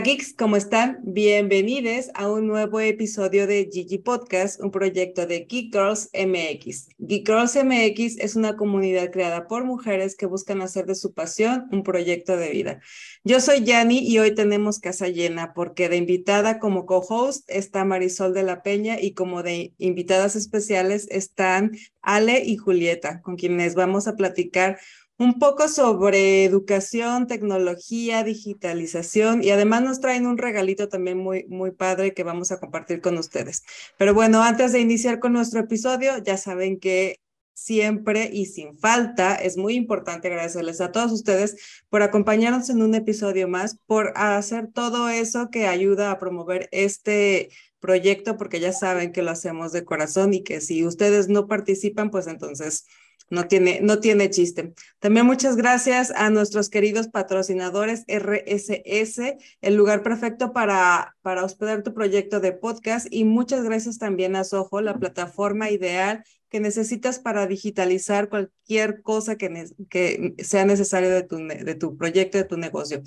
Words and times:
Geeks, 0.00 0.32
¿cómo 0.34 0.54
están? 0.54 1.00
Bienvenidos 1.02 2.10
a 2.14 2.30
un 2.30 2.46
nuevo 2.46 2.78
episodio 2.78 3.48
de 3.48 3.68
Gigi 3.70 3.98
Podcast, 3.98 4.60
un 4.60 4.70
proyecto 4.70 5.26
de 5.26 5.40
Geek 5.40 5.72
Girls 5.72 6.08
MX. 6.14 6.90
Geek 6.98 7.26
Girls 7.26 7.56
MX 7.56 8.18
es 8.18 8.36
una 8.36 8.56
comunidad 8.56 9.10
creada 9.10 9.48
por 9.48 9.64
mujeres 9.64 10.14
que 10.14 10.26
buscan 10.26 10.62
hacer 10.62 10.86
de 10.86 10.94
su 10.94 11.14
pasión 11.14 11.66
un 11.72 11.82
proyecto 11.82 12.36
de 12.36 12.50
vida. 12.50 12.80
Yo 13.24 13.40
soy 13.40 13.64
Yani 13.64 13.98
y 13.98 14.20
hoy 14.20 14.36
tenemos 14.36 14.78
casa 14.78 15.08
llena 15.08 15.52
porque 15.52 15.88
de 15.88 15.96
invitada 15.96 16.60
como 16.60 16.86
co-host 16.86 17.44
está 17.48 17.84
Marisol 17.84 18.34
de 18.34 18.44
la 18.44 18.62
Peña 18.62 19.00
y 19.00 19.14
como 19.14 19.42
de 19.42 19.74
invitadas 19.78 20.36
especiales 20.36 21.08
están 21.10 21.72
Ale 22.02 22.44
y 22.44 22.56
Julieta, 22.56 23.20
con 23.20 23.36
quienes 23.36 23.74
vamos 23.74 24.06
a 24.06 24.14
platicar 24.14 24.78
un 25.18 25.38
poco 25.40 25.68
sobre 25.68 26.44
educación, 26.44 27.26
tecnología, 27.26 28.22
digitalización 28.22 29.42
y 29.42 29.50
además 29.50 29.82
nos 29.82 30.00
traen 30.00 30.26
un 30.26 30.38
regalito 30.38 30.88
también 30.88 31.18
muy, 31.18 31.44
muy 31.48 31.72
padre 31.72 32.14
que 32.14 32.22
vamos 32.22 32.52
a 32.52 32.60
compartir 32.60 33.00
con 33.00 33.18
ustedes. 33.18 33.64
Pero 33.98 34.14
bueno, 34.14 34.42
antes 34.42 34.72
de 34.72 34.80
iniciar 34.80 35.18
con 35.18 35.32
nuestro 35.32 35.60
episodio, 35.60 36.18
ya 36.18 36.36
saben 36.36 36.78
que 36.78 37.16
siempre 37.52 38.30
y 38.32 38.46
sin 38.46 38.78
falta 38.78 39.34
es 39.34 39.56
muy 39.56 39.74
importante 39.74 40.28
agradecerles 40.28 40.80
a 40.80 40.92
todos 40.92 41.10
ustedes 41.10 41.82
por 41.88 42.02
acompañarnos 42.02 42.70
en 42.70 42.80
un 42.82 42.94
episodio 42.94 43.48
más, 43.48 43.76
por 43.86 44.12
hacer 44.14 44.68
todo 44.72 45.08
eso 45.08 45.50
que 45.50 45.66
ayuda 45.66 46.12
a 46.12 46.18
promover 46.20 46.68
este 46.70 47.50
proyecto, 47.80 48.36
porque 48.36 48.60
ya 48.60 48.72
saben 48.72 49.10
que 49.10 49.22
lo 49.22 49.32
hacemos 49.32 49.72
de 49.72 49.84
corazón 49.84 50.34
y 50.34 50.44
que 50.44 50.60
si 50.60 50.86
ustedes 50.86 51.28
no 51.28 51.48
participan, 51.48 52.10
pues 52.10 52.28
entonces 52.28 52.86
no 53.30 53.46
tiene, 53.46 53.80
no 53.82 54.00
tiene 54.00 54.30
chiste. 54.30 54.72
También 54.98 55.26
muchas 55.26 55.56
gracias 55.56 56.10
a 56.10 56.30
nuestros 56.30 56.70
queridos 56.70 57.08
patrocinadores 57.08 58.04
RSS, 58.08 59.36
el 59.60 59.74
lugar 59.74 60.02
perfecto 60.02 60.52
para, 60.52 61.16
para 61.22 61.44
hospedar 61.44 61.82
tu 61.82 61.94
proyecto 61.94 62.40
de 62.40 62.52
podcast. 62.52 63.06
Y 63.10 63.24
muchas 63.24 63.62
gracias 63.64 63.98
también 63.98 64.36
a 64.36 64.44
Soho, 64.44 64.80
la 64.80 64.98
plataforma 64.98 65.70
ideal 65.70 66.24
que 66.48 66.60
necesitas 66.60 67.18
para 67.18 67.46
digitalizar 67.46 68.28
cualquier 68.28 69.02
cosa 69.02 69.36
que, 69.36 69.66
que 69.90 70.34
sea 70.38 70.64
necesario 70.64 71.10
de 71.10 71.22
tu, 71.22 71.36
de 71.36 71.74
tu 71.74 71.96
proyecto, 71.96 72.38
de 72.38 72.44
tu 72.44 72.56
negocio. 72.56 73.02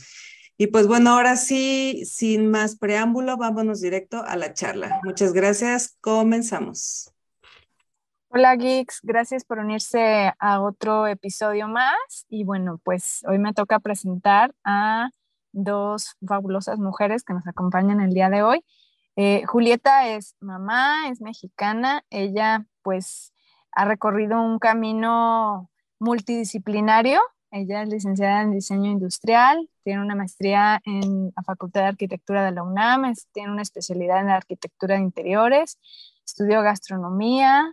Y 0.57 0.67
pues 0.67 0.85
bueno, 0.85 1.11
ahora 1.11 1.37
sí, 1.37 2.03
sin 2.05 2.47
más 2.47 2.75
preámbulo, 2.75 3.37
vámonos 3.37 3.81
directo 3.81 4.23
a 4.23 4.35
la 4.35 4.53
charla. 4.53 4.99
Muchas 5.03 5.33
gracias, 5.33 5.97
comenzamos. 6.01 7.10
Hola 8.33 8.55
geeks, 8.55 9.01
gracias 9.03 9.43
por 9.43 9.59
unirse 9.59 10.31
a 10.39 10.61
otro 10.61 11.05
episodio 11.05 11.67
más. 11.67 12.25
Y 12.29 12.45
bueno, 12.45 12.79
pues 12.81 13.25
hoy 13.27 13.39
me 13.39 13.51
toca 13.51 13.79
presentar 13.79 14.55
a 14.63 15.09
dos 15.51 16.15
fabulosas 16.25 16.79
mujeres 16.79 17.23
que 17.25 17.33
nos 17.33 17.45
acompañan 17.45 17.99
el 17.99 18.13
día 18.13 18.29
de 18.29 18.41
hoy. 18.41 18.63
Eh, 19.17 19.43
Julieta 19.47 20.07
es 20.07 20.37
mamá, 20.39 21.09
es 21.09 21.19
mexicana, 21.19 22.05
ella 22.09 22.65
pues 22.83 23.33
ha 23.73 23.83
recorrido 23.83 24.41
un 24.41 24.59
camino 24.59 25.69
multidisciplinario. 25.99 27.19
Ella 27.51 27.83
es 27.83 27.89
licenciada 27.89 28.43
en 28.43 28.51
diseño 28.51 28.89
industrial, 28.91 29.69
tiene 29.83 30.01
una 30.01 30.15
maestría 30.15 30.81
en 30.85 31.33
la 31.35 31.43
Facultad 31.43 31.81
de 31.81 31.87
Arquitectura 31.87 32.45
de 32.45 32.51
la 32.53 32.63
UNAM, 32.63 33.13
tiene 33.33 33.51
una 33.51 33.61
especialidad 33.61 34.21
en 34.21 34.29
arquitectura 34.29 34.95
de 34.95 35.01
interiores 35.01 35.77
estudió 36.41 36.63
gastronomía, 36.63 37.71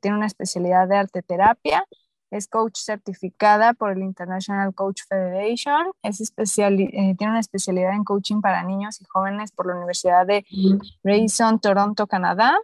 tiene 0.00 0.16
una 0.16 0.26
especialidad 0.26 0.86
de 0.88 0.96
arte 0.96 1.22
terapia, 1.22 1.86
es 2.30 2.48
coach 2.48 2.76
certificada 2.76 3.72
por 3.72 3.92
el 3.92 4.02
International 4.02 4.74
Coach 4.74 5.02
Federation, 5.08 5.86
es 6.02 6.20
especial, 6.20 6.78
eh, 6.80 7.14
tiene 7.16 7.30
una 7.30 7.40
especialidad 7.40 7.94
en 7.94 8.04
coaching 8.04 8.42
para 8.42 8.62
niños 8.62 9.00
y 9.00 9.04
jóvenes 9.06 9.52
por 9.52 9.66
la 9.66 9.76
Universidad 9.76 10.26
de 10.26 10.44
Grayson, 11.02 11.60
Toronto, 11.60 12.06
Canadá. 12.06 12.58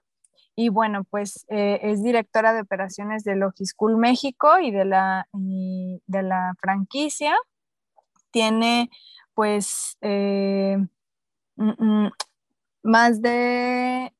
Y 0.56 0.68
bueno, 0.68 1.04
pues 1.04 1.46
eh, 1.48 1.78
es 1.82 2.02
directora 2.02 2.52
de 2.52 2.60
operaciones 2.60 3.24
de 3.24 3.36
Logischool 3.36 3.96
México 3.96 4.58
y 4.58 4.72
de 4.72 4.84
la, 4.84 5.26
de 5.32 6.22
la 6.22 6.54
franquicia. 6.60 7.34
Tiene 8.30 8.90
pues 9.32 9.96
eh, 10.02 10.76
mm, 11.56 11.70
mm, 11.78 12.10
más 12.82 13.22
de 13.22 14.12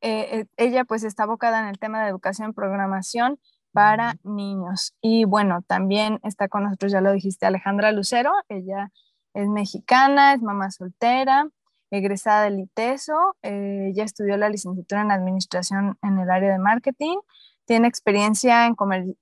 eh, 0.00 0.40
eh, 0.40 0.46
ella 0.56 0.84
pues 0.84 1.04
está 1.04 1.24
abocada 1.24 1.60
en 1.60 1.66
el 1.66 1.78
tema 1.78 2.02
de 2.02 2.08
educación 2.08 2.50
y 2.50 2.52
programación 2.52 3.38
para 3.72 4.16
niños. 4.22 4.94
Y 5.00 5.24
bueno, 5.24 5.62
también 5.66 6.20
está 6.22 6.48
con 6.48 6.64
nosotros, 6.64 6.92
ya 6.92 7.00
lo 7.00 7.12
dijiste, 7.12 7.46
Alejandra 7.46 7.92
Lucero. 7.92 8.32
Ella 8.48 8.90
es 9.34 9.48
mexicana, 9.48 10.34
es 10.34 10.42
mamá 10.42 10.70
soltera, 10.70 11.48
egresada 11.90 12.44
del 12.44 12.60
ITESO. 12.60 13.36
Eh, 13.42 13.88
ella 13.90 14.04
estudió 14.04 14.36
la 14.36 14.48
licenciatura 14.48 15.02
en 15.02 15.10
administración 15.10 15.98
en 16.02 16.18
el 16.18 16.30
área 16.30 16.52
de 16.52 16.58
marketing. 16.58 17.18
Tiene 17.66 17.88
experiencia 17.88 18.66
en 18.66 18.74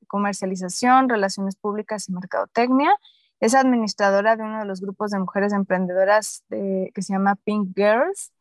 comercialización, 0.06 1.08
relaciones 1.08 1.56
públicas 1.56 2.08
y 2.08 2.12
mercadotecnia. 2.12 2.94
Es 3.40 3.54
administradora 3.54 4.36
de 4.36 4.44
uno 4.44 4.60
de 4.60 4.64
los 4.66 4.80
grupos 4.80 5.10
de 5.10 5.18
mujeres 5.18 5.52
emprendedoras 5.52 6.44
que 6.48 7.02
se 7.02 7.12
llama 7.12 7.34
Pink 7.44 7.74
Girls. 7.74 8.32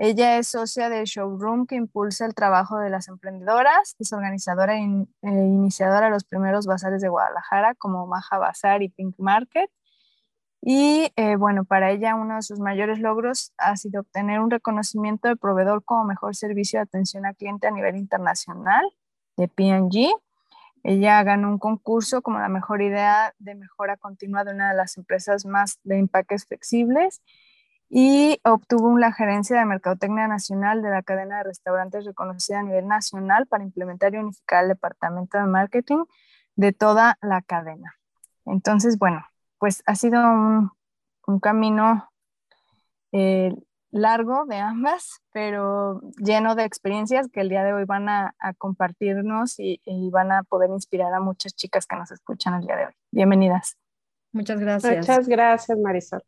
Ella 0.00 0.38
es 0.38 0.46
socia 0.46 0.88
de 0.88 1.04
Showroom 1.04 1.66
que 1.66 1.74
impulsa 1.74 2.24
el 2.24 2.32
trabajo 2.32 2.78
de 2.78 2.88
las 2.88 3.08
emprendedoras, 3.08 3.96
es 3.98 4.12
organizadora 4.12 4.76
e, 4.76 5.06
iniciadora 5.22 6.06
de 6.06 6.12
los 6.12 6.22
primeros 6.22 6.66
bazares 6.66 7.02
de 7.02 7.08
Guadalajara 7.08 7.74
como 7.74 8.06
Maja 8.06 8.38
Bazar 8.38 8.80
y 8.82 8.90
Pink 8.90 9.16
Market. 9.18 9.68
Y 10.62 11.12
eh, 11.16 11.34
bueno, 11.34 11.64
para 11.64 11.90
ella 11.90 12.14
uno 12.14 12.36
de 12.36 12.42
sus 12.42 12.60
mayores 12.60 13.00
logros 13.00 13.52
ha 13.58 13.76
sido 13.76 14.02
obtener 14.02 14.38
un 14.38 14.50
reconocimiento 14.52 15.26
de 15.26 15.34
proveedor 15.34 15.82
como 15.84 16.04
mejor 16.04 16.36
servicio 16.36 16.78
de 16.78 16.84
atención 16.84 17.26
al 17.26 17.34
cliente 17.34 17.66
a 17.66 17.72
nivel 17.72 17.96
internacional 17.96 18.84
de 19.36 19.48
P&G. 19.48 20.14
Ella 20.84 21.22
ganó 21.24 21.48
un 21.48 21.58
concurso 21.58 22.22
como 22.22 22.38
la 22.38 22.48
mejor 22.48 22.82
idea 22.82 23.34
de 23.40 23.56
mejora 23.56 23.96
continua 23.96 24.44
de 24.44 24.52
una 24.52 24.70
de 24.70 24.76
las 24.76 24.96
empresas 24.96 25.44
más 25.44 25.80
de 25.82 25.98
empaques 25.98 26.46
flexibles 26.46 27.20
y 27.90 28.40
obtuvo 28.44 28.98
la 28.98 29.12
gerencia 29.12 29.58
de 29.58 29.64
Mercadotecnia 29.64 30.28
Nacional 30.28 30.82
de 30.82 30.90
la 30.90 31.02
cadena 31.02 31.38
de 31.38 31.44
restaurantes 31.44 32.04
reconocida 32.04 32.60
a 32.60 32.62
nivel 32.62 32.86
nacional 32.86 33.46
para 33.46 33.64
implementar 33.64 34.14
y 34.14 34.18
unificar 34.18 34.64
el 34.64 34.70
departamento 34.70 35.38
de 35.38 35.44
marketing 35.44 36.04
de 36.54 36.72
toda 36.72 37.18
la 37.22 37.40
cadena. 37.40 37.94
Entonces, 38.44 38.98
bueno, 38.98 39.24
pues 39.58 39.82
ha 39.86 39.94
sido 39.94 40.20
un, 40.20 40.70
camino 41.40 42.10
eh, 43.12 43.54
largo 43.90 44.44
de 44.46 44.56
ambas, 44.56 45.20
pero 45.32 46.00
lleno 46.16 46.54
de 46.54 46.64
experiencias 46.64 47.28
que 47.28 47.40
el 47.40 47.48
día 47.48 47.64
de 47.64 47.74
hoy 47.74 47.84
van 47.84 48.08
a, 48.08 48.34
compartirnos 48.56 49.58
y, 49.58 49.80
y, 49.84 50.10
van 50.10 50.32
a 50.32 50.42
poder 50.42 50.70
inspirar 50.70 51.12
a 51.12 51.20
muchas 51.20 51.54
chicas 51.54 51.86
que 51.86 51.96
nos 51.96 52.10
escuchan 52.10 52.54
el 52.54 52.66
día 52.66 52.76
de 52.76 52.86
hoy. 52.86 52.92
Bienvenidas. 53.10 53.76
Muchas 54.32 54.60
gracias. 54.60 54.96
Muchas 54.96 55.28
gracias, 55.28 55.78
Marisol. 55.78 56.22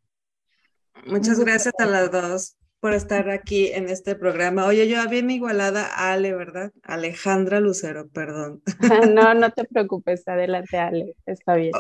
Muchas 1.07 1.41
gracias 1.41 1.75
a 1.79 1.87
las 1.87 2.11
dos 2.11 2.57
por 2.81 2.95
estar 2.95 3.29
aquí 3.29 3.69
en 3.69 3.89
este 3.89 4.15
programa. 4.15 4.67
Oye, 4.67 4.89
yo 4.89 5.07
bien 5.09 5.31
igualada 5.31 5.87
a 5.87 6.13
Ale, 6.13 6.35
¿verdad? 6.35 6.73
Alejandra 6.83 7.61
Lucero, 7.61 8.09
perdón. 8.09 8.63
No, 9.15 9.35
no 9.35 9.51
te 9.53 9.65
preocupes, 9.65 10.27
adelante 10.27 10.79
Ale, 10.79 11.15
está 11.27 11.55
bien. 11.55 11.73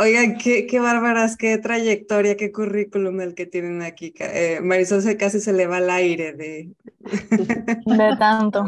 Oigan, 0.00 0.38
qué, 0.38 0.68
qué 0.68 0.78
bárbaras, 0.78 1.36
qué 1.36 1.58
trayectoria, 1.58 2.36
qué 2.36 2.52
currículum 2.52 3.20
el 3.20 3.34
que 3.34 3.46
tienen 3.46 3.82
aquí. 3.82 4.14
Eh, 4.20 4.60
Marisol 4.62 5.02
se 5.02 5.16
casi 5.16 5.40
se 5.40 5.52
le 5.52 5.66
va 5.66 5.78
al 5.78 5.90
aire 5.90 6.34
de... 6.34 6.70
De 7.84 8.16
tanto. 8.16 8.64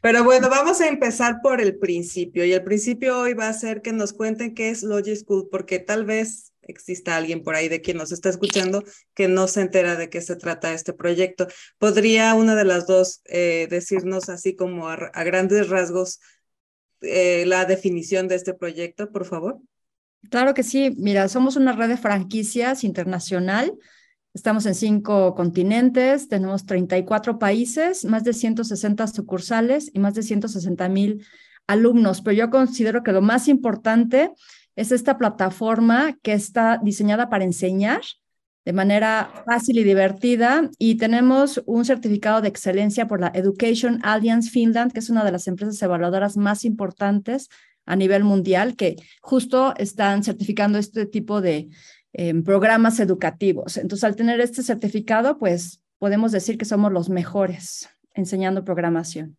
Pero 0.00 0.22
bueno, 0.22 0.48
vamos 0.48 0.80
a 0.80 0.86
empezar 0.86 1.40
por 1.42 1.60
el 1.60 1.78
principio. 1.78 2.44
Y 2.44 2.52
el 2.52 2.62
principio 2.62 3.18
hoy 3.18 3.34
va 3.34 3.48
a 3.48 3.52
ser 3.52 3.82
que 3.82 3.92
nos 3.92 4.12
cuenten 4.12 4.54
qué 4.54 4.70
es 4.70 4.84
Logi 4.84 5.16
School, 5.16 5.48
porque 5.50 5.80
tal 5.80 6.04
vez 6.04 6.49
exista 6.70 7.16
alguien 7.16 7.42
por 7.42 7.54
ahí 7.54 7.68
de 7.68 7.80
quien 7.80 7.96
nos 7.96 8.12
está 8.12 8.28
escuchando 8.28 8.82
que 9.14 9.28
no 9.28 9.48
se 9.48 9.62
entera 9.62 9.96
de 9.96 10.08
qué 10.08 10.20
se 10.20 10.36
trata 10.36 10.72
este 10.72 10.92
proyecto. 10.92 11.46
¿Podría 11.78 12.34
una 12.34 12.54
de 12.54 12.64
las 12.64 12.86
dos 12.86 13.22
eh, 13.26 13.66
decirnos 13.70 14.28
así 14.28 14.56
como 14.56 14.88
a, 14.88 14.96
grandes 15.24 15.68
rasgos 15.68 16.20
eh, 17.00 17.44
la 17.46 17.64
definición 17.64 18.28
de 18.28 18.36
este 18.36 18.54
proyecto, 18.54 19.10
por 19.10 19.24
favor? 19.24 19.58
Claro 20.28 20.54
que 20.54 20.62
sí. 20.62 20.94
Mira, 20.96 21.28
somos 21.28 21.56
una 21.56 21.72
red 21.72 21.88
de 21.88 21.96
franquicias 21.96 22.84
internacional. 22.84 23.72
Estamos 24.32 24.64
en 24.66 24.74
cinco 24.76 25.34
continentes, 25.34 26.28
tenemos 26.28 26.64
34 26.64 27.38
países, 27.38 28.04
más 28.04 28.22
de 28.22 28.32
160 28.32 29.06
sucursales 29.08 29.90
y 29.92 29.98
más 29.98 30.14
de 30.14 30.22
160 30.22 30.88
mil 30.88 31.26
alumnos. 31.66 32.20
Pero 32.22 32.36
yo 32.36 32.50
considero 32.50 33.02
que 33.02 33.12
lo 33.12 33.22
más 33.22 33.48
importante 33.48 34.32
es 34.80 34.92
esta 34.92 35.18
plataforma 35.18 36.16
que 36.22 36.32
está 36.32 36.80
diseñada 36.82 37.28
para 37.28 37.44
enseñar 37.44 38.00
de 38.64 38.72
manera 38.72 39.30
fácil 39.44 39.78
y 39.78 39.84
divertida 39.84 40.70
y 40.78 40.94
tenemos 40.94 41.62
un 41.66 41.84
certificado 41.84 42.40
de 42.40 42.48
excelencia 42.48 43.06
por 43.06 43.20
la 43.20 43.30
Education 43.34 44.00
Alliance 44.02 44.48
Finland, 44.48 44.92
que 44.92 45.00
es 45.00 45.10
una 45.10 45.22
de 45.22 45.32
las 45.32 45.46
empresas 45.48 45.80
evaluadoras 45.82 46.38
más 46.38 46.64
importantes 46.64 47.50
a 47.84 47.94
nivel 47.94 48.24
mundial, 48.24 48.74
que 48.74 48.96
justo 49.20 49.74
están 49.76 50.24
certificando 50.24 50.78
este 50.78 51.04
tipo 51.04 51.42
de, 51.42 51.68
em, 52.14 52.42
programas 52.42 53.00
educativos. 53.00 53.76
Entonces, 53.76 54.04
al 54.04 54.16
tener 54.16 54.40
este 54.40 54.62
certificado, 54.62 55.36
pues 55.36 55.82
podemos 55.98 56.32
decir 56.32 56.56
que 56.56 56.64
somos 56.64 56.90
los 56.90 57.10
mejores 57.10 57.86
enseñando 58.14 58.64
programación 58.64 59.36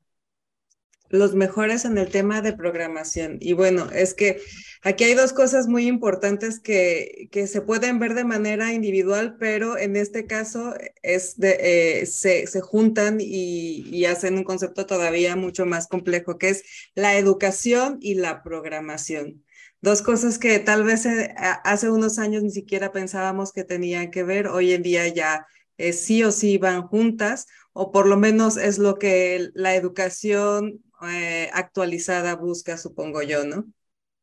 los 1.11 1.35
mejores 1.35 1.85
en 1.85 1.97
el 1.97 2.09
tema 2.09 2.41
de 2.41 2.53
programación. 2.53 3.37
Y 3.39 3.53
bueno, 3.53 3.89
es 3.91 4.13
que 4.13 4.41
aquí 4.81 5.03
hay 5.03 5.13
dos 5.13 5.33
cosas 5.33 5.67
muy 5.67 5.87
importantes 5.87 6.59
que, 6.59 7.27
que 7.31 7.47
se 7.47 7.61
pueden 7.61 7.99
ver 7.99 8.15
de 8.15 8.23
manera 8.23 8.73
individual, 8.73 9.35
pero 9.39 9.77
en 9.77 9.95
este 9.95 10.25
caso 10.25 10.73
es 11.03 11.37
de, 11.37 11.57
eh, 12.01 12.05
se, 12.05 12.47
se, 12.47 12.61
juntan 12.61 13.19
y, 13.19 13.85
y, 13.89 14.05
hacen 14.05 14.37
un 14.37 14.43
concepto 14.43 14.85
todavía 14.85 15.35
mucho 15.35 15.65
más 15.65 15.87
complejo, 15.87 16.37
que 16.37 16.49
es 16.49 16.63
la 16.95 17.17
educación 17.17 17.97
y 18.01 18.15
la 18.15 18.41
programación. 18.43 19.43
Dos 19.81 20.01
cosas 20.03 20.37
que 20.37 20.59
tal 20.59 20.83
vez 20.83 21.05
eh, 21.05 21.33
hace 21.63 21.89
unos 21.89 22.19
años 22.19 22.43
ni 22.43 22.51
siquiera 22.51 22.91
pensábamos 22.91 23.51
que 23.51 23.63
tenían 23.63 24.11
que 24.11 24.23
ver, 24.23 24.47
hoy 24.47 24.73
en 24.73 24.83
día 24.83 25.07
ya 25.07 25.45
eh, 25.77 25.93
sí 25.93 26.23
o 26.23 26.31
sí 26.31 26.57
van 26.57 26.83
juntas, 26.83 27.47
o 27.73 27.91
por 27.91 28.07
lo 28.07 28.17
menos 28.17 28.57
es 28.57 28.77
lo 28.77 28.99
que 28.99 29.49
la 29.53 29.75
educación 29.75 30.83
eh, 31.09 31.49
actualizada 31.53 32.35
busca, 32.35 32.77
supongo 32.77 33.21
yo, 33.21 33.43
¿no? 33.45 33.65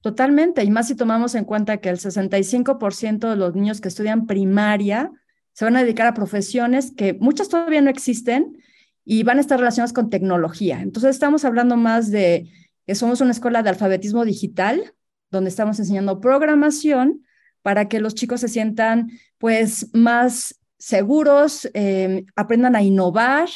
Totalmente, 0.00 0.62
y 0.62 0.70
más 0.70 0.88
si 0.88 0.94
tomamos 0.94 1.34
en 1.34 1.44
cuenta 1.44 1.78
que 1.78 1.88
el 1.88 1.98
65% 1.98 3.30
de 3.30 3.36
los 3.36 3.54
niños 3.54 3.80
que 3.80 3.88
estudian 3.88 4.26
primaria 4.26 5.10
se 5.52 5.64
van 5.64 5.76
a 5.76 5.82
dedicar 5.82 6.06
a 6.06 6.14
profesiones 6.14 6.92
que 6.96 7.14
muchas 7.14 7.48
todavía 7.48 7.80
no 7.80 7.90
existen 7.90 8.62
y 9.04 9.24
van 9.24 9.38
a 9.38 9.40
estar 9.40 9.58
relacionadas 9.58 9.92
con 9.92 10.08
tecnología. 10.08 10.80
Entonces 10.80 11.10
estamos 11.10 11.44
hablando 11.44 11.76
más 11.76 12.12
de 12.12 12.48
que 12.86 12.94
somos 12.94 13.20
una 13.20 13.32
escuela 13.32 13.62
de 13.62 13.70
alfabetismo 13.70 14.24
digital, 14.24 14.94
donde 15.30 15.50
estamos 15.50 15.78
enseñando 15.80 16.20
programación 16.20 17.24
para 17.62 17.88
que 17.88 18.00
los 18.00 18.14
chicos 18.14 18.40
se 18.40 18.48
sientan 18.48 19.10
pues 19.38 19.88
más 19.94 20.60
seguros, 20.78 21.68
eh, 21.74 22.24
aprendan 22.36 22.76
a 22.76 22.82
innovar, 22.82 23.48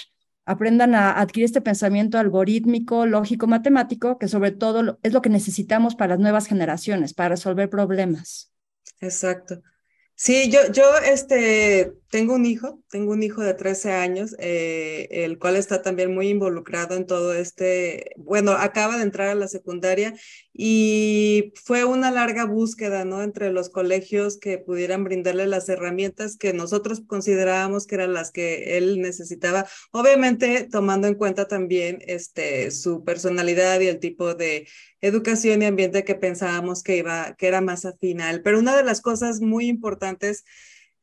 aprendan 0.44 0.94
a 0.94 1.12
adquirir 1.20 1.44
este 1.44 1.60
pensamiento 1.60 2.18
algorítmico, 2.18 3.06
lógico, 3.06 3.46
matemático, 3.46 4.18
que 4.18 4.28
sobre 4.28 4.50
todo 4.50 4.98
es 5.02 5.12
lo 5.12 5.22
que 5.22 5.30
necesitamos 5.30 5.94
para 5.94 6.14
las 6.14 6.20
nuevas 6.20 6.46
generaciones, 6.46 7.14
para 7.14 7.30
resolver 7.30 7.70
problemas. 7.70 8.52
Exacto. 9.00 9.62
Sí, 10.14 10.50
yo, 10.50 10.60
yo 10.72 10.84
este, 11.04 11.94
tengo 12.12 12.34
un 12.34 12.44
hijo, 12.44 12.82
tengo 12.90 13.12
un 13.12 13.22
hijo 13.22 13.40
de 13.40 13.54
13 13.54 13.92
años, 13.92 14.36
eh, 14.38 15.08
el 15.10 15.38
cual 15.38 15.56
está 15.56 15.80
también 15.80 16.12
muy 16.12 16.28
involucrado 16.28 16.94
en 16.94 17.06
todo 17.06 17.32
este, 17.32 18.12
bueno, 18.18 18.52
acaba 18.52 18.98
de 18.98 19.02
entrar 19.04 19.28
a 19.30 19.34
la 19.34 19.48
secundaria 19.48 20.12
y 20.52 21.54
fue 21.64 21.86
una 21.86 22.10
larga 22.10 22.44
búsqueda, 22.44 23.06
¿no? 23.06 23.22
Entre 23.22 23.50
los 23.50 23.70
colegios 23.70 24.38
que 24.38 24.58
pudieran 24.58 25.04
brindarle 25.04 25.46
las 25.46 25.70
herramientas 25.70 26.36
que 26.36 26.52
nosotros 26.52 27.00
considerábamos 27.06 27.86
que 27.86 27.94
eran 27.94 28.12
las 28.12 28.30
que 28.30 28.76
él 28.76 29.00
necesitaba, 29.00 29.66
obviamente 29.90 30.68
tomando 30.70 31.08
en 31.08 31.14
cuenta 31.14 31.48
también 31.48 32.00
este, 32.06 32.72
su 32.72 33.04
personalidad 33.04 33.80
y 33.80 33.86
el 33.86 34.00
tipo 34.00 34.34
de 34.34 34.68
educación 35.00 35.62
y 35.62 35.64
ambiente 35.64 36.04
que 36.04 36.14
pensábamos 36.14 36.82
que 36.82 36.98
iba, 36.98 37.34
que 37.38 37.46
era 37.46 37.62
más 37.62 37.86
afinal. 37.86 38.42
Pero 38.42 38.58
una 38.58 38.76
de 38.76 38.84
las 38.84 39.00
cosas 39.00 39.40
muy 39.40 39.66
importantes 39.66 40.44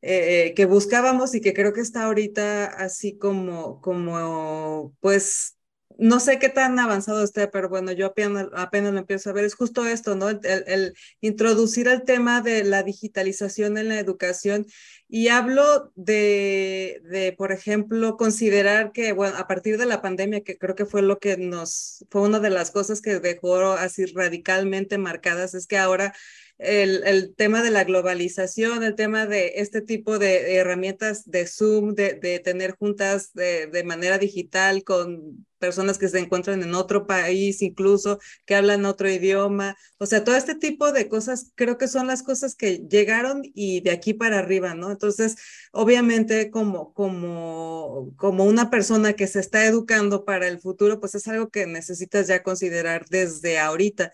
eh, 0.02 0.54
que 0.56 0.66
buscábamos 0.66 1.34
y 1.34 1.40
que 1.40 1.54
creo 1.54 1.72
que 1.72 1.80
está 1.82 2.04
ahorita 2.04 2.64
así 2.66 3.18
como, 3.18 3.80
como, 3.80 4.94
pues, 5.00 5.56
no 6.00 6.18
sé 6.18 6.38
qué 6.38 6.48
tan 6.48 6.78
avanzado 6.78 7.22
esté, 7.22 7.46
pero 7.48 7.68
bueno, 7.68 7.92
yo 7.92 8.06
apenas, 8.06 8.46
apenas 8.54 8.94
lo 8.94 9.00
empiezo 9.00 9.28
a 9.28 9.32
ver, 9.34 9.44
es 9.44 9.54
justo 9.54 9.86
esto, 9.86 10.14
¿no? 10.16 10.30
El, 10.30 10.94
introducir 11.20 11.88
el 11.88 12.04
tema 12.04 12.40
de 12.40 12.64
la 12.64 12.82
digitalización 12.82 13.76
en 13.76 13.88
la 13.88 13.98
educación 13.98 14.66
y 15.08 15.28
hablo 15.28 15.92
de, 15.96 17.02
de, 17.04 17.32
por 17.36 17.52
ejemplo, 17.52 18.16
considerar 18.16 18.92
que, 18.92 19.12
bueno, 19.12 19.36
a 19.36 19.46
partir 19.46 19.76
de 19.76 19.84
la 19.84 20.00
pandemia, 20.00 20.40
que 20.42 20.56
creo 20.56 20.74
que 20.74 20.86
fue 20.86 21.02
lo 21.02 21.18
que 21.18 21.36
nos, 21.36 22.06
fue 22.10 22.22
una 22.22 22.40
de 22.40 22.50
las 22.50 22.70
cosas 22.70 23.02
que 23.02 23.20
dejó 23.20 23.56
así 23.72 24.06
radicalmente 24.06 24.96
marcadas, 24.96 25.52
es 25.54 25.66
que 25.66 25.76
ahora 25.76 26.14
el, 26.60 27.34
tema 27.36 27.62
de 27.62 27.70
la 27.70 27.84
globalización, 27.84 28.82
el 28.82 28.94
tema 28.94 29.26
de 29.26 29.54
este 29.56 29.80
tipo 29.80 30.18
de 30.18 30.56
herramientas 30.56 31.28
de 31.30 31.46
Zoom, 31.46 31.94
de, 31.94 32.14
de 32.14 32.38
tener 32.38 32.76
juntas 32.76 33.32
de, 33.32 33.66
de, 33.66 33.84
manera 33.84 34.18
digital 34.18 34.84
con 34.84 35.46
personas 35.58 35.98
que 35.98 36.08
se 36.08 36.18
encuentran 36.18 36.62
en 36.62 36.74
otro 36.74 37.06
país, 37.06 37.62
incluso 37.62 38.18
que 38.46 38.56
hablan 38.56 38.84
otro 38.86 39.08
idioma. 39.08 39.76
O 39.98 40.06
sea, 40.06 40.24
todo 40.24 40.36
este 40.36 40.54
tipo 40.54 40.90
de 40.92 41.08
cosas 41.08 41.52
creo 41.54 41.78
que 41.78 41.88
son 41.88 42.06
las 42.06 42.22
cosas 42.22 42.56
que 42.56 42.78
llegaron 42.90 43.42
y 43.54 43.80
de 43.80 43.92
aquí 43.92 44.14
para 44.14 44.40
arriba, 44.40 44.74
¿no? 44.74 44.90
Entonces, 44.90 45.36
obviamente, 45.72 46.50
como, 46.50 46.92
como, 46.92 48.12
como 48.16 48.44
una 48.44 48.70
persona 48.70 49.12
que 49.12 49.26
se 49.26 49.40
está 49.40 49.66
educando 49.66 50.24
para 50.24 50.48
el 50.48 50.58
futuro, 50.60 50.98
pues 50.98 51.14
es 51.14 51.28
algo 51.28 51.50
que 51.50 51.66
necesitas 51.66 52.26
ya 52.26 52.42
considerar 52.42 53.06
desde 53.08 53.58
ahorita. 53.58 54.12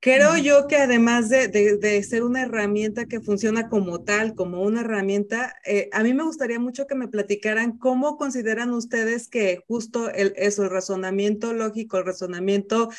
Creo 0.00 0.36
yo 0.36 0.68
que 0.68 0.76
además 0.76 1.28
de, 1.28 1.48
de, 1.48 2.02
ser 2.04 2.22
una 2.22 2.42
herramienta 2.42 3.06
que 3.06 3.20
funciona 3.20 3.68
como 3.68 4.04
tal, 4.04 4.36
como 4.36 4.62
una 4.62 4.82
herramienta, 4.82 5.56
eh, 5.64 5.88
a 5.92 6.04
mí 6.04 6.14
me 6.14 6.22
gustaría 6.22 6.60
mucho 6.60 6.86
que 6.86 6.94
me 6.94 7.08
platicaran 7.08 7.76
cómo 7.78 8.16
consideran 8.16 8.70
ustedes 8.70 9.26
que 9.26 9.64
justo 9.66 10.08
el, 10.10 10.34
eso, 10.36 10.62
el 10.62 10.70
razonamiento 10.70 11.52
lógico, 11.52 11.98
el 11.98 12.06
razonamiento 12.06 12.90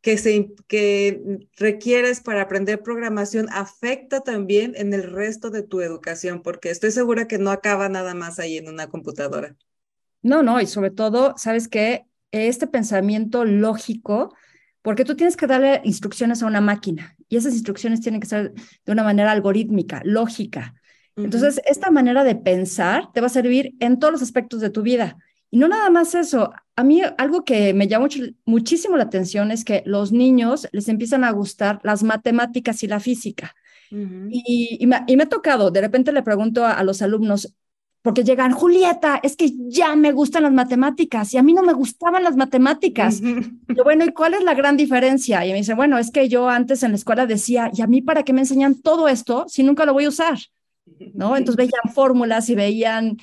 que, 0.00 0.16
se, 0.16 0.54
que 0.68 1.40
requieres 1.56 2.20
para 2.20 2.42
aprender 2.42 2.82
programación 2.82 3.48
afecta 3.50 4.20
también 4.20 4.74
en 4.76 4.92
el 4.92 5.02
resto 5.10 5.50
de 5.50 5.64
tu 5.64 5.80
educación, 5.80 6.40
porque 6.40 6.70
estoy 6.70 6.92
segura 6.92 7.26
que 7.26 7.38
no 7.38 7.50
acaba 7.50 7.88
nada 7.88 8.14
más 8.14 8.38
ahí 8.38 8.58
en 8.58 8.68
una 8.68 8.86
computadora. 8.86 9.56
No, 10.22 10.44
no, 10.44 10.60
y 10.60 10.66
sobre 10.68 10.92
todo, 10.92 11.34
¿sabes 11.36 11.66
qué? 11.66 12.06
Este 12.30 12.68
pensamiento 12.68 13.44
lógico 13.44 14.34
porque 14.84 15.06
tú 15.06 15.16
tienes 15.16 15.34
que 15.34 15.46
darle 15.46 15.80
instrucciones 15.84 16.42
a 16.42 16.46
una 16.46 16.60
máquina 16.60 17.16
y 17.30 17.38
esas 17.38 17.54
instrucciones 17.54 18.02
tienen 18.02 18.20
que 18.20 18.26
ser 18.26 18.52
de 18.52 18.92
una 18.92 19.02
manera 19.02 19.32
algorítmica, 19.32 20.02
lógica. 20.04 20.74
Entonces, 21.16 21.62
esta 21.64 21.90
manera 21.90 22.22
de 22.22 22.36
pensar 22.36 23.10
te 23.14 23.22
va 23.22 23.28
a 23.28 23.30
servir 23.30 23.74
en 23.80 23.98
todos 23.98 24.12
los 24.12 24.20
aspectos 24.20 24.60
de 24.60 24.68
tu 24.68 24.82
vida. 24.82 25.16
Y 25.50 25.56
no 25.56 25.68
nada 25.68 25.88
más 25.88 26.14
eso. 26.14 26.52
A 26.76 26.84
mí 26.84 27.00
algo 27.16 27.46
que 27.46 27.72
me 27.72 27.88
llama 27.88 28.02
mucho, 28.02 28.20
muchísimo 28.44 28.98
la 28.98 29.04
atención 29.04 29.50
es 29.52 29.64
que 29.64 29.82
los 29.86 30.12
niños 30.12 30.68
les 30.70 30.88
empiezan 30.90 31.24
a 31.24 31.30
gustar 31.30 31.80
las 31.82 32.02
matemáticas 32.02 32.82
y 32.82 32.86
la 32.86 33.00
física. 33.00 33.54
y, 33.90 34.76
y, 34.78 34.86
me, 34.86 35.02
y, 35.06 35.16
me, 35.16 35.22
ha 35.22 35.28
tocado, 35.30 35.70
de 35.70 35.80
repente 35.80 36.12
le 36.12 36.22
pregunto 36.22 36.66
a, 36.66 36.72
a 36.72 36.84
los 36.84 37.00
alumnos, 37.00 37.54
porque 38.04 38.22
llegan, 38.22 38.52
Julieta, 38.52 39.18
es 39.22 39.34
que 39.34 39.50
ya 39.66 39.96
me 39.96 40.12
gustan 40.12 40.42
las 40.42 40.52
matemáticas 40.52 41.32
y 41.32 41.38
a 41.38 41.42
mí 41.42 41.54
no 41.54 41.62
me 41.62 41.72
gustaban 41.72 42.22
las 42.22 42.36
matemáticas. 42.36 43.22
y 43.22 43.82
bueno, 43.82 44.04
¿y 44.04 44.12
cuál 44.12 44.34
es 44.34 44.44
la 44.44 44.52
gran 44.52 44.76
diferencia? 44.76 45.46
Y 45.46 45.52
me 45.52 45.56
dice, 45.56 45.72
bueno, 45.72 45.96
es 45.96 46.10
que 46.10 46.28
yo 46.28 46.50
antes 46.50 46.82
en 46.82 46.90
la 46.90 46.98
escuela 46.98 47.24
decía, 47.24 47.70
¿y 47.72 47.80
a 47.80 47.86
mí 47.86 48.02
para 48.02 48.22
qué 48.22 48.34
me 48.34 48.42
enseñan 48.42 48.82
todo 48.82 49.08
esto 49.08 49.46
si 49.48 49.62
nunca 49.62 49.86
lo 49.86 49.94
voy 49.94 50.04
a 50.04 50.10
usar? 50.10 50.38
¿No? 51.14 51.34
Entonces 51.34 51.56
veían 51.56 51.94
fórmulas 51.94 52.50
y 52.50 52.54
veían, 52.54 53.16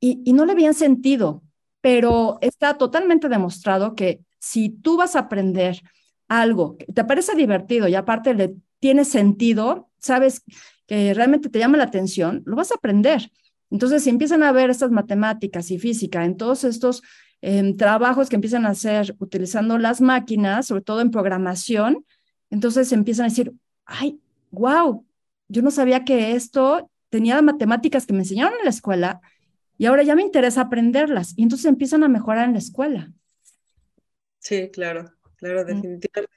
y, 0.00 0.20
y 0.24 0.32
no 0.32 0.46
le 0.46 0.56
veían 0.56 0.74
sentido, 0.74 1.44
pero 1.80 2.38
está 2.40 2.76
totalmente 2.76 3.28
demostrado 3.28 3.94
que 3.94 4.18
si 4.40 4.68
tú 4.68 4.96
vas 4.96 5.14
a 5.14 5.20
aprender 5.20 5.80
algo 6.26 6.76
que 6.76 6.86
te 6.86 7.04
parece 7.04 7.36
divertido 7.36 7.86
y 7.86 7.94
aparte 7.94 8.34
le 8.34 8.56
tiene 8.80 9.04
sentido, 9.04 9.90
sabes 10.00 10.42
que 10.88 11.14
realmente 11.14 11.50
te 11.50 11.60
llama 11.60 11.78
la 11.78 11.84
atención, 11.84 12.42
lo 12.46 12.56
vas 12.56 12.72
a 12.72 12.74
aprender. 12.74 13.30
Entonces, 13.74 14.04
si 14.04 14.10
empiezan 14.10 14.44
a 14.44 14.52
ver 14.52 14.70
estas 14.70 14.92
matemáticas 14.92 15.68
y 15.72 15.80
física 15.80 16.24
en 16.24 16.36
todos 16.36 16.62
estos 16.62 17.02
em, 17.40 17.76
trabajos 17.76 18.28
que 18.28 18.36
empiezan 18.36 18.66
a 18.66 18.68
hacer 18.68 19.16
utilizando 19.18 19.78
las 19.78 20.00
máquinas, 20.00 20.68
sobre 20.68 20.82
todo 20.82 21.00
en 21.00 21.10
programación, 21.10 22.06
entonces 22.50 22.92
empiezan 22.92 23.26
a 23.26 23.28
decir, 23.30 23.52
ay, 23.84 24.20
wow, 24.52 25.04
yo 25.48 25.62
no 25.62 25.72
sabía 25.72 26.04
que 26.04 26.36
esto 26.36 26.88
tenía 27.08 27.42
matemáticas 27.42 28.06
que 28.06 28.12
me 28.12 28.20
enseñaron 28.20 28.56
en 28.60 28.62
la 28.62 28.70
escuela 28.70 29.20
y 29.76 29.86
ahora 29.86 30.04
ya 30.04 30.14
me 30.14 30.22
interesa 30.22 30.60
aprenderlas. 30.60 31.34
Y 31.36 31.42
entonces 31.42 31.66
empiezan 31.66 32.04
a 32.04 32.08
mejorar 32.08 32.44
en 32.44 32.52
la 32.52 32.60
escuela. 32.60 33.12
Sí, 34.38 34.70
claro, 34.70 35.12
claro, 35.34 35.64
definitivamente. 35.64 36.30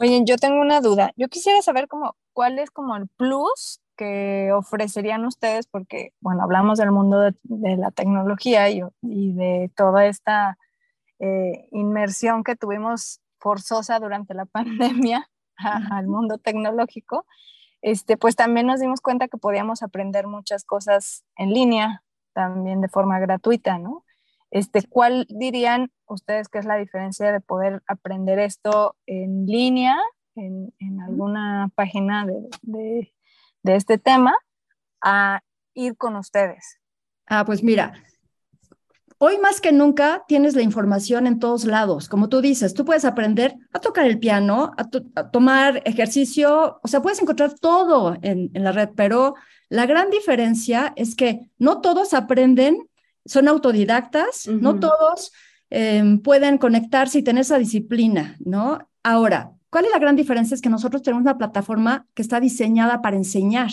Oye, 0.00 0.22
yo 0.26 0.36
tengo 0.36 0.60
una 0.60 0.82
duda. 0.82 1.12
Yo 1.16 1.28
quisiera 1.28 1.62
saber 1.62 1.88
cómo, 1.88 2.14
cuál 2.34 2.58
es 2.58 2.70
como 2.70 2.94
el 2.94 3.08
plus 3.16 3.80
que 4.00 4.50
ofrecerían 4.54 5.26
ustedes, 5.26 5.66
porque, 5.66 6.14
bueno, 6.20 6.42
hablamos 6.42 6.78
del 6.78 6.90
mundo 6.90 7.20
de, 7.20 7.76
la 7.76 7.90
tecnología 7.90 8.70
y, 8.70 8.80
y, 9.02 9.34
de 9.34 9.70
toda 9.76 10.06
esta 10.06 10.56
eh, 11.18 11.68
inmersión 11.70 12.42
que 12.42 12.56
tuvimos 12.56 13.20
forzosa 13.38 13.98
durante 13.98 14.32
la 14.32 14.46
pandemia 14.46 15.28
al 15.58 16.06
mundo 16.06 16.38
tecnológico, 16.38 17.26
este, 17.82 18.16
pues 18.16 18.36
también 18.36 18.68
nos 18.68 18.80
dimos 18.80 19.02
cuenta 19.02 19.28
que 19.28 19.36
podíamos 19.36 19.82
aprender 19.82 20.26
muchas 20.26 20.64
cosas 20.64 21.26
en 21.36 21.50
línea, 21.50 22.02
también 22.32 22.80
de 22.80 22.88
forma 22.88 23.18
gratuita, 23.18 23.76
¿no? 23.76 24.06
Este, 24.50 24.82
¿Cuál 24.88 25.26
dirían 25.28 25.92
ustedes 26.06 26.48
que 26.48 26.58
es 26.58 26.64
la 26.64 26.76
diferencia 26.76 27.30
de 27.32 27.40
poder 27.42 27.82
aprender 27.86 28.38
esto 28.38 28.96
en 29.04 29.44
línea, 29.44 29.98
en, 30.36 30.72
en 30.78 31.02
alguna 31.02 31.70
página 31.74 32.24
de, 32.24 32.48
de 32.62 33.12
de 33.62 33.76
este 33.76 33.98
tema 33.98 34.34
a 35.02 35.40
ir 35.74 35.96
con 35.96 36.16
ustedes? 36.16 36.78
Ah, 37.26 37.44
pues 37.44 37.62
mira, 37.62 37.92
Hoy 39.22 39.36
más 39.36 39.60
que 39.60 39.70
nunca 39.70 40.24
tienes 40.26 40.54
la 40.54 40.62
información 40.62 41.26
en 41.26 41.38
todos 41.38 41.66
lados. 41.66 42.08
Como 42.08 42.30
tú 42.30 42.40
dices, 42.40 42.72
tú 42.72 42.86
puedes 42.86 43.04
aprender 43.04 43.54
a 43.74 43.78
tocar 43.78 44.06
el 44.06 44.18
piano, 44.18 44.72
a, 44.78 44.88
tomar 45.30 45.82
ejercicio, 45.84 46.80
o 46.82 46.88
sea, 46.88 47.02
puedes 47.02 47.20
encontrar 47.20 47.52
todo 47.52 48.16
en, 48.22 48.50
la 48.54 48.72
red, 48.72 48.88
pero 48.96 49.34
la 49.68 49.84
gran 49.84 50.08
diferencia 50.08 50.94
es 50.96 51.14
que 51.14 51.50
no 51.58 51.82
todos 51.82 52.14
aprenden, 52.14 52.88
son 53.26 53.46
autodidactas, 53.48 54.46
no 54.48 54.80
todos 54.80 55.32
em, 55.68 56.22
pueden 56.22 56.56
conectarse 56.56 57.18
y 57.18 57.22
tener 57.22 57.42
esa 57.42 57.58
disciplina, 57.58 58.38
¿no? 58.42 58.88
Ahora, 59.02 59.52
¿cuál 59.70 59.86
es 59.86 59.90
la 59.92 59.98
gran 59.98 60.16
diferencia? 60.16 60.54
Es 60.54 60.60
que 60.60 60.68
nosotros 60.68 61.02
tenemos 61.02 61.22
una 61.22 61.38
plataforma 61.38 62.06
que 62.14 62.22
está 62.22 62.40
diseñada 62.40 63.00
para 63.02 63.16
enseñar 63.16 63.70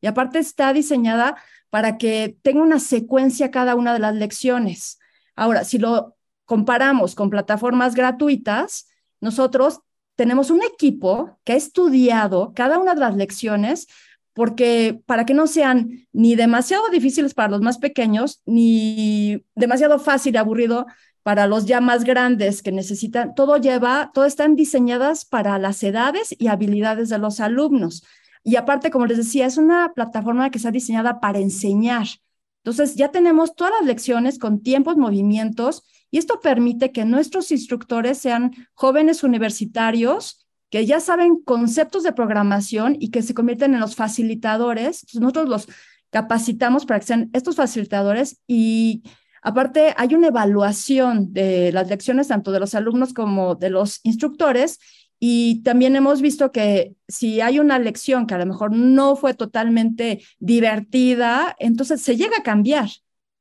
y 0.00 0.06
aparte 0.06 0.38
está 0.38 0.72
diseñada 0.72 1.36
para 1.70 1.98
que 1.98 2.36
tenga 2.42 2.62
una 2.62 2.80
secuencia 2.80 3.50
cada 3.50 3.74
una 3.74 3.92
de 3.92 4.00
las 4.00 4.14
lecciones. 4.14 4.98
Ahora, 5.36 5.64
si 5.64 5.78
lo 5.78 6.16
comparamos 6.44 7.14
con 7.14 7.30
plataformas 7.30 7.94
gratuitas, 7.94 8.88
nosotros 9.20 9.80
tenemos 10.16 10.50
un 10.50 10.62
equipo 10.62 11.38
que 11.44 11.52
ha 11.52 11.56
estudiado 11.56 12.52
cada 12.54 12.78
una 12.78 12.94
de 12.94 13.00
las 13.00 13.16
lecciones 13.16 13.86
porque 14.32 15.00
para 15.06 15.26
que 15.26 15.34
no 15.34 15.46
sean 15.46 16.06
ni 16.12 16.34
demasiado 16.34 16.88
difíciles 16.88 17.34
para 17.34 17.48
los 17.48 17.60
más 17.60 17.78
pequeños, 17.78 18.42
ni 18.46 19.44
demasiado 19.54 19.98
fácil 19.98 20.34
y 20.34 20.38
aburrido 20.38 20.86
para 21.22 21.46
los 21.46 21.66
ya 21.66 21.80
más 21.80 22.04
grandes 22.04 22.62
que 22.62 22.72
necesitan, 22.72 23.34
todo 23.34 23.56
lleva, 23.58 24.10
todo 24.14 24.24
están 24.24 24.56
diseñadas 24.56 25.24
para 25.24 25.58
las 25.58 25.82
edades 25.82 26.34
y 26.38 26.48
habilidades 26.48 27.08
de 27.08 27.18
los 27.18 27.40
alumnos. 27.40 28.02
Y 28.42 28.56
aparte, 28.56 28.90
como 28.90 29.06
les 29.06 29.18
decía, 29.18 29.46
es 29.46 29.58
una 29.58 29.92
plataforma 29.94 30.50
que 30.50 30.58
está 30.58 30.70
diseñada 30.70 31.20
para 31.20 31.38
enseñar. 31.38 32.06
Entonces, 32.64 32.94
ya 32.94 33.10
tenemos 33.10 33.54
todas 33.54 33.72
las 33.78 33.86
lecciones 33.86 34.38
con 34.38 34.62
tiempos, 34.62 34.96
movimientos, 34.96 35.82
y 36.10 36.18
esto 36.18 36.40
permite 36.40 36.92
que 36.92 37.04
nuestros 37.04 37.50
instructores 37.52 38.18
sean 38.18 38.52
jóvenes 38.74 39.22
universitarios 39.22 40.46
que 40.70 40.86
ya 40.86 41.00
saben 41.00 41.40
conceptos 41.42 42.02
de 42.02 42.12
programación 42.12 42.96
y 42.98 43.10
que 43.10 43.22
se 43.22 43.34
convierten 43.34 43.74
en 43.74 43.80
los 43.80 43.96
facilitadores. 43.96 45.04
nosotros 45.14 45.48
los 45.48 45.68
capacitamos 46.10 46.86
para 46.86 47.00
que 47.00 47.06
sean 47.06 47.30
estos 47.32 47.56
facilitadores 47.56 48.40
y 48.46 49.02
aparte 49.42 49.94
hay 49.96 50.14
una 50.14 50.28
evaluación 50.28 51.32
de 51.32 51.72
las 51.72 51.88
lecciones 51.88 52.28
tanto 52.28 52.52
de 52.52 52.60
los 52.60 52.74
alumnos 52.74 53.12
como 53.12 53.54
de 53.54 53.70
los 53.70 54.00
instructores 54.02 54.78
y 55.22 55.62
también 55.62 55.94
hemos 55.96 56.22
visto 56.22 56.50
que 56.50 56.94
si 57.06 57.42
hay 57.42 57.58
una 57.58 57.78
lección 57.78 58.26
que 58.26 58.34
a 58.34 58.38
lo 58.38 58.46
mejor 58.46 58.72
no 58.72 59.16
fue 59.16 59.34
totalmente 59.34 60.22
divertida, 60.38 61.54
entonces 61.58 62.00
se 62.00 62.16
llega 62.16 62.38
a 62.38 62.42
cambiar. 62.42 62.88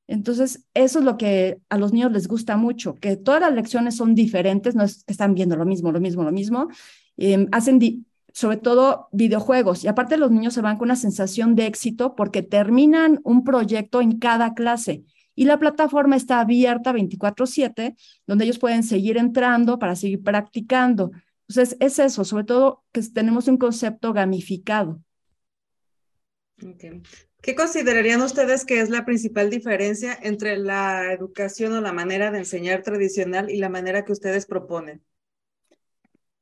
Entonces, 0.05 0.65
eso 0.73 0.99
es 0.99 1.05
lo 1.05 1.17
que 1.17 1.59
a 1.69 1.77
los 1.77 1.93
niños 1.93 2.11
les 2.11 2.27
gusta 2.27 2.57
mucho, 2.57 2.95
que 2.95 3.15
todas 3.15 3.39
las 3.39 3.53
lecciones 3.53 3.95
son 3.95 4.13
diferentes, 4.13 4.75
no 4.75 4.83
es 4.83 5.03
que 5.05 5.13
están 5.13 5.35
viendo 5.35 5.55
lo 5.55 5.65
mismo, 5.65 5.91
lo 5.91 6.01
mismo, 6.01 6.23
lo 6.23 6.31
mismo. 6.31 6.67
Em, 7.15 7.47
hacen 7.51 8.05
sobre 8.33 8.57
todo 8.57 9.07
videojuegos 9.11 9.83
y 9.83 9.87
aparte 9.87 10.17
los 10.17 10.31
niños 10.31 10.53
se 10.53 10.61
van 10.61 10.77
con 10.77 10.87
una 10.87 10.95
sensación 10.95 11.55
de 11.55 11.67
éxito 11.67 12.15
porque 12.15 12.41
terminan 12.41 13.21
un 13.23 13.43
proyecto 13.43 14.01
en 14.01 14.19
cada 14.19 14.53
clase 14.53 15.03
y 15.39 15.45
la 15.45 15.57
plataforma 15.57 16.17
está 16.17 16.41
abierta 16.41 16.91
24/7, 16.91 17.95
donde 18.27 18.43
ellos 18.43 18.59
pueden 18.59 18.83
seguir 18.83 19.15
entrando 19.15 19.79
para 19.79 19.95
seguir 19.95 20.21
practicando. 20.21 21.11
Entonces, 21.47 21.77
es 21.79 21.97
eso, 21.97 22.25
sobre 22.25 22.43
todo 22.43 22.83
que 22.91 23.01
tenemos 23.03 23.47
un 23.47 23.55
concepto 23.55 24.11
gamificado. 24.11 25.01
¿Qué 26.57 27.55
considerarían 27.55 28.21
ustedes 28.21 28.65
que 28.65 28.81
es 28.81 28.89
la 28.89 29.05
principal 29.05 29.49
diferencia 29.49 30.19
entre 30.21 30.57
la 30.57 31.13
educación 31.13 31.71
o 31.71 31.79
la 31.79 31.93
manera 31.93 32.31
de 32.31 32.39
enseñar 32.39 32.83
tradicional 32.83 33.49
y 33.49 33.59
la 33.59 33.69
manera 33.69 34.03
que 34.03 34.11
ustedes 34.11 34.45
proponen? 34.45 35.01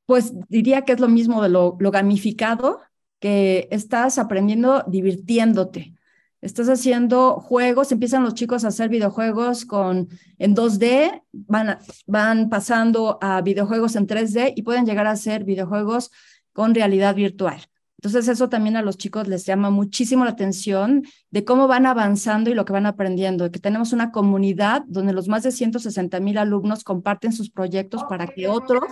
Pues 0.06 0.32
diría 0.48 0.82
que 0.82 0.94
es 0.94 0.98
lo 0.98 1.08
mismo 1.08 1.40
de 1.40 1.50
lo, 1.50 1.76
lo 1.78 1.92
gamificado, 1.92 2.80
que 3.20 3.68
estás 3.70 4.18
aprendiendo 4.18 4.82
divirtiéndote 4.88 5.94
estás 6.40 6.68
haciendo 6.68 7.40
juegos, 7.40 7.90
empiezan 7.92 8.22
los 8.22 8.34
chicos 8.34 8.64
a 8.64 8.68
hacer 8.68 8.88
videojuegos 8.88 9.64
con, 9.64 10.08
en 10.38 10.54
2D, 10.54 11.22
van, 11.32 11.78
van 12.06 12.48
pasando 12.48 13.18
a 13.20 13.40
videojuegos 13.40 13.96
en 13.96 14.06
3D 14.06 14.52
y 14.54 14.62
pueden 14.62 14.86
llegar 14.86 15.06
a 15.06 15.12
hacer 15.12 15.44
videojuegos 15.44 16.10
con 16.52 16.74
realidad 16.74 17.14
virtual. 17.14 17.60
Entonces 18.00 18.28
eso 18.28 18.48
también 18.48 18.76
a 18.76 18.82
los 18.82 18.96
chicos 18.96 19.26
les 19.26 19.44
llama 19.44 19.70
muchísimo 19.70 20.24
la 20.24 20.30
atención 20.30 21.02
de 21.30 21.44
cómo 21.44 21.66
van 21.66 21.84
avanzando 21.84 22.48
y 22.48 22.54
lo 22.54 22.64
que 22.64 22.72
van 22.72 22.86
aprendiendo, 22.86 23.50
que 23.50 23.58
tenemos 23.58 23.92
una 23.92 24.12
comunidad 24.12 24.84
donde 24.86 25.12
los 25.12 25.26
más 25.26 25.42
de 25.42 25.50
160 25.50 26.20
mil 26.20 26.38
alumnos 26.38 26.84
comparten 26.84 27.32
sus 27.32 27.50
proyectos 27.50 28.04
para 28.08 28.28
que 28.28 28.46
otros 28.46 28.84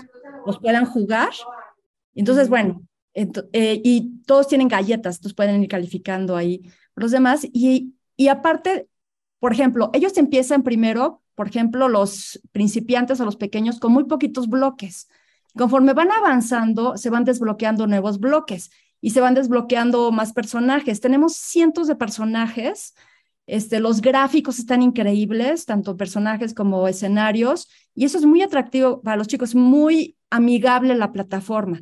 los 0.45 0.59
puedan 0.59 0.87
jugar. 0.87 1.31
Entonces, 2.17 2.49
bueno, 2.49 2.83
eh, 3.15 3.81
y 3.85 4.23
todos 4.27 4.49
tienen 4.49 4.67
galletas, 4.67 5.17
entonces 5.17 5.37
pueden 5.37 5.63
ir 5.63 5.69
calificando 5.69 6.37
ahí 6.37 6.69
los 6.97 7.13
demás. 7.13 7.47
Y, 7.53 7.95
y 8.17 8.29
aparte, 8.29 8.89
por 9.39 9.53
ejemplo, 9.53 9.91
ellos 9.93 10.17
empiezan 10.17 10.63
primero, 10.63 11.23
por 11.35 11.49
ejemplo, 11.49 11.89
los 11.89 12.41
principiantes 12.53 13.21
o 13.21 13.25
los 13.25 13.37
pequeños 13.37 13.79
con 13.79 13.93
muy 13.93 14.05
poquitos 14.05 14.49
bloques. 14.49 15.09
Conforme 15.57 15.93
van 15.93 16.11
avanzando, 16.11 16.97
se 16.97 17.11
van 17.11 17.25
desbloqueando 17.25 17.87
nuevos 17.87 18.19
bloques 18.19 18.71
y 19.01 19.11
se 19.11 19.21
van 19.21 19.35
desbloqueando 19.35 20.11
más 20.13 20.33
personajes. 20.33 21.01
Tenemos 21.01 21.37
cientos 21.37 21.87
de 21.87 21.97
personajes. 21.97 22.95
Este, 23.47 23.79
los 23.79 24.01
gráficos 24.01 24.59
están 24.59 24.83
increíbles, 24.83 25.67
tanto 25.67 25.97
personajes 25.97 26.53
como 26.53 26.89
escenarios, 26.89 27.69
y 27.95 28.05
eso 28.05 28.19
es 28.19 28.27
muy 28.27 28.43
atractivo 28.43 29.01
para 29.03 29.17
los 29.17 29.29
chicos, 29.29 29.55
muy 29.55 30.17
amigable 30.31 30.97
la 30.97 31.13
plataforma. 31.13 31.81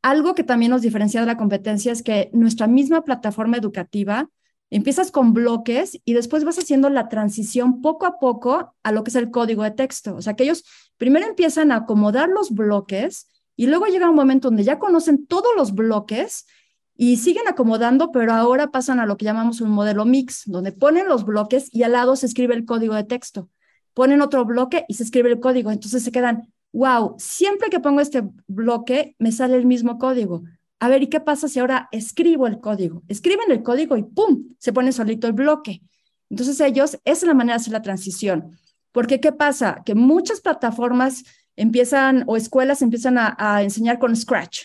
Algo 0.00 0.34
que 0.34 0.42
también 0.42 0.70
nos 0.70 0.80
diferencia 0.80 1.20
de 1.20 1.26
la 1.26 1.36
competencia 1.36 1.92
es 1.92 2.02
que 2.02 2.30
nuestra 2.32 2.66
misma 2.66 3.04
plataforma 3.04 3.58
educativa 3.58 4.30
Empiezas 4.74 5.10
con 5.10 5.34
bloques 5.34 6.00
y 6.06 6.14
después 6.14 6.44
vas 6.44 6.58
haciendo 6.58 6.88
la 6.88 7.10
transición 7.10 7.82
poco 7.82 8.06
a 8.06 8.18
poco 8.18 8.74
a 8.82 8.90
lo 8.90 9.04
que 9.04 9.10
es 9.10 9.16
el 9.16 9.30
código 9.30 9.64
de 9.64 9.70
texto. 9.70 10.16
O 10.16 10.22
sea, 10.22 10.34
que 10.34 10.44
ellos 10.44 10.64
primero 10.96 11.26
empiezan 11.26 11.70
a 11.70 11.76
acomodar 11.76 12.30
los 12.30 12.52
bloques 12.52 13.28
y 13.54 13.66
luego 13.66 13.84
llega 13.84 14.08
un 14.08 14.16
momento 14.16 14.48
donde 14.48 14.64
ya 14.64 14.78
conocen 14.78 15.26
todos 15.26 15.50
los 15.54 15.74
bloques 15.74 16.46
y 16.96 17.18
siguen 17.18 17.48
acomodando, 17.48 18.12
pero 18.12 18.32
ahora 18.32 18.70
pasan 18.70 18.98
a 18.98 19.04
lo 19.04 19.18
que 19.18 19.26
llamamos 19.26 19.60
un 19.60 19.68
modelo 19.68 20.06
mix, 20.06 20.44
donde 20.46 20.72
ponen 20.72 21.06
los 21.06 21.26
bloques 21.26 21.68
y 21.70 21.82
al 21.82 21.92
lado 21.92 22.16
se 22.16 22.24
escribe 22.24 22.54
el 22.54 22.64
código 22.64 22.94
de 22.94 23.04
texto. 23.04 23.50
Ponen 23.92 24.22
otro 24.22 24.46
bloque 24.46 24.86
y 24.88 24.94
se 24.94 25.02
escribe 25.02 25.28
el 25.28 25.38
código. 25.38 25.70
Entonces 25.70 26.02
se 26.02 26.12
quedan, 26.12 26.50
wow, 26.72 27.14
siempre 27.18 27.68
que 27.68 27.78
pongo 27.78 28.00
este 28.00 28.22
bloque 28.46 29.16
me 29.18 29.32
sale 29.32 29.56
el 29.56 29.66
mismo 29.66 29.98
código 29.98 30.44
a 30.82 30.88
ver, 30.88 31.00
¿y 31.00 31.06
qué 31.06 31.20
pasa 31.20 31.46
si 31.46 31.60
ahora 31.60 31.88
escribo 31.92 32.48
el 32.48 32.58
código? 32.58 33.04
Escriben 33.06 33.52
el 33.52 33.62
código 33.62 33.96
y 33.96 34.02
¡pum! 34.02 34.48
Se 34.58 34.72
pone 34.72 34.90
solito 34.90 35.28
el 35.28 35.32
bloque. 35.32 35.80
Entonces 36.28 36.58
ellos, 36.58 36.94
esa 36.94 37.00
es 37.04 37.22
la 37.22 37.34
manera 37.34 37.54
de 37.54 37.60
hacer 37.60 37.72
la 37.72 37.82
transición. 37.82 38.58
Porque 38.90 39.20
¿qué 39.20 39.30
pasa? 39.30 39.82
Que 39.86 39.94
muchas 39.94 40.40
plataformas 40.40 41.22
empiezan 41.54 42.24
o 42.26 42.36
escuelas 42.36 42.82
empiezan 42.82 43.16
a, 43.16 43.62
enseñar 43.62 44.00
con 44.00 44.16
Scratch. 44.16 44.62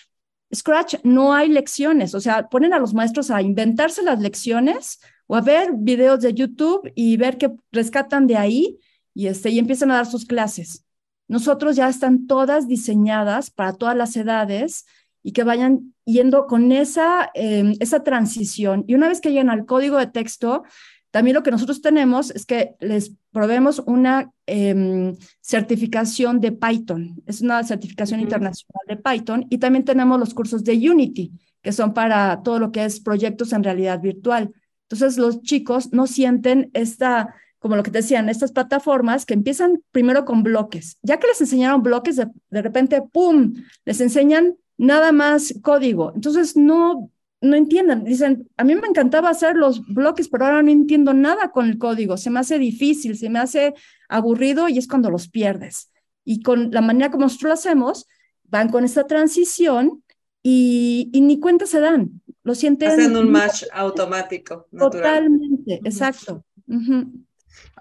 Scratch 0.52 0.96
no 1.04 1.36
hay 1.36 1.50
lecciones, 1.50 2.16
o 2.16 2.20
sea, 2.20 2.50
ponen 2.50 2.74
a 2.74 2.80
los 2.80 2.96
maestros 2.96 3.30
a 3.30 3.44
inventarse 3.44 4.02
las 4.02 4.20
lecciones 4.20 5.00
o 5.28 5.36
a 5.36 5.42
ver 5.42 5.70
videos 5.76 6.22
de 6.22 6.34
YouTube 6.34 6.92
y 6.96 7.18
ver 7.18 7.38
qué 7.38 7.52
rescatan 7.72 8.26
de 8.26 8.38
ahí 8.38 8.80
y, 9.14 9.28
este, 9.28 9.52
y 9.52 9.60
empiezan 9.60 9.92
a 9.92 9.98
dar 9.98 10.08
sus 10.08 10.26
clases. 10.26 10.84
Nosotros 11.28 11.76
ya 11.76 11.88
están 11.88 12.26
todas 12.26 12.68
diseñadas 12.68 13.52
para 13.52 13.74
todas 13.74 13.96
las 13.96 14.18
edades 14.18 14.88
y 15.24 15.32
que 15.34 15.44
vayan 15.44 15.94
yendo 16.06 16.46
con 16.48 16.72
esa, 16.72 17.30
em, 17.34 17.74
esa 17.80 18.04
transición. 18.04 18.86
Y 18.88 18.96
una 18.96 19.08
vez 19.08 19.22
que 19.22 19.30
lleguen 19.30 19.50
al 19.50 19.66
código 19.66 19.98
de 19.98 20.08
texto, 20.08 20.64
también 21.12 21.36
lo 21.36 21.44
que 21.44 21.52
nosotros 21.52 21.82
tenemos 21.82 22.32
es 22.32 22.46
que 22.46 22.76
les 22.80 23.14
probemos 23.32 23.82
una 23.86 24.32
em, 24.46 25.16
certificación 25.42 26.40
de 26.40 26.52
Python. 26.52 27.22
Es 27.26 27.42
una 27.42 27.64
certificación 27.64 28.20
internacional 28.20 28.84
de 28.88 28.98
Python. 28.98 29.46
Y 29.50 29.58
también 29.58 29.84
tenemos 29.84 30.20
los 30.20 30.34
cursos 30.34 30.64
de 30.64 30.74
Unity, 30.90 31.32
que 31.62 31.72
son 31.72 31.94
para 31.94 32.42
todo 32.44 32.60
lo 32.60 32.72
que 32.72 32.86
es 32.86 33.00
proyectos 33.00 33.52
en 33.54 33.64
realidad 33.64 34.00
virtual. 34.00 34.52
Entonces, 34.84 35.18
los 35.18 35.42
chicos 35.42 35.92
no 35.92 36.08
sienten 36.08 36.72
esta, 36.74 37.36
como 37.60 37.76
lo 37.76 37.84
que 37.84 37.92
te 37.92 38.00
decían, 38.00 38.30
estas 38.30 38.52
plataformas 38.52 39.26
que 39.26 39.34
empiezan 39.34 39.84
primero 39.92 40.24
con 40.24 40.44
bloques. 40.44 40.98
Ya 41.02 41.20
que 41.20 41.28
les 41.28 41.42
enseñaron 41.42 41.84
bloques, 41.84 42.16
de, 42.16 42.28
de 42.50 42.62
repente, 42.62 43.02
¡pum!, 43.02 43.54
les 43.84 44.00
enseñan 44.00 44.56
nada 44.78 45.12
más 45.12 45.54
código. 45.62 46.12
Entonces 46.16 46.56
no, 46.56 47.12
no 47.42 47.56
entienden. 47.56 48.04
Dicen, 48.04 48.50
a 48.58 48.64
mí 48.64 48.76
me 48.76 48.88
encantaba 48.88 49.30
hacer 49.30 49.56
los 49.56 49.86
bloques, 49.86 50.30
pero 50.30 50.46
ahora 50.46 50.64
no 50.64 50.72
entiendo 50.72 51.14
nada 51.14 51.52
con 51.52 51.68
el 51.68 51.78
código. 51.78 52.18
Se 52.18 52.30
me 52.30 52.40
hace 52.40 52.60
difícil, 52.60 53.18
se 53.18 53.30
me 53.30 53.40
hace 53.40 53.74
aburrido 54.10 54.70
y 54.70 54.78
es 54.78 54.88
cuando 54.88 55.10
los 55.10 55.30
pierdes. 55.30 55.92
Y 56.24 56.42
con 56.42 56.72
la 56.72 56.82
manera 56.82 57.12
como 57.12 57.24
nosotros 57.24 57.50
lo 57.50 57.54
hacemos, 57.54 58.08
van 58.44 58.70
con 58.70 58.84
esta 58.86 59.08
transición 59.08 60.04
y, 60.44 61.10
y 61.14 61.22
ni 61.22 61.40
cuenta 61.40 61.66
se 61.66 61.80
dan. 61.80 62.22
lo 62.44 62.56
sienten. 62.56 62.90
Hacen 62.90 63.18
un 63.18 63.32
match 63.32 63.64
automático. 63.74 64.68
Totalmente, 64.78 65.82
exacto. 65.84 66.46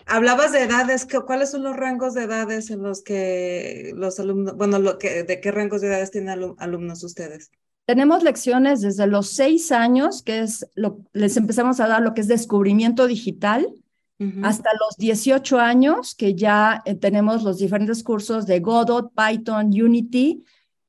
Hablabas 0.09 0.53
de 0.53 0.63
edades, 0.63 1.07
¿cuáles 1.27 1.51
son 1.51 1.65
los 1.65 1.75
rangos 1.75 2.15
de 2.15 2.23
edades 2.23 2.71
en 2.71 2.81
los 2.81 3.03
que 3.03 3.93
los 3.97 4.21
alumnos, 4.21 4.57
bueno, 4.57 4.79
lo 4.79 4.99
que, 4.99 5.25
¿de 5.25 5.41
qué 5.41 5.51
rangos 5.51 5.81
de 5.81 5.89
edades 5.89 6.13
tienen 6.13 6.55
alumnos 6.59 7.03
ustedes? 7.03 7.51
Tenemos 7.87 8.23
lecciones 8.23 8.81
desde 8.81 9.09
los 9.09 9.31
seis 9.31 9.73
años, 9.73 10.23
que 10.23 10.41
es 10.41 10.65
lo, 10.77 11.01
les 11.13 11.37
empezamos 11.37 11.81
a 11.81 11.89
dar 11.89 12.03
lo 12.03 12.15
que 12.15 12.21
es 12.21 12.29
descubrimiento 12.29 13.07
digital, 13.07 13.67
hasta 14.43 14.71
los 14.81 14.97
18 14.97 15.59
años, 15.59 16.15
que 16.15 16.35
ya 16.35 16.83
eh, 16.87 16.95
tenemos 16.95 17.43
los 17.43 17.59
diferentes 17.59 18.03
cursos 18.03 18.47
de 18.47 18.61
Godot, 18.61 19.13
Python, 19.15 19.67
Unity 19.67 20.43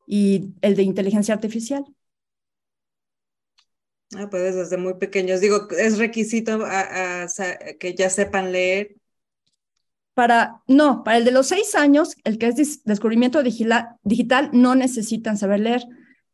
y 0.05 0.53
el 0.61 0.75
de 0.77 0.83
inteligencia 0.83 1.33
artificial. 1.33 1.83
Ah, 4.15 4.29
pues 4.29 4.55
desde 4.55 4.77
muy 4.77 4.93
pequeños. 4.93 5.41
Digo, 5.41 5.67
¿es 5.71 5.97
requisito 5.97 6.59
que 7.79 7.95
ya 7.95 8.09
sepan 8.09 8.53
leer? 8.53 8.95
Para, 10.17 10.63
no, 10.65 11.03
para 11.03 11.19
el 11.19 11.25
de 11.25 11.31
los 11.31 11.45
seis 11.45 11.75
años, 11.75 12.15
el 12.23 12.39
que 12.39 12.47
es 12.47 12.83
descubrimiento 12.85 13.43
digital, 13.43 14.49
no 14.51 14.73
necesitan 14.73 15.37
saber 15.37 15.59
leer. 15.59 15.83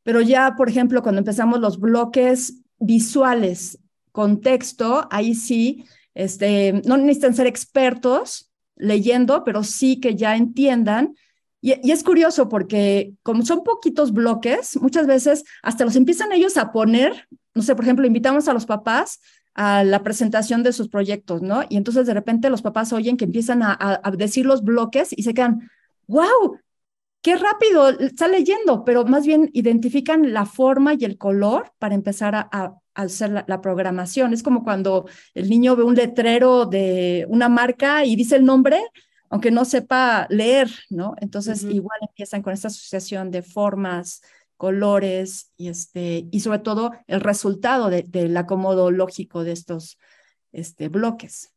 Pero 0.03 0.21
ya, 0.21 0.55
por 0.55 0.69
ejemplo, 0.69 1.03
cuando 1.03 1.19
empezamos 1.19 1.59
los 1.59 1.81
bloques 1.81 2.61
visuales 2.79 3.79
con 4.13 4.39
texto, 4.39 5.05
ahí 5.11 5.35
sí, 5.35 5.83
este, 6.13 6.81
no 6.85 6.95
necesitan 6.95 7.35
ser 7.35 7.45
expertos 7.45 8.53
leyendo, 8.77 9.43
pero 9.43 9.65
sí 9.65 9.99
que 9.99 10.15
ya 10.15 10.37
entiendan. 10.37 11.13
Y, 11.59 11.73
y, 11.85 11.91
es 11.91 12.05
curioso 12.05 12.47
porque 12.47 13.15
como 13.21 13.43
son 13.43 13.65
poquitos 13.65 14.13
bloques, 14.13 14.79
muchas 14.81 15.07
veces 15.07 15.43
hasta 15.61 15.83
los 15.83 15.97
empiezan 15.97 16.31
ellos 16.31 16.55
a 16.55 16.71
poner, 16.71 17.27
no 17.53 17.61
sé, 17.61 17.75
por 17.75 17.83
ejemplo, 17.83 18.07
invitamos 18.07 18.47
a 18.47 18.53
los 18.53 18.65
papás 18.65 19.19
a 19.55 19.83
la 19.83 20.03
presentación 20.03 20.63
de 20.63 20.73
sus 20.73 20.89
proyectos, 20.89 21.41
¿no? 21.41 21.63
Y 21.69 21.77
entonces 21.77 22.05
de 22.07 22.13
repente 22.13 22.49
los 22.49 22.61
papás 22.61 22.93
oyen 22.93 23.17
que 23.17 23.25
empiezan 23.25 23.61
a, 23.63 23.77
a 23.79 24.11
decir 24.11 24.45
los 24.45 24.63
bloques 24.63 25.09
y 25.15 25.23
se 25.23 25.33
quedan, 25.33 25.69
wow, 26.07 26.57
qué 27.23 27.37
rápido 27.37 27.89
está 27.89 28.27
leyendo, 28.27 28.83
pero 28.83 29.05
más 29.05 29.25
bien 29.25 29.49
identifican 29.53 30.33
la 30.33 30.45
forma 30.45 30.93
y 30.93 31.05
el 31.05 31.17
color 31.17 31.71
para 31.79 31.95
empezar 31.95 32.35
a, 32.35 32.75
hacer 32.95 33.45
la, 33.47 33.61
programación. 33.61 34.33
Es 34.33 34.43
como 34.43 34.63
cuando 34.63 35.07
el 35.33 35.49
niño 35.49 35.75
ve 35.75 35.83
un 35.83 35.95
letrero 35.95 36.65
de 36.65 37.25
una 37.29 37.49
marca 37.49 38.05
y 38.05 38.15
dice 38.15 38.35
el 38.35 38.45
nombre, 38.45 38.79
aunque 39.29 39.49
no 39.49 39.65
sepa 39.65 40.27
leer, 40.29 40.69
¿no? 40.89 41.15
Entonces 41.19 41.63
igual 41.63 41.97
empiezan 42.07 42.43
con 42.43 42.53
esta 42.53 42.67
asociación 42.67 43.31
de 43.31 43.41
formas, 43.41 44.21
colores 44.57 45.51
y, 45.57 45.69
este, 45.69 46.27
y 46.31 46.39
sobre 46.39 46.59
todo 46.59 46.91
el 47.07 47.21
resultado 47.21 47.89
del 47.89 48.37
acomodo 48.37 48.91
lógico 48.91 49.43
de 49.43 49.51
estos 49.51 49.97
este, 50.51 50.89
bloques. 50.89 51.53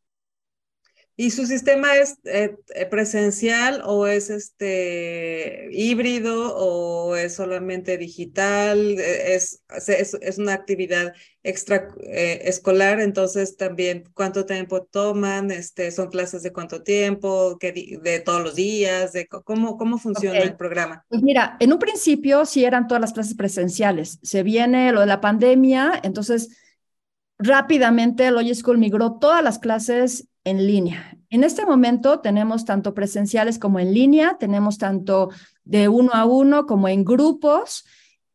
¿Y 1.19 1.31
su 1.31 1.47
sistema 1.47 1.97
es 1.97 2.19
eh, 2.25 2.59
eh, 2.75 2.85
presencial 2.85 3.81
o 3.87 4.07
es 4.07 4.29
este 4.29 5.71
híbrido 5.73 6.55
o 6.55 7.17
es 7.17 7.35
solamente 7.35 7.97
digital? 7.97 8.79
E, 8.79 9.35
es, 9.35 9.63
es, 9.89 10.39
una 10.39 10.53
actividad 10.53 11.15
extra 11.43 11.89
eh, 12.03 12.43
escolar, 12.45 13.01
entonces 13.01 13.57
también 13.57 14.05
cuánto 14.13 14.45
tiempo 14.45 14.83
toman, 14.83 15.51
este, 15.51 15.91
son 15.91 16.09
clases 16.09 16.43
de 16.43 16.53
cuánto 16.53 16.83
tiempo, 16.83 17.57
de 17.59 18.23
todos 18.23 18.43
los 18.43 18.55
días, 18.55 19.15
de 19.15 19.27
cómo, 19.27 19.79
cómo 19.79 19.97
funciona 19.97 20.41
el 20.41 20.55
programa. 20.55 21.07
Pues 21.09 21.23
mira, 21.23 21.57
en 21.61 21.73
un 21.73 21.79
principio 21.79 22.45
sí 22.45 22.67
eran 22.67 22.87
todas 22.89 23.01
las 23.01 23.15
clases 23.15 23.35
presenciales. 23.35 24.19
Se 24.23 24.43
viene 24.43 24.93
lo 24.93 25.01
de 25.01 25.07
la 25.07 25.23
pandemia, 25.23 25.99
entonces 26.03 26.59
rápidamente 27.39 28.27
el 28.27 28.37
Oye 28.37 28.55
School 28.55 28.77
migró 28.77 29.15
todas 29.15 29.43
las 29.43 29.59
clases 29.59 30.29
en 30.47 30.65
línea. 30.65 31.19
En 31.29 31.43
este 31.43 31.67
momento 31.67 32.21
tenemos 32.21 32.65
tanto 32.65 32.95
presenciales 32.95 33.59
como 33.59 33.81
en 33.81 33.93
línea, 33.93 34.39
tenemos 34.39 34.79
tanto 34.79 35.31
de 35.65 35.89
uno 35.89 36.13
a 36.15 36.25
uno 36.25 36.67
como 36.67 36.87
en 36.89 37.05
grupos, 37.05 37.85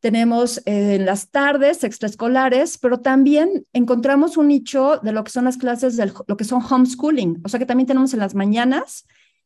tenemos 0.01 0.57
eh, 0.65 0.95
en 0.95 1.05
las 1.05 1.31
tardes 1.31 1.85
extraescolares, 1.85 2.77
pero 2.77 2.99
también 2.99 3.65
encontramos 3.71 4.35
un 4.35 4.49
nicho 4.49 4.99
de 5.01 5.13
lo 5.13 5.23
que 5.23 5.31
son 5.31 5.45
las 5.45 5.57
clases 5.57 5.95
de 5.95 6.11
lo 6.27 6.35
que 6.35 6.43
son 6.43 6.61
homeschooling, 6.61 7.41
o 7.45 7.49
sea 7.49 7.59
que 7.59 7.65
también 7.65 7.87
tenemos 7.87 8.13
en 8.13 8.19
las 8.19 8.35
mañanas 8.35 9.05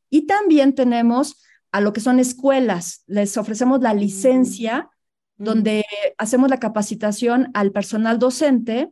y 0.09 0.25
también 0.25 0.73
tenemos 0.73 1.43
a 1.71 1.81
lo 1.81 1.93
que 1.93 2.01
son 2.01 2.19
escuelas, 2.19 3.03
les 3.05 3.37
ofrecemos 3.37 3.79
la 3.81 3.93
licencia 3.93 4.89
mm. 5.37 5.43
donde 5.43 5.85
hacemos 6.17 6.49
la 6.49 6.59
capacitación 6.59 7.51
al 7.53 7.71
personal 7.71 8.17
docente 8.17 8.91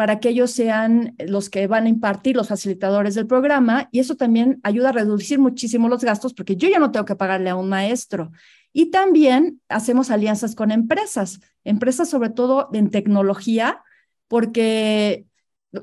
para 0.00 0.18
que 0.18 0.30
ellos 0.30 0.50
sean 0.50 1.14
los 1.18 1.50
que 1.50 1.66
van 1.66 1.84
a 1.84 1.90
impartir 1.90 2.34
los 2.34 2.48
facilitadores 2.48 3.14
del 3.14 3.26
programa 3.26 3.90
y 3.92 3.98
eso 3.98 4.16
también 4.16 4.58
ayuda 4.62 4.88
a 4.88 4.92
reducir 4.92 5.38
muchísimo 5.38 5.90
los 5.90 6.02
gastos 6.02 6.32
porque 6.32 6.56
yo 6.56 6.70
ya 6.70 6.78
no 6.78 6.90
tengo 6.90 7.04
que 7.04 7.16
pagarle 7.16 7.50
a 7.50 7.54
un 7.54 7.68
maestro. 7.68 8.32
Y 8.72 8.86
también 8.86 9.60
hacemos 9.68 10.10
alianzas 10.10 10.54
con 10.54 10.70
empresas, 10.70 11.40
empresas 11.64 12.08
sobre 12.08 12.30
todo 12.30 12.70
en 12.72 12.88
tecnología, 12.88 13.82
porque 14.26 15.26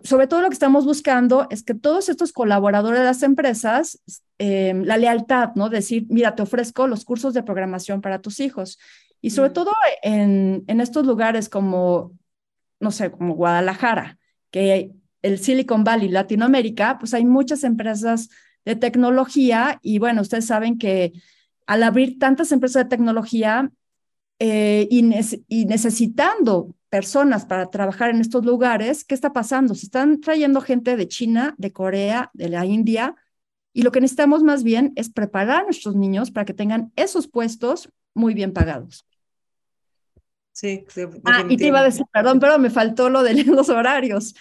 sobre 0.04 0.26
todo 0.26 0.42
lo 0.42 0.48
que 0.48 0.56
estamos 0.56 0.84
buscando 0.84 1.46
es 1.52 1.62
que 1.62 1.76
todos 1.76 2.10
estos 2.10 2.32
colaboradores 2.34 3.02
de 3.02 3.06
las 3.06 3.22
empresas, 3.22 4.02
eh, 4.40 4.74
la 4.84 4.98
lealtad, 4.98 5.52
¿no? 5.54 5.70
Decir, 5.70 6.08
mira, 6.10 6.34
te 6.34 6.42
ofrezco 6.42 6.88
los 6.88 7.06
cursos 7.06 7.36
de 7.36 7.44
programación 7.44 8.02
para 8.02 8.20
tus 8.20 8.40
hijos. 8.40 8.80
Y 9.22 9.30
sobre 9.30 9.52
todo 9.52 9.74
en, 10.02 10.64
en 10.66 10.82
estos 10.82 11.06
lugares 11.06 11.50
como 11.50 12.14
no 12.80 12.92
sé, 12.92 13.12
como 13.12 13.36
Guadalajara, 13.36 14.18
que 14.52 14.92
el 15.22 15.40
Silicon 15.40 15.84
Valley, 15.84 16.10
Latinoamérica, 16.10 17.00
pues 17.00 17.14
hay 17.14 17.26
muchas 17.26 17.64
empresas 17.64 18.30
de 18.66 18.76
tecnología 18.76 19.80
y 19.82 20.00
bueno, 20.00 20.22
ustedes 20.22 20.46
saben 20.46 20.78
que 20.78 21.14
al 21.66 21.84
abrir 21.84 22.20
tantas 22.20 22.52
empresas 22.52 22.84
de 22.84 22.90
tecnología 22.90 23.72
eh, 24.40 24.88
y, 24.92 25.10
y, 25.48 25.66
necesitando 25.66 26.76
personas 26.90 27.46
para 27.46 27.70
trabajar 27.70 28.12
en 28.12 28.22
estos 28.22 28.46
lugares, 28.46 29.04
¿qué 29.04 29.16
está 29.16 29.34
pasando? 29.34 29.74
Se 29.74 29.88
están 29.88 30.22
trayendo 30.22 30.62
gente 30.62 30.96
de 30.96 31.08
China, 31.08 31.56
de 31.58 31.74
Corea, 31.74 32.30
de 32.34 32.50
la 32.50 32.66
India, 32.66 33.16
y 33.74 33.82
lo 33.82 33.92
que 33.92 34.02
necesitamos 34.02 34.44
más 34.44 34.64
bien 34.64 34.94
es 34.96 35.10
preparar 35.10 35.62
a 35.62 35.64
nuestros 35.66 35.96
niños 35.96 36.32
para 36.32 36.46
que 36.46 36.54
tengan 36.54 36.92
esos 36.96 37.28
puestos 37.28 37.90
muy 38.14 38.34
bien 38.34 38.54
pagados. 38.54 39.07
Sí, 40.58 40.84
Ah, 41.24 41.44
y 41.48 41.56
te 41.56 41.68
iba 41.68 41.82
a 41.82 41.84
decir, 41.84 42.08
perdón, 42.12 42.40
pero 42.40 42.58
me 42.58 42.72
faltó 42.72 43.12
lo 43.12 43.22
de 43.22 43.36
los 43.46 43.70
horarios. 43.70 44.34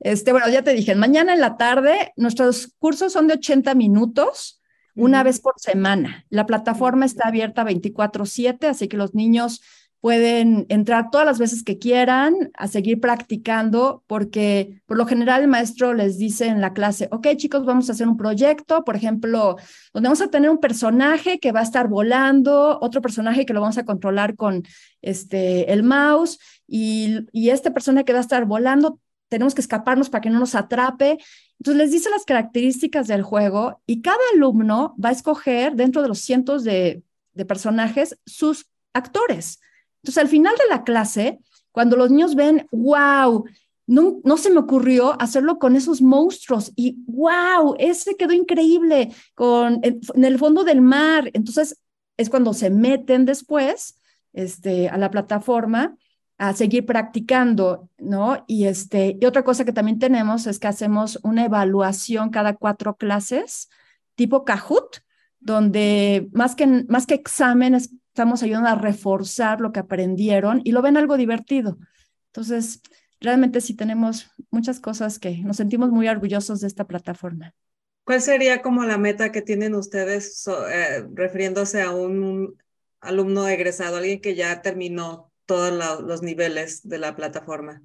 Este, 0.00 0.32
bueno, 0.32 0.48
ya 0.48 0.62
te 0.62 0.72
dije, 0.72 0.94
mañana 0.94 1.34
en 1.34 1.42
la 1.42 1.58
tarde 1.58 2.14
nuestros 2.16 2.72
cursos 2.78 3.12
son 3.12 3.26
de 3.26 3.34
80 3.34 3.74
minutos, 3.74 4.62
una 4.94 5.22
vez 5.22 5.40
por 5.40 5.52
semana. 5.58 6.24
La 6.30 6.46
plataforma 6.46 7.04
está 7.04 7.28
abierta 7.28 7.64
24/7, 7.64 8.66
así 8.66 8.88
que 8.88 8.96
los 8.96 9.14
niños 9.14 9.60
pueden 10.00 10.66
entrar 10.68 11.10
todas 11.10 11.26
las 11.26 11.38
veces 11.38 11.64
que 11.64 11.78
quieran 11.78 12.50
a 12.54 12.68
seguir 12.68 13.00
practicando, 13.00 14.04
porque 14.06 14.80
por 14.86 14.96
lo 14.96 15.06
general 15.06 15.42
el 15.42 15.48
maestro 15.48 15.92
les 15.94 16.18
dice 16.18 16.46
en 16.46 16.60
la 16.60 16.72
clase, 16.72 17.08
ok 17.10 17.26
chicos, 17.36 17.64
vamos 17.64 17.88
a 17.88 17.92
hacer 17.92 18.06
un 18.06 18.16
proyecto, 18.16 18.84
por 18.84 18.96
ejemplo, 18.96 19.56
donde 19.92 20.08
vamos 20.08 20.22
a 20.22 20.30
tener 20.30 20.50
un 20.50 20.58
personaje 20.58 21.40
que 21.40 21.52
va 21.52 21.60
a 21.60 21.64
estar 21.64 21.88
volando, 21.88 22.78
otro 22.80 23.02
personaje 23.02 23.44
que 23.44 23.52
lo 23.52 23.60
vamos 23.60 23.78
a 23.78 23.84
controlar 23.84 24.36
con 24.36 24.62
este, 25.02 25.72
el 25.72 25.82
mouse, 25.82 26.38
y, 26.66 27.26
y 27.32 27.50
este 27.50 27.70
personaje 27.70 28.04
que 28.04 28.12
va 28.12 28.18
a 28.18 28.22
estar 28.22 28.44
volando, 28.44 29.00
tenemos 29.28 29.54
que 29.54 29.60
escaparnos 29.60 30.10
para 30.10 30.20
que 30.20 30.30
no 30.30 30.38
nos 30.38 30.54
atrape. 30.54 31.18
Entonces 31.58 31.82
les 31.82 31.90
dice 31.90 32.10
las 32.10 32.24
características 32.24 33.08
del 33.08 33.22
juego 33.22 33.82
y 33.86 34.00
cada 34.00 34.18
alumno 34.34 34.94
va 35.02 35.08
a 35.10 35.12
escoger 35.12 35.74
dentro 35.74 36.02
de 36.02 36.08
los 36.08 36.20
cientos 36.20 36.64
de, 36.64 37.02
de 37.34 37.44
personajes 37.44 38.18
sus 38.26 38.66
actores. 38.92 39.60
Entonces, 40.02 40.22
al 40.22 40.28
final 40.28 40.54
de 40.56 40.74
la 40.74 40.84
clase, 40.84 41.40
cuando 41.72 41.96
los 41.96 42.10
niños 42.10 42.34
ven, 42.34 42.66
wow, 42.70 43.44
no, 43.86 44.20
no, 44.22 44.36
se 44.36 44.50
me 44.50 44.60
ocurrió 44.60 45.20
hacerlo 45.20 45.58
con 45.58 45.74
esos 45.74 46.02
monstruos 46.02 46.72
y 46.76 46.98
wow, 47.06 47.74
ese 47.78 48.16
quedó 48.16 48.32
increíble 48.32 49.14
con, 49.34 49.80
en, 49.82 50.24
el 50.24 50.38
fondo 50.38 50.62
del 50.62 50.82
mar. 50.82 51.30
Entonces, 51.32 51.80
es 52.16 52.28
cuando 52.28 52.52
se 52.52 52.68
meten 52.68 53.24
después 53.24 53.98
este, 54.32 54.88
a 54.88 54.98
la 54.98 55.10
plataforma 55.10 55.96
a 56.36 56.52
seguir 56.52 56.86
practicando, 56.86 57.88
¿no? 57.98 58.44
Y, 58.46 58.66
este, 58.66 59.16
y 59.20 59.24
otra 59.24 59.42
cosa 59.42 59.64
que 59.64 59.72
también 59.72 59.98
tenemos 59.98 60.46
es 60.46 60.58
que 60.58 60.68
hacemos 60.68 61.18
una 61.22 61.44
evaluación 61.44 62.30
cada 62.30 62.54
cuatro 62.54 62.96
clases, 62.96 63.68
tipo 64.14 64.44
Kahoot, 64.44 64.98
donde 65.40 66.28
más 66.32 66.54
que, 66.54 66.66
más 66.88 67.06
que 67.06 67.14
exámenes 67.14 67.90
estamos 68.18 68.42
ayudando 68.42 68.68
a 68.68 68.74
reforzar 68.74 69.60
lo 69.60 69.70
que 69.70 69.78
aprendieron 69.78 70.60
y 70.64 70.72
lo 70.72 70.82
ven 70.82 70.96
algo 70.96 71.16
divertido. 71.16 71.78
Entonces, 72.26 72.80
realmente 73.20 73.60
sí 73.60 73.74
tenemos 73.74 74.32
muchas 74.50 74.80
cosas 74.80 75.20
que 75.20 75.38
nos 75.38 75.56
sentimos 75.56 75.90
muy 75.90 76.08
orgullosos 76.08 76.60
de 76.60 76.66
esta 76.66 76.84
plataforma. 76.84 77.54
¿Cuál 78.02 78.20
sería 78.20 78.60
como 78.60 78.82
la 78.82 78.98
meta 78.98 79.30
que 79.30 79.40
tienen 79.40 79.76
ustedes 79.76 80.44
eh, 80.48 81.06
refiriéndose 81.14 81.80
a 81.80 81.92
un, 81.92 82.56
alumno 83.00 83.46
egresado, 83.46 83.98
alguien 83.98 84.20
que 84.20 84.34
ya 84.34 84.62
terminó 84.62 85.30
todos 85.46 85.72
los 86.02 86.20
niveles 86.20 86.88
de 86.88 86.98
la 86.98 87.14
plataforma? 87.14 87.82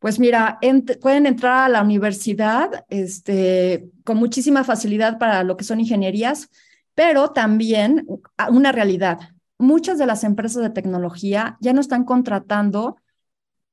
Pues 0.00 0.18
mira, 0.18 0.58
pueden 1.00 1.26
entrar 1.26 1.66
a 1.66 1.68
la 1.68 1.82
universidad 1.82 2.84
este, 2.88 3.88
con 4.02 4.16
muchísima 4.16 4.64
facilidad 4.64 5.20
para 5.20 5.44
lo 5.44 5.56
que 5.56 5.62
son 5.62 5.78
ingenierías, 5.78 6.50
pero 6.96 7.30
también 7.30 8.08
una 8.50 8.72
realidad. 8.72 9.20
Muchas 9.62 9.98
de 9.98 10.06
las 10.06 10.24
empresas 10.24 10.62
de 10.62 10.70
tecnología 10.70 11.56
ya 11.60 11.72
no 11.72 11.80
están 11.80 12.04
contratando 12.04 12.96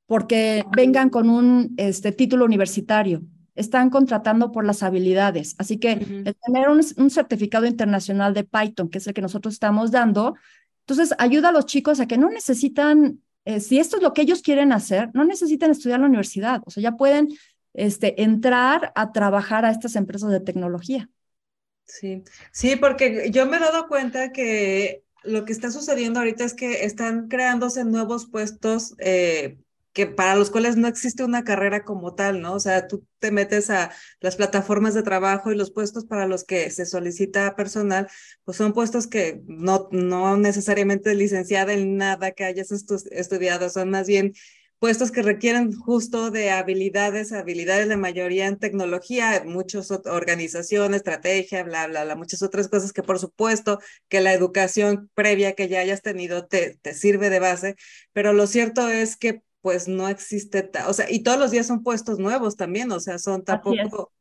porque 0.05 0.63
vengan 0.75 1.09
con 1.09 1.29
un 1.29 1.73
este, 1.77 2.11
título 2.11 2.45
universitario, 2.45 3.23
están 3.55 3.89
contratando 3.89 4.51
por 4.51 4.65
las 4.65 4.83
habilidades. 4.83 5.55
Así 5.57 5.79
que 5.79 5.93
el 5.93 6.35
tener 6.35 6.69
un, 6.69 6.81
un, 6.97 7.09
certificado 7.09 7.65
internacional 7.65 8.33
de 8.33 8.43
Python, 8.43 8.89
que 8.89 8.99
es 8.99 9.07
el 9.07 9.13
que 9.13 9.21
nosotros 9.21 9.53
estamos 9.53 9.91
dando, 9.91 10.35
entonces 10.81 11.15
ayuda 11.17 11.49
a 11.49 11.51
los 11.51 11.65
chicos 11.65 11.99
a 11.99 12.07
que 12.07 12.17
no 12.17 12.29
necesitan 12.29 13.21
eh, 13.45 13.59
si 13.59 13.79
esto 13.79 13.97
es 13.97 14.03
lo 14.03 14.13
que 14.13 14.21
ellos 14.21 14.43
quieren 14.43 14.71
hacer, 14.71 15.09
no 15.13 15.25
necesitan 15.25 15.71
estudiar 15.71 15.97
en 15.97 16.01
la 16.03 16.07
universidad, 16.07 16.61
o 16.65 16.69
sea, 16.69 16.83
ya 16.83 16.91
pueden 16.97 17.29
este, 17.73 18.21
entrar 18.21 18.91
a 18.93 19.11
trabajar 19.11 19.65
a 19.65 19.71
estas 19.71 19.95
empresas 19.95 20.29
de 20.29 20.39
tecnología. 20.39 21.09
Sí, 21.85 22.23
sí, 22.51 22.75
porque 22.75 23.31
yo 23.31 23.47
me 23.47 23.57
he 23.57 23.59
dado 23.59 23.87
cuenta 23.87 24.31
que 24.31 25.03
lo 25.23 25.45
que 25.45 25.53
está 25.53 25.71
sucediendo 25.71 26.19
ahorita 26.19 26.43
es 26.43 26.53
que 26.53 26.85
están 26.85 27.27
creándose 27.27 27.83
nuevos 27.83 28.27
puestos 28.27 28.95
eh, 28.99 29.57
que 29.93 30.05
para 30.05 30.35
los 30.35 30.51
cuales 30.51 30.77
no 30.77 30.87
existe 30.87 31.23
una 31.23 31.43
carrera 31.43 31.83
como 31.83 32.13
tal, 32.13 32.41
¿no? 32.41 32.53
O 32.53 32.59
sea, 32.59 32.87
tú 32.87 33.05
te 33.19 33.31
metes 33.31 33.69
a 33.69 33.91
las 34.21 34.35
plataformas 34.35 34.93
de 34.93 35.03
trabajo 35.03 35.51
y 35.51 35.55
los 35.55 35.71
puestos 35.71 36.05
para 36.05 36.27
los 36.27 36.43
que 36.43 36.69
se 36.69 36.85
solicita 36.85 37.55
personal, 37.55 38.07
pues 38.45 38.57
son 38.57 38.73
puestos 38.73 39.07
que 39.07 39.41
no, 39.47 39.89
no 39.91 40.37
necesariamente 40.37 41.15
licenciada 41.15 41.73
en 41.73 41.97
nada 41.97 42.31
que 42.31 42.45
hayas 42.45 42.71
estudiado, 42.71 43.69
son 43.69 43.89
más 43.89 44.07
bien 44.07 44.33
puestos 44.79 45.11
que 45.11 45.21
requieren 45.21 45.73
justo 45.73 46.31
de 46.31 46.51
habilidades, 46.51 47.33
habilidades 47.33 47.89
de 47.89 47.97
mayoría 47.97 48.47
en 48.47 48.57
tecnología, 48.57 49.43
muchas 49.45 49.91
organizaciones, 49.91 50.97
estrategia, 50.97 51.63
bla, 51.63 51.87
bla, 51.87 52.05
bla, 52.05 52.15
muchas 52.15 52.41
otras 52.41 52.69
cosas 52.69 52.93
que 52.93 53.03
por 53.03 53.19
supuesto 53.19 53.79
que 54.07 54.21
la 54.21 54.33
educación 54.33 55.09
previa 55.13 55.53
que 55.53 55.67
ya 55.67 55.81
hayas 55.81 56.01
tenido 56.01 56.47
te, 56.47 56.79
te 56.81 56.93
sirve 56.93 57.29
de 57.29 57.39
base, 57.39 57.75
pero 58.13 58.31
lo 58.31 58.47
cierto 58.47 58.87
es 58.87 59.17
que 59.17 59.43
pues 59.61 59.89
no 59.89 60.07
existe, 60.07 60.71
o 60.87 60.93
sea, 60.93 61.11
y 61.11 61.19
todos 61.19 61.37
los 61.37 61.51
días 61.51 61.67
son 61.67 61.83
puestos 61.83 62.17
nuevos 62.17 62.55
también, 62.55 62.89
o 62.93 62.99
sea, 63.01 63.19
son 63.19 63.43
tampoco, 63.43 64.13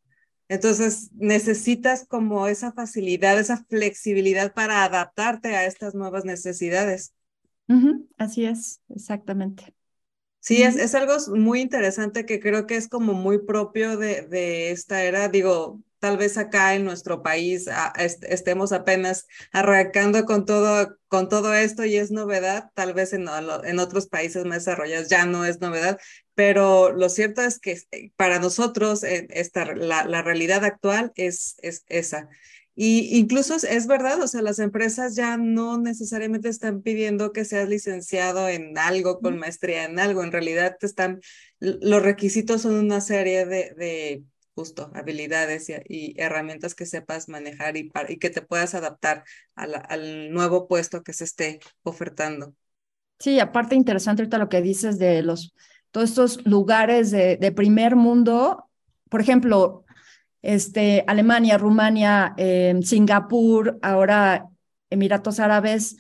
entonces 0.48 1.10
necesitas 1.14 2.06
como 2.08 2.48
esa 2.48 2.72
facilidad, 2.72 3.38
esa 3.38 3.64
flexibilidad 3.68 4.52
para 4.52 4.82
adaptarte 4.82 5.54
a 5.54 5.64
estas 5.64 5.94
nuevas 5.94 6.24
necesidades. 6.24 7.14
Así 8.16 8.46
es, 8.46 8.80
exactamente. 8.88 9.77
Sí, 10.48 10.62
es, 10.62 10.76
es 10.76 10.94
algo 10.94 11.14
muy 11.36 11.60
interesante 11.60 12.24
que 12.24 12.40
creo 12.40 12.66
que 12.66 12.76
es 12.76 12.88
como 12.88 13.12
muy 13.12 13.38
propio 13.44 13.98
de, 13.98 14.22
de 14.22 14.70
esta 14.70 15.02
era. 15.04 15.28
Digo, 15.28 15.82
tal 15.98 16.16
vez 16.16 16.38
acá 16.38 16.74
en 16.74 16.86
nuestro 16.86 17.22
país 17.22 17.66
estemos 18.22 18.72
apenas 18.72 19.26
arrancando 19.52 20.24
con 20.24 20.46
todo, 20.46 20.96
con 21.08 21.28
todo 21.28 21.52
esto 21.52 21.84
y 21.84 21.96
es 21.98 22.10
novedad, 22.10 22.70
tal 22.72 22.94
vez 22.94 23.12
en, 23.12 23.26
en 23.64 23.78
otros 23.78 24.06
países 24.06 24.46
más 24.46 24.64
desarrollados 24.64 25.08
ya 25.10 25.26
no 25.26 25.44
es 25.44 25.60
novedad, 25.60 26.00
pero 26.34 26.92
lo 26.92 27.10
cierto 27.10 27.42
es 27.42 27.58
que 27.58 27.82
eh, 27.90 28.12
para 28.16 28.38
nosotros 28.38 29.04
eh, 29.04 29.26
esta, 29.28 29.66
la, 29.74 30.06
la 30.06 30.22
realidad 30.22 30.64
actual 30.64 31.12
es, 31.14 31.56
es 31.60 31.84
esa. 31.88 32.30
Y 32.80 33.18
incluso 33.18 33.56
es 33.56 33.88
verdad, 33.88 34.22
o 34.22 34.28
sea, 34.28 34.40
las 34.40 34.60
empresas 34.60 35.16
ya 35.16 35.36
no 35.36 35.78
necesariamente 35.78 36.48
están 36.48 36.80
pidiendo 36.80 37.32
que 37.32 37.44
seas 37.44 37.68
licenciado 37.68 38.48
en 38.48 38.78
algo, 38.78 39.18
con 39.18 39.36
maestría 39.36 39.82
en 39.82 39.98
algo, 39.98 40.22
en 40.22 40.30
realidad 40.30 40.76
te 40.78 40.86
están, 40.86 41.18
los 41.58 42.00
requisitos 42.00 42.62
son 42.62 42.74
una 42.74 43.00
serie 43.00 43.46
de, 43.46 43.74
de 43.76 44.22
justo 44.54 44.92
habilidades 44.94 45.68
y, 45.88 46.14
herramientas 46.18 46.76
que 46.76 46.86
sepas 46.86 47.28
manejar 47.28 47.76
y, 47.76 47.90
y 48.10 48.18
que 48.18 48.30
te 48.30 48.42
puedas 48.42 48.76
adaptar 48.76 49.24
al 49.56 50.30
nuevo 50.30 50.68
puesto 50.68 51.02
que 51.02 51.14
se 51.14 51.24
esté 51.24 51.58
ofertando. 51.82 52.54
Sí, 53.18 53.40
aparte 53.40 53.74
interesante 53.74 54.22
ahorita 54.22 54.38
lo 54.38 54.48
que 54.48 54.62
dices 54.62 55.00
de 55.00 55.22
los 55.22 55.52
todos 55.90 56.10
estos 56.10 56.46
lugares 56.46 57.10
de, 57.10 57.38
de 57.38 57.50
primer 57.50 57.96
mundo, 57.96 58.70
por 59.08 59.20
ejemplo, 59.20 59.84
este, 60.42 61.04
Alemania, 61.06 61.58
Rumania, 61.58 62.34
eh, 62.36 62.78
Singapur, 62.82 63.78
ahora 63.82 64.46
Emiratos 64.90 65.40
Árabes, 65.40 65.96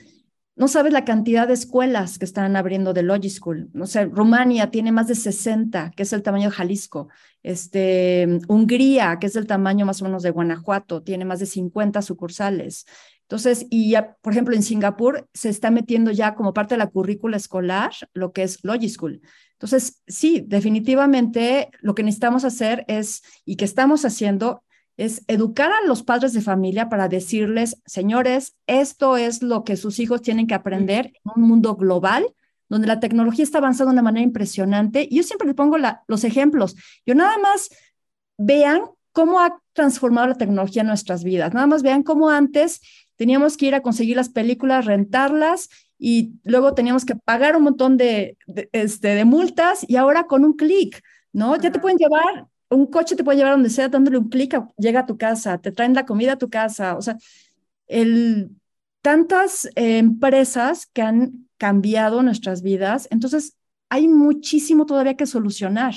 no 0.58 0.66
sabes 0.66 0.92
la 0.92 1.04
cantidad 1.04 1.46
de 1.46 1.54
escuelas 1.54 2.18
que 2.18 2.24
están 2.24 2.56
abriendo 2.56 2.92
de 2.92 3.04
Logi 3.04 3.30
School. 3.30 3.70
No 3.74 3.86
sé, 3.86 4.06
Rumania 4.06 4.72
tiene 4.72 4.90
más 4.90 5.06
de 5.06 5.14
60, 5.14 5.92
que 5.94 6.02
es 6.02 6.12
el 6.12 6.24
tamaño 6.24 6.50
de 6.50 6.56
Jalisco. 6.56 7.08
Este, 7.44 8.40
Hungría, 8.48 9.18
que 9.20 9.28
es 9.28 9.36
el 9.36 9.46
tamaño 9.46 9.86
más 9.86 10.02
o 10.02 10.04
menos 10.04 10.24
de 10.24 10.30
Guanajuato, 10.30 11.00
tiene 11.04 11.24
más 11.24 11.38
de 11.38 11.46
50 11.46 12.02
sucursales. 12.02 12.86
Entonces, 13.22 13.66
y 13.70 13.94
por 14.20 14.32
ejemplo, 14.32 14.56
en 14.56 14.64
Singapur 14.64 15.28
se 15.32 15.48
está 15.48 15.70
metiendo 15.70 16.10
ya 16.10 16.34
como 16.34 16.52
parte 16.52 16.74
de 16.74 16.78
la 16.78 16.88
currícula 16.88 17.36
escolar 17.36 17.92
lo 18.12 18.32
que 18.32 18.42
es 18.42 18.58
Logi 18.64 18.88
School. 18.88 19.20
Entonces, 19.58 20.02
sí, 20.06 20.44
definitivamente 20.46 21.70
lo 21.80 21.94
que 21.96 22.04
necesitamos 22.04 22.44
hacer 22.44 22.84
es, 22.86 23.22
y 23.44 23.56
que 23.56 23.64
estamos 23.64 24.04
haciendo, 24.04 24.62
es 24.96 25.24
educar 25.26 25.72
a 25.72 25.84
los 25.86 26.04
padres 26.04 26.32
de 26.32 26.40
familia 26.40 26.88
para 26.88 27.08
decirles, 27.08 27.80
señores, 27.84 28.56
esto 28.68 29.16
es 29.16 29.42
lo 29.42 29.64
que 29.64 29.76
sus 29.76 29.98
hijos 29.98 30.22
tienen 30.22 30.46
que 30.46 30.54
aprender 30.54 31.06
en 31.06 31.42
un 31.42 31.48
mundo 31.48 31.74
global 31.74 32.26
donde 32.68 32.86
la 32.86 33.00
tecnología 33.00 33.42
está 33.42 33.58
avanzando 33.58 33.90
de 33.90 33.94
una 33.94 34.02
manera 34.02 34.24
impresionante. 34.24 35.06
Y 35.10 35.16
yo 35.16 35.22
siempre 35.22 35.46
les 35.46 35.56
pongo 35.56 35.76
los 36.06 36.24
ejemplos. 36.24 36.76
Yo 37.06 37.14
nada 37.14 37.38
más 37.38 37.70
vean 38.36 38.82
cómo 39.12 39.40
ha 39.40 39.60
transformado 39.72 40.28
la 40.28 40.34
tecnología 40.36 40.82
en 40.82 40.88
nuestras 40.88 41.24
vidas. 41.24 41.54
Nada 41.54 41.66
más 41.66 41.82
vean 41.82 42.02
cómo 42.02 42.28
antes 42.28 42.80
teníamos 43.16 43.56
que 43.56 43.66
ir 43.66 43.74
a 43.74 43.82
conseguir 43.82 44.16
las 44.16 44.28
películas, 44.28 44.84
rentarlas 44.84 45.68
y 45.98 46.34
luego 46.44 46.74
teníamos 46.74 47.04
que 47.04 47.16
pagar 47.16 47.56
un 47.56 47.64
montón 47.64 47.96
de, 47.96 48.36
este, 48.72 49.08
de 49.08 49.24
multas 49.24 49.84
y 49.88 49.96
ahora 49.96 50.24
con 50.24 50.44
un 50.44 50.54
clic, 50.54 51.02
¿no? 51.32 51.56
Ya 51.56 51.72
te 51.72 51.80
pueden 51.80 51.98
llevar 51.98 52.46
un 52.70 52.86
coche 52.86 53.16
te 53.16 53.24
puede 53.24 53.38
llevar 53.38 53.52
donde 53.52 53.70
sea 53.70 53.88
dándole 53.88 54.18
un 54.18 54.28
clic, 54.28 54.54
llega 54.76 55.00
a 55.00 55.06
tu 55.06 55.16
casa, 55.16 55.58
te 55.58 55.72
traen 55.72 55.94
la 55.94 56.06
comida 56.06 56.32
a 56.34 56.38
tu 56.38 56.50
casa, 56.50 56.96
o 56.96 57.02
sea, 57.02 57.16
el, 57.86 58.50
tantas 59.02 59.66
eh, 59.74 59.98
empresas 59.98 60.86
que 60.86 61.02
han 61.02 61.48
cambiado 61.56 62.22
nuestras 62.22 62.62
vidas, 62.62 63.08
entonces 63.10 63.56
hay 63.88 64.06
muchísimo 64.08 64.86
todavía 64.86 65.16
que 65.16 65.26
solucionar, 65.26 65.94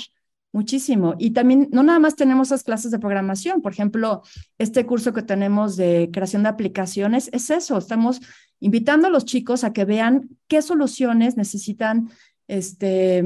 muchísimo. 0.52 1.14
Y 1.18 1.30
también, 1.30 1.68
no 1.72 1.82
nada 1.82 1.98
más 1.98 2.14
tenemos 2.14 2.48
esas 2.48 2.62
clases 2.62 2.90
de 2.90 2.98
programación, 2.98 3.62
por 3.62 3.72
ejemplo, 3.72 4.22
este 4.58 4.86
curso 4.86 5.12
que 5.12 5.22
tenemos 5.22 5.76
de 5.76 6.10
creación 6.12 6.42
de 6.42 6.50
aplicaciones 6.50 7.30
es 7.32 7.50
eso, 7.50 7.78
estamos 7.78 8.20
invitando 8.60 9.08
a 9.08 9.10
los 9.10 9.24
chicos 9.24 9.64
a 9.64 9.72
que 9.72 9.84
vean 9.84 10.28
qué 10.46 10.62
soluciones 10.62 11.36
necesitan 11.36 12.10
este, 12.46 13.24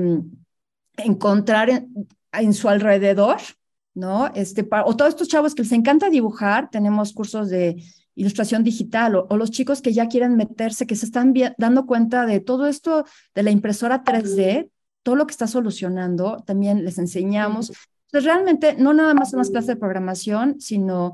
encontrar 0.96 1.86
en 2.32 2.54
su 2.54 2.68
alrededor, 2.68 3.38
¿no? 3.94 4.30
Este, 4.34 4.66
o 4.84 4.96
todos 4.96 5.10
estos 5.10 5.28
chavos 5.28 5.54
que 5.54 5.62
les 5.62 5.72
encanta 5.72 6.10
dibujar, 6.10 6.70
tenemos 6.70 7.12
cursos 7.12 7.48
de 7.48 7.82
ilustración 8.14 8.64
digital, 8.64 9.14
o, 9.16 9.36
los 9.36 9.50
chicos 9.50 9.82
que 9.82 9.92
ya 9.92 10.08
quieren 10.08 10.36
meterse, 10.36 10.86
que 10.86 10.96
se 10.96 11.06
están 11.06 11.34
dando 11.58 11.86
cuenta 11.86 12.24
de 12.24 12.40
todo 12.40 12.66
esto 12.66 13.04
de 13.34 13.42
la 13.42 13.50
impresora 13.50 14.04
3D, 14.04 14.70
todo 15.06 15.14
lo 15.14 15.24
que 15.24 15.30
está 15.30 15.46
solucionando, 15.46 16.42
también 16.44 16.84
les 16.84 16.98
enseñamos. 16.98 17.70
Entonces, 18.06 18.24
realmente 18.24 18.74
no 18.74 18.92
nada 18.92 19.14
más 19.14 19.30
son 19.30 19.38
las 19.38 19.50
clases 19.50 19.68
de 19.68 19.76
programación, 19.76 20.60
sino 20.60 21.12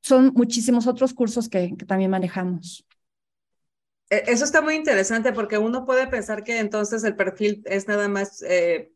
son 0.00 0.32
muchísimos 0.36 0.86
otros 0.86 1.12
cursos 1.12 1.48
que, 1.48 1.74
también 1.88 2.12
manejamos. 2.12 2.86
E, 4.10 4.22
eso 4.28 4.44
está 4.44 4.62
muy 4.62 4.76
interesante 4.76 5.32
porque 5.32 5.58
uno 5.58 5.84
puede 5.84 6.06
pensar 6.06 6.44
que 6.44 6.60
entonces 6.60 7.02
el 7.02 7.16
perfil 7.16 7.64
es 7.64 7.88
nada 7.88 8.06
más 8.06 8.42
eh, 8.42 8.92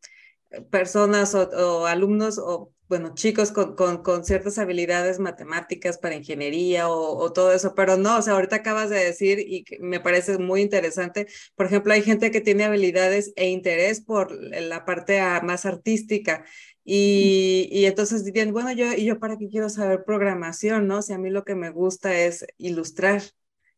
personas 0.69 1.35
o, 1.35 1.85
alumnos 1.85 2.39
o, 2.39 2.71
bueno, 2.91 3.13
chicos 3.13 3.53
con, 3.53 3.75
con, 3.75 4.25
ciertas 4.25 4.57
habilidades 4.57 5.17
matemáticas 5.17 5.97
para 5.97 6.15
ingeniería 6.15 6.89
o, 6.89 7.31
todo 7.31 7.53
eso, 7.53 7.73
pero 7.73 7.95
no, 7.95 8.17
o 8.17 8.21
sea, 8.21 8.33
ahorita 8.33 8.57
acabas 8.57 8.89
de 8.89 8.97
decir 8.97 9.39
y 9.39 9.63
me 9.79 10.01
parece 10.01 10.37
muy 10.37 10.59
interesante, 10.59 11.27
por 11.55 11.67
ejemplo, 11.67 11.93
hay 11.93 12.01
gente 12.01 12.31
que 12.31 12.41
tiene 12.41 12.65
habilidades 12.65 13.31
e 13.37 13.47
interés 13.47 14.01
por 14.01 14.33
la 14.33 14.83
parte 14.83 15.21
más 15.41 15.65
artística. 15.65 16.43
Y, 16.83 17.69
y, 17.71 17.85
entonces 17.85 18.25
dirían, 18.25 18.51
bueno, 18.51 18.73
yo, 18.73 18.91
¿y 18.91 19.05
yo 19.05 19.19
para 19.19 19.37
qué 19.37 19.47
quiero 19.47 19.69
saber 19.69 20.03
programación? 20.03 20.85
¿no? 20.85 21.01
Si 21.01 21.13
a 21.13 21.17
mí 21.17 21.29
lo 21.29 21.45
que 21.45 21.55
me 21.55 21.69
gusta 21.69 22.13
es 22.13 22.45
ilustrar. 22.57 23.21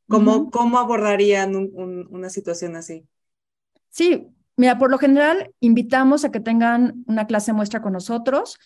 ¿Cómo, 0.08 0.50
¿cómo 0.50 0.80
abordarían 0.80 1.56
una 1.56 2.32
situación 2.32 2.76
así? 2.76 3.06
Sí, 3.90 4.34
Mira, 4.56 4.78
por 4.78 4.92
lo 4.92 5.00
general 5.00 5.52
invitamos 5.62 6.26
a 6.26 6.32
que 6.32 6.40
tengan 6.40 7.04
una 7.08 7.26
clase 7.26 7.54
muestra 7.54 7.82
con 7.82 7.94
nosotros. 7.94 8.60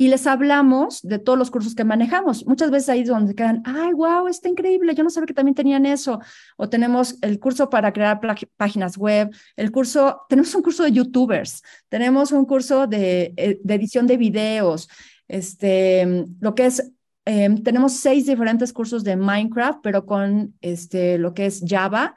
Y 0.00 0.08
les 0.08 0.26
hablamos 0.26 1.02
de 1.02 1.18
todos 1.18 1.38
los 1.38 1.50
cursos 1.50 1.74
que 1.74 1.84
manejamos. 1.84 2.46
Muchas 2.46 2.70
veces 2.70 2.88
ahí 2.88 3.00
es 3.02 3.08
donde 3.08 3.34
quedan, 3.34 3.62
ay, 3.66 3.92
wow, 3.92 4.28
está 4.28 4.48
increíble, 4.48 4.94
yo 4.94 5.04
no 5.04 5.10
sabía 5.10 5.26
que 5.26 5.34
también 5.34 5.54
tenían 5.54 5.84
eso. 5.84 6.20
O 6.56 6.70
tenemos 6.70 7.18
el 7.20 7.38
curso 7.38 7.68
para 7.68 7.92
crear 7.92 8.18
páginas 8.56 8.96
web, 8.96 9.28
el 9.56 9.70
curso, 9.70 10.22
tenemos 10.30 10.54
un 10.54 10.62
curso 10.62 10.84
de 10.84 10.92
youtubers, 10.92 11.62
tenemos 11.90 12.32
un 12.32 12.46
curso 12.46 12.86
de, 12.86 13.34
eh, 13.36 13.60
edición 13.68 14.06
de 14.06 14.16
videos, 14.16 14.88
este, 15.28 16.24
lo 16.40 16.54
que 16.54 16.64
es, 16.64 16.90
em, 17.26 17.62
tenemos 17.62 17.92
seis 17.92 18.24
diferentes 18.24 18.72
cursos 18.72 19.04
de 19.04 19.16
Minecraft, 19.16 19.80
pero 19.82 20.06
con 20.06 20.54
este, 20.62 21.18
lo 21.18 21.34
que 21.34 21.44
es 21.44 21.62
Java, 21.68 22.14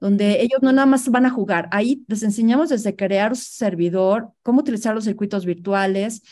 donde 0.00 0.40
ellos 0.40 0.60
no 0.62 0.72
nada 0.72 0.86
más 0.86 1.06
van 1.10 1.26
a 1.26 1.30
jugar, 1.30 1.68
ahí 1.70 2.02
les 2.08 2.22
enseñamos 2.22 2.70
desde 2.70 2.96
crear 2.96 3.36
servidor, 3.36 4.30
cómo 4.42 4.60
utilizar 4.60 4.94
los 4.94 5.04
circuitos 5.04 5.44
virtuales, 5.44 6.22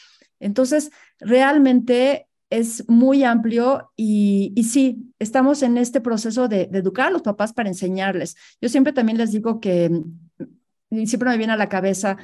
entonces, 0.41 0.91
realmente 1.19 2.27
es 2.51 2.89
muy 2.89 3.25
amplio 3.25 3.91
y, 3.97 4.53
sí, 4.69 5.13
estamos 5.19 5.63
en 5.63 5.77
este 5.77 6.01
proceso 6.01 6.47
de, 6.47 6.69
educar 6.73 7.09
a 7.09 7.11
los 7.11 7.23
papás 7.23 7.53
para 7.53 7.69
enseñarles. 7.69 8.37
Yo 8.61 8.69
siempre 8.69 8.93
también 8.93 9.19
les 9.19 9.33
digo 9.33 9.61
que 9.61 9.91
mm, 9.91 11.05
siempre 11.07 11.31
me 11.31 11.39
viene 11.39 11.53
a 11.53 11.57
la 11.57 11.69
cabeza 11.69 12.17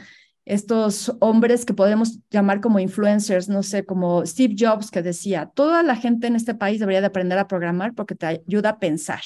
estos 0.44 1.14
hombres 1.20 1.64
que 1.64 1.74
podemos 1.74 2.18
llamar 2.30 2.60
como 2.60 2.80
influencers, 2.80 3.48
no 3.48 3.62
sé, 3.62 3.84
como 3.84 4.24
Steve 4.26 4.54
Jobs 4.58 4.90
que 4.90 5.02
decía, 5.02 5.50
toda 5.54 5.82
la 5.82 5.96
gente 5.96 6.26
en 6.26 6.36
este 6.36 6.54
país 6.54 6.80
debería 6.80 7.00
de 7.00 7.08
aprender 7.08 7.38
a 7.38 7.48
programar 7.48 7.94
porque 7.94 8.14
te 8.14 8.26
ayuda 8.26 8.70
a 8.70 8.78
pensar. 8.78 9.20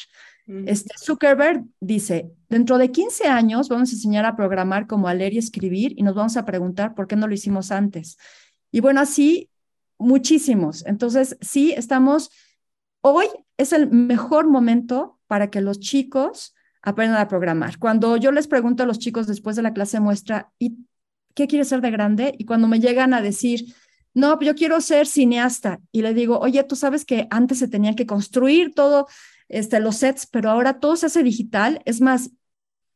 Este 0.47 0.92
Zuckerberg 1.03 1.64
dice, 1.81 2.31
dentro 2.51 2.77
de 2.77 2.90
15 2.90 3.29
años 3.29 3.70
vamos 3.70 3.90
a 3.90 3.92
enseñar 3.94 4.27
a 4.27 4.37
programar 4.37 4.87
como 4.87 5.09
a 5.09 5.14
leer 5.14 5.33
y 5.33 5.38
escribir 5.38 5.94
y 5.97 6.03
nos 6.03 6.14
vamos 6.14 6.37
a 6.37 6.44
preguntar 6.44 6.94
por 6.94 7.07
qué 7.07 7.16
no 7.16 7.27
lo 7.27 7.33
hicimos 7.33 7.70
antes. 7.70 8.18
Y 8.75 8.81
bueno, 8.81 9.01
así 9.01 9.51
muchísimos. 9.99 10.85
Entonces, 10.85 11.39
sí, 11.41 11.73
estamos, 11.77 12.33
hoy 13.03 13.27
es 13.57 13.73
el 13.73 13.89
mejor 13.89 14.49
momento 14.49 15.21
para 15.29 15.49
que 15.49 15.61
los 15.61 15.79
chicos 15.79 16.57
aprendan 16.83 17.21
a 17.21 17.29
programar. 17.29 17.79
Cuando 17.79 18.17
yo 18.17 18.33
les 18.33 18.49
pregunto 18.49 18.83
a 18.83 18.87
los 18.87 18.99
chicos 18.99 19.29
después 19.29 19.55
de 19.55 19.63
la 19.63 19.73
clase 19.75 20.01
muestra, 20.01 20.51
¿y 20.59 20.89
qué 21.37 21.47
quieres 21.47 21.69
ser 21.69 21.83
de 21.83 21.93
grande? 21.93 22.35
Y 22.37 22.47
cuando 22.47 22.67
me 22.67 22.81
llegan 22.81 23.15
a 23.15 23.23
decir, 23.23 23.73
no, 24.13 24.41
yo 24.41 24.57
quiero 24.57 24.81
ser 24.81 25.07
cineasta, 25.07 25.79
y 25.93 26.03
le 26.03 26.13
digo, 26.13 26.41
oye, 26.41 26.65
tú 26.65 26.75
sabes 26.75 27.05
que 27.05 27.29
antes 27.31 27.61
se 27.61 27.69
tenían 27.69 27.95
que 27.95 28.07
construir 28.07 28.75
todo, 28.75 29.07
este, 29.49 29.79
los 29.79 29.99
sets, 29.99 30.27
pero 30.27 30.51
ahora 30.51 30.81
todo 30.81 30.97
se 30.97 31.07
hace 31.07 31.23
digital. 31.23 31.81
Es 31.85 32.01
más, 32.01 32.33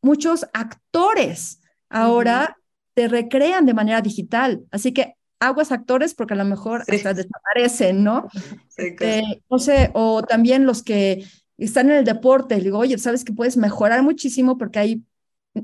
muchos 0.02 0.44
actores 0.54 1.60
ahora 1.88 2.56
te 2.94 3.06
recrean 3.06 3.64
de 3.64 3.74
manera 3.74 4.00
digital. 4.00 4.64
Así 4.72 4.92
que 4.92 5.17
aguas 5.40 5.72
actores 5.72 6.14
porque 6.14 6.34
a 6.34 6.36
lo 6.36 6.44
mejor 6.44 6.82
hasta 6.86 7.14
desaparecen, 7.14 8.04
¿no? 8.04 8.28
Eh, 8.76 9.42
no 9.50 9.58
sé, 9.58 9.90
o 9.94 10.22
también 10.22 10.66
los 10.66 10.82
que 10.82 11.24
están 11.56 11.90
en 11.90 11.98
el 11.98 12.04
deporte, 12.04 12.60
digo, 12.60 12.78
oye, 12.78 12.98
sabes 12.98 13.24
que 13.24 13.32
puedes 13.32 13.56
mejorar 13.56 14.02
muchísimo 14.02 14.58
porque 14.58 14.78
hay, 14.78 15.02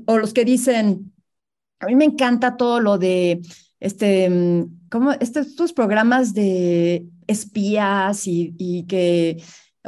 o 0.05 0.17
los 0.17 0.33
que 0.33 0.45
dicen, 0.45 1.13
a 1.79 1.87
mí 1.87 1.95
me 1.95 2.05
encanta 2.05 2.57
todo 2.57 2.79
lo 2.79 2.97
de, 2.97 3.41
este, 3.79 4.29
mm, 4.29 4.89
como 4.89 5.11
estos, 5.11 5.73
programas 5.73 6.33
de 6.33 7.05
espías 7.27 8.27
y, 8.27 8.53
y 8.57 8.83
que 8.83 9.37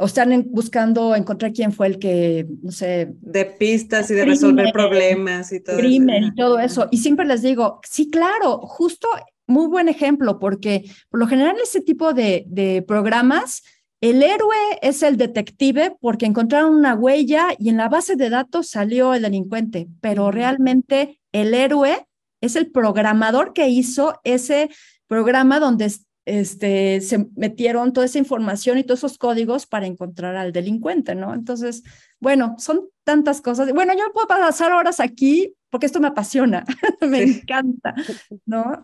o 0.00 0.04
están 0.04 0.46
buscando 0.50 1.14
encontrar 1.14 1.52
quién 1.52 1.72
fue 1.72 1.88
el 1.88 1.98
que, 1.98 2.46
no 2.62 2.70
sé. 2.70 3.08
De 3.20 3.44
pistas 3.44 4.10
y 4.10 4.14
de 4.14 4.24
resolver 4.24 4.72
problemas 4.72 5.52
y 5.52 5.60
todo 5.60 5.76
crimen 5.76 6.24
y 6.24 6.34
todo 6.34 6.58
eso. 6.58 6.88
Y 6.90 6.98
siempre 6.98 7.26
les 7.26 7.42
digo, 7.42 7.80
sí, 7.88 8.10
claro, 8.10 8.58
justo 8.58 9.08
muy 9.48 9.66
buen 9.66 9.88
ejemplo, 9.88 10.38
porque 10.38 10.84
por 11.10 11.18
lo 11.18 11.26
general 11.26 11.56
ese 11.62 11.80
tipo 11.80 12.12
de, 12.12 12.44
de 12.46 12.82
programas, 12.82 13.62
el 14.00 14.22
héroe 14.22 14.56
es 14.80 15.02
el 15.02 15.16
detective 15.16 15.96
porque 16.00 16.26
encontraron 16.26 16.74
una 16.74 16.94
huella 16.94 17.48
y 17.58 17.70
en 17.70 17.78
la 17.78 17.88
base 17.88 18.14
de 18.14 18.30
datos 18.30 18.70
salió 18.70 19.14
el 19.14 19.22
delincuente, 19.22 19.88
pero 20.00 20.30
realmente 20.30 21.20
el 21.32 21.52
héroe 21.52 22.06
es 22.40 22.54
el 22.54 22.70
programador 22.70 23.52
que 23.52 23.68
hizo 23.68 24.20
ese 24.22 24.70
programa 25.08 25.58
donde 25.58 25.90
este, 26.26 27.00
se 27.00 27.26
metieron 27.36 27.92
toda 27.92 28.06
esa 28.06 28.18
información 28.18 28.78
y 28.78 28.84
todos 28.84 29.00
esos 29.00 29.18
códigos 29.18 29.66
para 29.66 29.86
encontrar 29.86 30.36
al 30.36 30.52
delincuente, 30.52 31.14
¿no? 31.14 31.32
Entonces, 31.32 31.82
bueno, 32.20 32.54
son 32.58 32.88
tantas 33.02 33.40
cosas. 33.40 33.72
Bueno, 33.72 33.94
yo 33.94 34.12
puedo 34.12 34.26
pasar 34.26 34.72
horas 34.72 35.00
aquí 35.00 35.54
porque 35.70 35.86
esto 35.86 36.00
me 36.00 36.08
apasiona, 36.08 36.64
me 37.00 37.22
encanta, 37.22 37.94
¿no? 38.46 38.82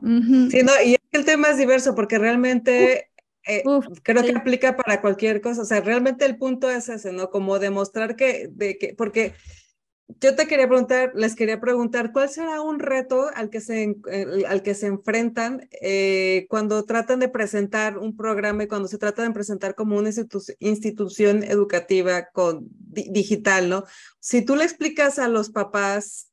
Sí, 0.50 0.62
no, 0.62 0.72
y 0.84 0.96
el 1.12 1.24
tema 1.24 1.50
es 1.50 1.58
diverso 1.58 1.94
porque 1.94 2.18
realmente 2.18 3.10
eh, 3.46 3.62
creo 4.02 4.22
que 4.22 4.32
aplica 4.32 4.76
para 4.76 5.00
cualquier 5.00 5.40
cosa, 5.40 5.62
o 5.62 5.66
sea, 5.66 5.80
realmente 5.80 6.24
el 6.24 6.36
punto 6.38 6.70
es 6.70 6.88
ese, 6.88 7.12
¿no? 7.12 7.30
Como 7.30 7.58
demostrar 7.58 8.16
que, 8.16 8.48
de 8.50 8.78
que 8.78 8.94
porque 8.94 9.34
yo 10.20 10.34
te 10.36 10.46
quería 10.46 10.68
preguntar, 10.68 11.12
les 11.14 11.34
quería 11.34 11.60
preguntar, 11.60 12.12
¿cuál 12.12 12.28
será 12.28 12.60
un 12.60 12.78
reto 12.78 13.30
al 13.34 13.48
que 13.48 13.60
se, 13.60 13.96
al 14.46 14.62
que 14.62 14.74
se 14.74 14.86
enfrentan 14.86 15.68
eh, 15.80 16.46
cuando 16.50 16.84
tratan 16.84 17.20
de 17.20 17.28
presentar 17.28 17.98
un 17.98 18.16
programa 18.16 18.64
y 18.64 18.68
cuando 18.68 18.88
se 18.88 18.98
trata 18.98 19.22
de 19.22 19.30
presentar 19.30 19.74
como 19.74 19.96
una 19.96 20.10
institución 20.58 21.42
educativa 21.42 22.28
con, 22.32 22.66
digital, 22.68 23.70
¿no? 23.70 23.84
Si 24.20 24.42
tú 24.42 24.56
le 24.56 24.64
explicas 24.64 25.18
a 25.18 25.28
los 25.28 25.50
papás 25.50 26.30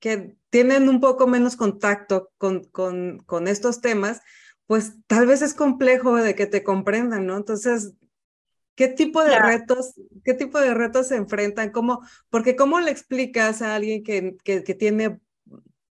que 0.00 0.36
tienen 0.50 0.88
un 0.88 1.00
poco 1.00 1.26
menos 1.26 1.56
contacto 1.56 2.30
con, 2.38 2.64
con, 2.64 3.18
con 3.26 3.48
estos 3.48 3.80
temas, 3.80 4.20
pues 4.66 4.94
tal 5.06 5.26
vez 5.26 5.42
es 5.42 5.54
complejo 5.54 6.16
de 6.16 6.34
que 6.34 6.46
te 6.46 6.62
comprendan, 6.62 7.26
¿no? 7.26 7.36
Entonces, 7.36 7.94
¿Qué 8.78 8.86
tipo 8.86 9.24
de 9.24 9.36
retos, 9.36 9.94
qué 10.24 10.34
tipo 10.34 10.60
de 10.60 10.72
retos 10.72 11.08
se 11.08 11.16
enfrentan? 11.16 11.72
¿Cómo, 11.72 12.00
porque 12.30 12.54
cómo 12.54 12.78
le 12.78 12.92
explicas 12.92 13.60
a 13.60 13.74
alguien 13.74 14.04
que, 14.04 14.36
que, 14.44 14.62
que, 14.62 14.74
tiene 14.76 15.18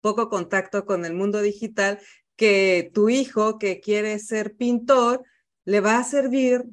poco 0.01 0.29
contacto 0.29 0.87
con 0.87 1.05
el 1.05 1.13
mundo 1.13 1.43
digital 1.43 1.99
que 2.37 2.93
tu 2.95 3.09
hijo 3.09 3.59
que 3.59 3.81
quiere 3.81 4.17
ser 4.21 4.55
pintor 4.55 5.25
le 5.65 5.81
va 5.81 5.99
a 5.99 6.05
servir 6.05 6.67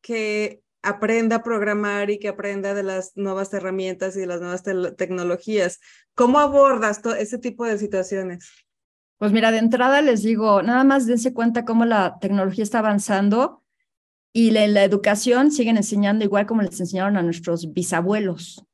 que 0.00 0.63
aprenda 0.84 1.36
a 1.36 1.42
programar 1.42 2.10
y 2.10 2.18
que 2.18 2.28
aprenda 2.28 2.74
de 2.74 2.82
las 2.82 3.16
nuevas 3.16 3.52
herramientas 3.52 4.16
y 4.16 4.20
de 4.20 4.26
las 4.26 4.40
nuevas 4.40 4.62
tecnologías? 4.96 5.80
¿Cómo 6.14 6.38
abordas 6.38 7.00
ese 7.18 7.38
tipo 7.38 7.64
de 7.64 7.78
situaciones? 7.78 8.50
Pues 9.18 9.32
mira, 9.32 9.50
de 9.50 9.58
entrada 9.58 10.02
les 10.02 10.22
digo, 10.22 10.62
nada 10.62 10.84
más 10.84 11.06
dense 11.06 11.32
cuenta 11.32 11.64
cómo 11.64 11.84
la 11.84 12.18
tecnología 12.20 12.64
está 12.64 12.80
avanzando 12.80 13.62
y 14.32 14.50
la, 14.50 14.66
la 14.66 14.84
educación 14.84 15.50
siguen 15.50 15.76
enseñando 15.76 16.24
igual 16.24 16.46
como 16.46 16.62
les 16.62 16.78
enseñaron 16.80 17.16
a 17.16 17.22
nuestros 17.22 17.72
bisabuelos. 17.72 18.64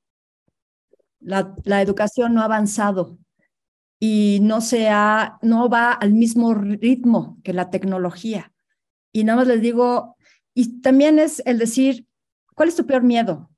La, 1.20 1.55
la 1.64 1.83
educación 1.83 2.35
no 2.35 2.40
ha 2.40 2.46
avanzado 2.46 3.18
y 4.01 4.38
no, 4.40 4.62
se 4.62 4.88
no 5.42 5.68
va 5.68 5.92
al 5.92 6.14
mismo 6.14 6.55
ritmo 6.55 7.38
que 7.44 7.53
la 7.53 7.68
tecnología. 7.68 8.53
Y 9.12 9.25
nada 9.25 9.40
más 9.40 9.46
les 9.46 9.61
digo, 9.61 10.16
y 10.55 10.81
también 10.81 11.19
es 11.19 11.43
el 11.47 11.59
decir, 11.59 12.07
¿cuál 12.55 12.69
es 12.69 12.77
tu 12.77 12.87
peor 12.87 13.03
miedo? 13.03 13.51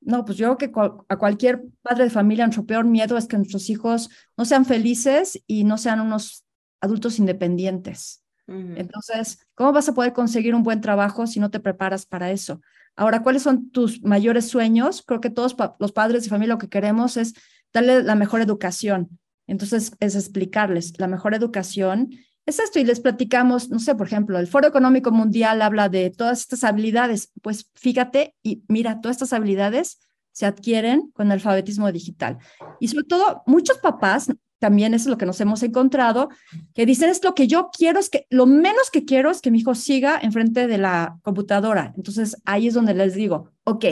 No, 0.00 0.24
pues 0.24 0.38
yo 0.38 0.56
creo 0.56 0.72
que 0.72 1.04
a 1.08 1.16
cualquier 1.16 1.62
padre 1.82 2.04
de 2.04 2.10
familia 2.10 2.46
nuestro 2.46 2.64
peor 2.64 2.84
miedo 2.84 3.18
es 3.18 3.26
que 3.26 3.36
nuestros 3.36 3.68
hijos 3.68 4.08
no 4.36 4.44
sean 4.44 4.64
felices 4.64 5.42
y 5.46 5.64
no 5.64 5.76
sean 5.76 6.00
unos 6.00 6.44
adultos 6.80 7.18
independientes. 7.18 8.24
Entonces, 8.48 9.46
¿cómo 9.54 9.72
vas 9.72 9.88
a 9.88 9.94
poder 9.94 10.12
conseguir 10.12 10.56
un 10.56 10.64
buen 10.64 10.80
trabajo 10.80 11.28
si 11.28 11.38
no 11.38 11.52
te 11.52 11.60
preparas 11.60 12.04
para 12.04 12.32
eso? 12.32 12.60
Ahora, 12.96 13.22
¿cuáles 13.22 13.42
son 13.42 13.70
tus 13.70 14.02
mayores 14.02 14.48
sueños? 14.48 15.04
Creo 15.06 15.20
que 15.20 15.30
todos 15.30 15.54
los 15.78 15.92
padres 15.92 16.24
de 16.24 16.30
familia 16.30 16.54
lo 16.54 16.58
que 16.58 16.68
queremos 16.68 17.16
es 17.16 17.34
darle 17.72 18.02
la 18.02 18.16
mejor 18.16 18.40
educación. 18.40 19.20
Entonces, 19.46 19.92
es 20.00 20.16
explicarles, 20.16 20.98
la 20.98 21.06
mejor 21.06 21.34
educación 21.34 22.10
es 22.46 22.58
esto 22.58 22.78
y 22.78 22.84
les 22.84 23.00
platicamos, 23.00 23.70
no 23.70 23.78
sé, 23.78 23.94
por 23.94 24.06
ejemplo, 24.06 24.38
el 24.38 24.46
Foro 24.46 24.66
Económico 24.66 25.10
Mundial 25.10 25.62
habla 25.62 25.88
de 25.88 26.10
todas 26.10 26.40
estas 26.40 26.64
habilidades. 26.64 27.32
Pues 27.42 27.70
fíjate 27.74 28.34
y 28.42 28.62
mira, 28.68 29.00
todas 29.00 29.16
estas 29.16 29.32
habilidades 29.32 30.00
se 30.32 30.46
adquieren 30.46 31.10
con 31.12 31.30
alfabetismo 31.32 31.90
digital. 31.92 32.38
Y 32.78 32.88
sobre 32.88 33.04
todo, 33.04 33.42
muchos 33.46 33.78
papás 33.78 34.28
también 34.58 34.92
eso 34.94 35.04
es 35.04 35.10
lo 35.10 35.18
que 35.18 35.26
nos 35.26 35.40
hemos 35.40 35.62
encontrado, 35.62 36.28
que 36.74 36.86
dicen 36.86 37.08
es 37.08 37.24
lo 37.24 37.34
que 37.34 37.48
yo 37.48 37.70
quiero, 37.76 37.98
es 37.98 38.10
que 38.10 38.26
lo 38.28 38.46
menos 38.46 38.90
que 38.90 39.06
quiero 39.06 39.30
es 39.30 39.40
que 39.40 39.50
mi 39.50 39.60
hijo 39.60 39.74
siga 39.74 40.18
enfrente 40.20 40.66
de 40.66 40.78
la 40.78 41.18
computadora. 41.22 41.94
Entonces 41.96 42.36
ahí 42.44 42.68
es 42.68 42.74
donde 42.74 42.94
les 42.94 43.14
digo, 43.14 43.50
ok, 43.64 43.86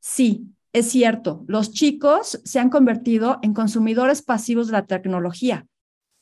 sí, 0.00 0.46
es 0.74 0.90
cierto, 0.90 1.44
los 1.48 1.72
chicos 1.72 2.40
se 2.44 2.58
han 2.58 2.68
convertido 2.68 3.38
en 3.42 3.54
consumidores 3.54 4.20
pasivos 4.20 4.66
de 4.66 4.72
la 4.72 4.86
tecnología 4.86 5.66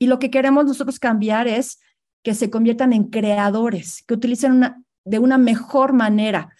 y 0.03 0.07
lo 0.07 0.19
que 0.19 0.31
queremos 0.31 0.65
nosotros 0.65 0.99
cambiar 0.99 1.47
es 1.47 1.79
que 2.25 2.35
se 2.35 2.51
conviertan 2.51 2.93
en 2.93 3.05
creadores, 3.05 4.03
que 4.05 4.15
utilicen 4.15 4.85
de 5.05 5.19
una 5.21 5.39
mejor 5.39 5.93
manera. 5.93 6.51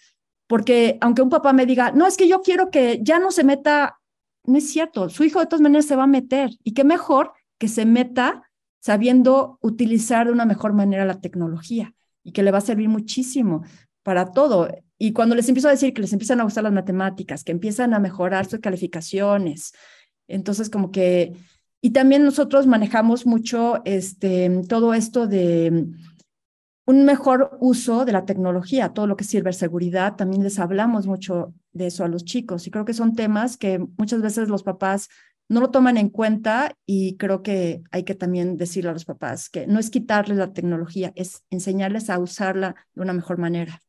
Porque 0.47 0.97
aunque 1.01 1.21
un 1.21 1.29
papá 1.29 1.51
me 1.51 1.65
diga, 1.65 1.91
no, 1.91 2.07
es 2.07 2.15
que 2.15 2.29
yo 2.29 2.41
quiero 2.41 2.71
que 2.71 3.01
ya 3.03 3.19
no 3.19 3.31
se 3.31 3.43
meta 3.43 3.99
no 4.45 4.57
es 4.57 4.69
cierto, 4.69 5.09
su 5.09 5.23
hijo 5.23 5.39
de 5.39 5.45
todas 5.45 5.61
maneras 5.61 5.85
se 5.85 5.95
va 5.95 6.03
a 6.03 6.07
meter 6.07 6.51
y 6.63 6.73
qué 6.73 6.83
mejor 6.83 7.33
que 7.57 7.67
se 7.67 7.85
meta 7.85 8.49
sabiendo 8.79 9.57
utilizar 9.61 10.27
de 10.27 10.33
una 10.33 10.45
mejor 10.45 10.73
manera 10.73 11.05
la 11.05 11.21
tecnología 11.21 11.93
y 12.23 12.31
que 12.33 12.43
le 12.43 12.51
va 12.51 12.57
a 12.57 12.61
servir 12.61 12.89
muchísimo 12.89 13.63
para 14.03 14.31
todo. 14.31 14.69
Y 14.97 15.13
cuando 15.13 15.35
les 15.35 15.47
empiezo 15.47 15.69
a 15.69 15.71
decir 15.71 15.93
que 15.93 16.01
les 16.01 16.13
empiezan 16.13 16.41
a 16.41 16.43
gustar 16.43 16.63
las 16.63 16.73
matemáticas, 16.73 17.43
que 17.43 17.53
empiezan 17.53 17.93
a 17.93 17.99
mejorar 17.99 18.45
sus 18.45 18.59
calificaciones, 18.59 19.73
entonces 20.27 20.69
como 20.69 20.91
que, 20.91 21.33
y 21.85 21.91
también 21.91 22.23
nosotros 22.23 22.65
manejamos 22.65 23.25
mucho 23.25 23.81
este, 23.83 24.49
todo 24.69 24.93
esto 24.93 25.27
de 25.27 25.87
un 26.85 27.03
mejor 27.03 27.57
uso 27.59 28.05
de 28.05 28.13
la 28.13 28.23
tecnología, 28.23 28.93
todo 28.93 29.05
lo 29.05 29.17
que 29.17 29.25
es 29.25 29.29
ciberseguridad, 29.29 30.15
también 30.15 30.43
les 30.43 30.59
hablamos 30.59 31.07
mucho 31.07 31.53
de 31.73 31.87
eso 31.87 32.05
a 32.05 32.07
los 32.07 32.23
chicos 32.23 32.65
y 32.65 32.71
creo 32.71 32.85
que 32.85 32.93
son 32.93 33.15
temas 33.15 33.57
que 33.57 33.85
muchas 33.97 34.21
veces 34.21 34.47
los 34.47 34.63
papás 34.63 35.09
no 35.49 35.59
lo 35.59 35.71
toman 35.71 35.97
en 35.97 36.07
cuenta 36.07 36.73
y 36.85 37.17
creo 37.17 37.43
que 37.43 37.83
hay 37.91 38.03
que 38.03 38.15
también 38.15 38.55
decirle 38.55 38.91
a 38.91 38.93
los 38.93 39.03
papás 39.03 39.49
que 39.49 39.67
no 39.67 39.77
es 39.77 39.89
quitarles 39.89 40.37
la 40.37 40.53
tecnología, 40.53 41.11
es 41.17 41.43
enseñarles 41.49 42.09
a 42.09 42.17
usarla 42.17 42.75
de 42.93 43.01
una 43.01 43.11
mejor 43.11 43.39
manera. 43.39 43.81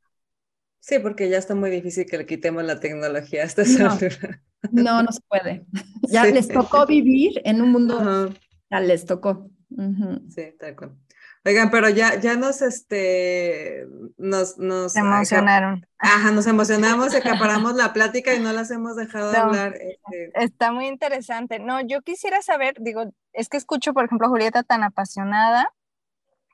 Sí, 0.80 0.98
porque 0.98 1.30
ya 1.30 1.38
está 1.38 1.54
muy 1.54 1.70
difícil 1.70 2.06
que 2.06 2.18
le 2.18 2.26
quitemos 2.26 2.64
la 2.64 2.80
tecnología 2.80 3.42
a 3.42 3.46
esta 3.46 3.62
no, 3.62 3.96
No, 4.72 5.02
no 5.02 5.12
se 5.12 5.20
puede. 5.28 5.66
Ya 6.08 6.26
les 6.26 6.48
tocó 6.48 6.86
vivir 6.86 7.40
en 7.44 7.62
un 7.62 7.72
mundo, 7.72 8.32
ya 8.70 8.80
les 8.80 9.06
tocó. 9.06 9.50
Sí, 10.28 10.54
tal 10.58 10.76
cual. 10.76 10.96
Oigan, 11.46 11.70
pero 11.70 11.90
ya, 11.90 12.18
ya 12.18 12.36
nos, 12.36 12.62
este, 12.62 13.86
nos, 14.16 14.56
nos 14.56 14.96
emocionaron. 14.96 15.86
Ajá, 15.98 16.30
nos 16.30 16.46
emocionamos, 16.46 17.14
acaparamos 17.14 17.74
la 17.74 17.92
plática 17.92 18.34
y 18.34 18.40
no 18.40 18.52
las 18.52 18.70
hemos 18.70 18.96
dejado 18.96 19.30
de 19.30 19.36
hablar. 19.36 19.74
Este. 19.74 20.32
Está 20.34 20.72
muy 20.72 20.86
interesante. 20.86 21.58
No, 21.58 21.82
yo 21.82 22.00
quisiera 22.00 22.40
saber, 22.40 22.76
digo, 22.80 23.12
es 23.34 23.50
que 23.50 23.58
escucho, 23.58 23.92
por 23.92 24.06
ejemplo, 24.06 24.26
a 24.26 24.30
Julieta 24.30 24.62
tan 24.62 24.82
apasionada 24.84 25.70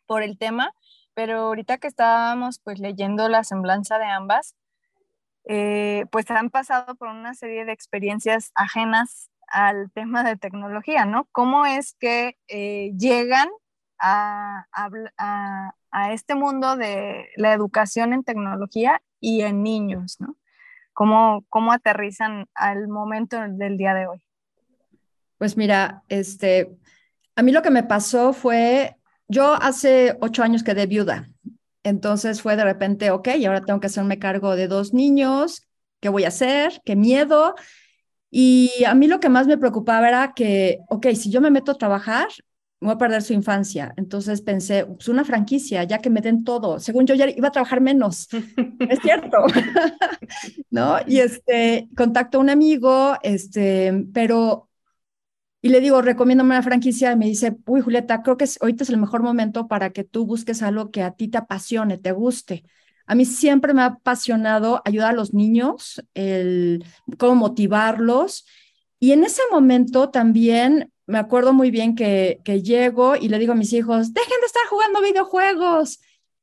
por 0.06 0.24
el 0.24 0.38
tema, 0.38 0.72
pero 1.14 1.38
ahorita 1.38 1.78
que 1.78 1.86
estábamos 1.86 2.58
pues 2.58 2.80
leyendo 2.80 3.28
la 3.28 3.44
semblanza 3.44 3.98
de 3.98 4.06
ambas, 4.06 4.56
eh, 5.44 6.06
pues 6.10 6.30
han 6.30 6.50
pasado 6.50 6.94
por 6.94 7.08
una 7.08 7.34
serie 7.34 7.64
de 7.64 7.72
experiencias 7.72 8.52
ajenas 8.54 9.30
al 9.48 9.90
tema 9.92 10.22
de 10.22 10.36
tecnología, 10.36 11.04
¿no? 11.04 11.28
¿Cómo 11.32 11.66
es 11.66 11.94
que 11.98 12.38
eh, 12.48 12.92
llegan 12.96 13.48
a, 13.98 14.66
este 16.12 16.34
mundo 16.34 16.76
de 16.76 17.28
la 17.36 17.52
educación 17.52 18.12
en 18.12 18.24
tecnología 18.24 19.02
y 19.20 19.42
en 19.42 19.62
niños, 19.62 20.16
¿no? 20.20 20.36
¿Cómo, 20.92 21.44
cómo 21.48 21.72
aterrizan 21.72 22.46
al 22.54 22.88
momento 22.88 23.40
del 23.40 23.76
día 23.76 23.94
de 23.94 24.06
hoy? 24.06 24.22
Pues 25.38 25.56
mira, 25.56 26.02
este, 26.08 26.78
a 27.34 27.42
mí 27.42 27.52
lo 27.52 27.62
que 27.62 27.70
me 27.70 27.82
pasó 27.82 28.32
fue, 28.32 28.96
yo 29.28 29.54
hace 29.54 30.16
ocho 30.20 30.42
años 30.42 30.62
quedé 30.62 30.86
viuda, 30.86 31.29
entonces 31.82 32.42
fue 32.42 32.56
de 32.56 32.64
repente, 32.64 33.10
ok, 33.10 33.28
ahora 33.46 33.62
tengo 33.62 33.80
que 33.80 33.86
hacerme 33.86 34.18
cargo 34.18 34.56
de 34.56 34.68
dos 34.68 34.92
niños, 34.92 35.66
¿qué 36.00 36.08
voy 36.08 36.24
a 36.24 36.28
hacer? 36.28 36.82
¿Qué 36.84 36.96
miedo? 36.96 37.54
Y 38.30 38.84
a 38.86 38.94
mí 38.94 39.08
lo 39.08 39.20
que 39.20 39.28
más 39.28 39.46
me 39.46 39.58
preocupaba 39.58 40.08
era 40.08 40.32
que, 40.34 40.78
ok, 40.88 41.08
si 41.14 41.30
yo 41.30 41.40
me 41.40 41.50
meto 41.50 41.72
a 41.72 41.78
trabajar, 41.78 42.28
voy 42.80 42.92
a 42.92 42.98
perder 42.98 43.22
su 43.22 43.32
infancia. 43.32 43.92
Entonces 43.96 44.40
pensé, 44.40 44.86
pues 44.86 45.08
una 45.08 45.24
franquicia, 45.24 45.84
ya 45.84 45.98
que 45.98 46.10
me 46.10 46.20
den 46.20 46.44
todo. 46.44 46.80
Según 46.80 47.06
yo 47.06 47.14
ya 47.14 47.28
iba 47.28 47.48
a 47.48 47.52
trabajar 47.52 47.80
menos. 47.80 48.28
es 48.88 48.98
cierto. 49.00 49.38
¿No? 50.70 50.96
Y 51.06 51.18
este, 51.18 51.88
contacto 51.96 52.38
a 52.38 52.40
un 52.40 52.50
amigo, 52.50 53.16
este, 53.22 54.06
pero, 54.14 54.69
y 55.62 55.68
le 55.68 55.80
digo, 55.80 56.00
recomiéndame 56.00 56.54
una 56.54 56.62
franquicia. 56.62 57.12
Y 57.12 57.16
me 57.16 57.26
dice, 57.26 57.56
uy, 57.66 57.80
Julieta, 57.80 58.22
creo 58.22 58.36
que 58.36 58.46
ahorita 58.60 58.84
es 58.84 58.90
el 58.90 58.96
mejor 58.96 59.22
momento 59.22 59.68
para 59.68 59.90
que 59.90 60.04
tú 60.04 60.26
busques 60.26 60.62
algo 60.62 60.90
que 60.90 61.02
a 61.02 61.12
ti 61.12 61.28
te 61.28 61.38
apasione, 61.38 61.98
te 61.98 62.12
guste. 62.12 62.64
A 63.06 63.14
mí 63.14 63.24
siempre 63.24 63.74
me 63.74 63.82
ha 63.82 63.86
apasionado 63.86 64.80
ayudar 64.84 65.10
a 65.10 65.16
los 65.16 65.34
niños, 65.34 66.02
el 66.14 66.84
cómo 67.18 67.34
motivarlos. 67.34 68.46
Y 68.98 69.12
en 69.12 69.24
ese 69.24 69.42
momento 69.50 70.10
también 70.10 70.92
me 71.06 71.18
acuerdo 71.18 71.52
muy 71.52 71.70
bien 71.70 71.94
que, 71.94 72.40
que 72.44 72.62
llego 72.62 73.16
y 73.16 73.28
le 73.28 73.38
digo 73.38 73.52
a 73.52 73.56
mis 73.56 73.72
hijos, 73.72 74.14
dejen 74.14 74.40
de 74.40 74.46
estar 74.46 74.62
jugando 74.70 75.02
videojuegos. 75.02 76.00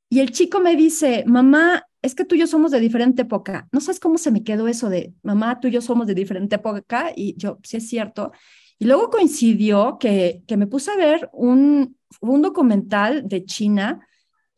Y 0.10 0.20
el 0.20 0.32
chico 0.32 0.60
me 0.60 0.76
dice, 0.76 1.24
mamá, 1.26 1.86
es 2.02 2.16
que 2.16 2.26
tú 2.26 2.36
y 2.36 2.40
yo 2.40 2.48
somos 2.48 2.72
de 2.72 2.80
diferente 2.80 3.24
época. 3.24 3.68
No 3.72 3.82
sabes 3.82 4.00
cómo 4.00 4.18
se 4.18 4.32
me 4.32 4.44
quedó 4.44 4.68
eso 4.68 4.90
de, 4.90 5.14
mamá, 5.24 5.60
tú 5.60 5.68
y 5.68 5.72
yo 5.72 5.82
somos 5.82 6.06
de 6.06 6.14
diferente 6.14 6.56
época. 6.56 7.12
Y 7.16 7.36
yo, 7.38 7.60
sí 7.64 7.78
es 7.78 7.88
cierto. 7.88 8.32
Y 8.80 8.86
luego 8.86 9.10
coincidió 9.10 9.98
que, 10.00 10.44
que 10.48 10.58
me 10.58 10.68
puse 10.68 10.92
a 10.92 10.96
ver 10.96 11.30
un, 11.34 11.98
un 12.22 12.42
documental 12.42 13.28
de 13.28 13.46
China 13.46 14.08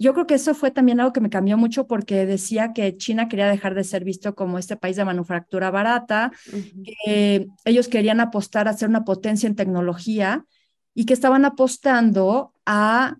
yo 0.02 0.14
creo 0.14 0.26
que 0.26 0.36
eso 0.36 0.56
fue 0.56 0.72
también 0.72 1.02
algo 1.02 1.12
que 1.12 1.20
me 1.20 1.30
cambió 1.30 1.58
mucho 1.58 1.86
porque 1.86 2.26
decía 2.26 2.72
que 2.72 2.96
China 2.96 3.28
quería 3.28 3.50
dejar 3.50 3.76
de 3.76 3.84
ser 3.84 4.06
visto 4.06 4.34
como 4.34 4.58
este 4.58 4.78
país 4.78 4.96
de 4.96 5.04
manufactura 5.04 5.72
barata, 5.72 6.32
que 6.86 7.48
ellos 7.66 7.90
querían 7.90 8.22
apostar 8.22 8.70
a 8.70 8.74
ser 8.74 8.88
una 8.88 9.04
potencia 9.04 9.48
en 9.48 9.58
tecnología 9.58 10.46
y 10.94 11.06
que 11.06 11.14
estaban 11.14 11.44
apostando 11.44 12.54
a 12.66 13.18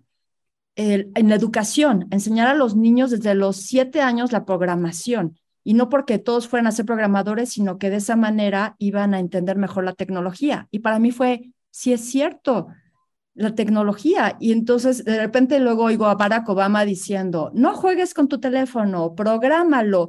en 0.76 1.28
la 1.28 1.34
educación, 1.34 2.06
enseñar 2.10 2.46
a 2.46 2.54
los 2.54 2.74
niños 2.74 3.10
desde 3.10 3.34
los 3.34 3.56
siete 3.56 4.00
años 4.00 4.32
la 4.32 4.46
programación. 4.46 5.38
Y 5.62 5.74
no 5.74 5.88
porque 5.88 6.18
todos 6.18 6.48
fueran 6.48 6.66
a 6.66 6.72
ser 6.72 6.86
programadores, 6.86 7.50
sino 7.50 7.78
que 7.78 7.90
de 7.90 7.96
esa 7.96 8.16
manera 8.16 8.76
iban 8.78 9.14
a 9.14 9.20
entender 9.20 9.56
mejor 9.56 9.84
la 9.84 9.92
tecnología. 9.92 10.68
Y 10.70 10.80
para 10.80 10.98
mí 10.98 11.10
fue, 11.10 11.52
sí 11.70 11.92
es 11.92 12.00
cierto, 12.02 12.68
la 13.34 13.54
tecnología. 13.54 14.36
Y 14.40 14.52
entonces 14.52 15.04
de 15.04 15.18
repente 15.18 15.58
luego 15.60 15.84
oigo 15.84 16.06
a 16.06 16.14
Barack 16.14 16.48
Obama 16.48 16.84
diciendo, 16.84 17.50
no 17.54 17.74
juegues 17.74 18.14
con 18.14 18.28
tu 18.28 18.40
teléfono, 18.40 19.14
prográmalo. 19.14 20.08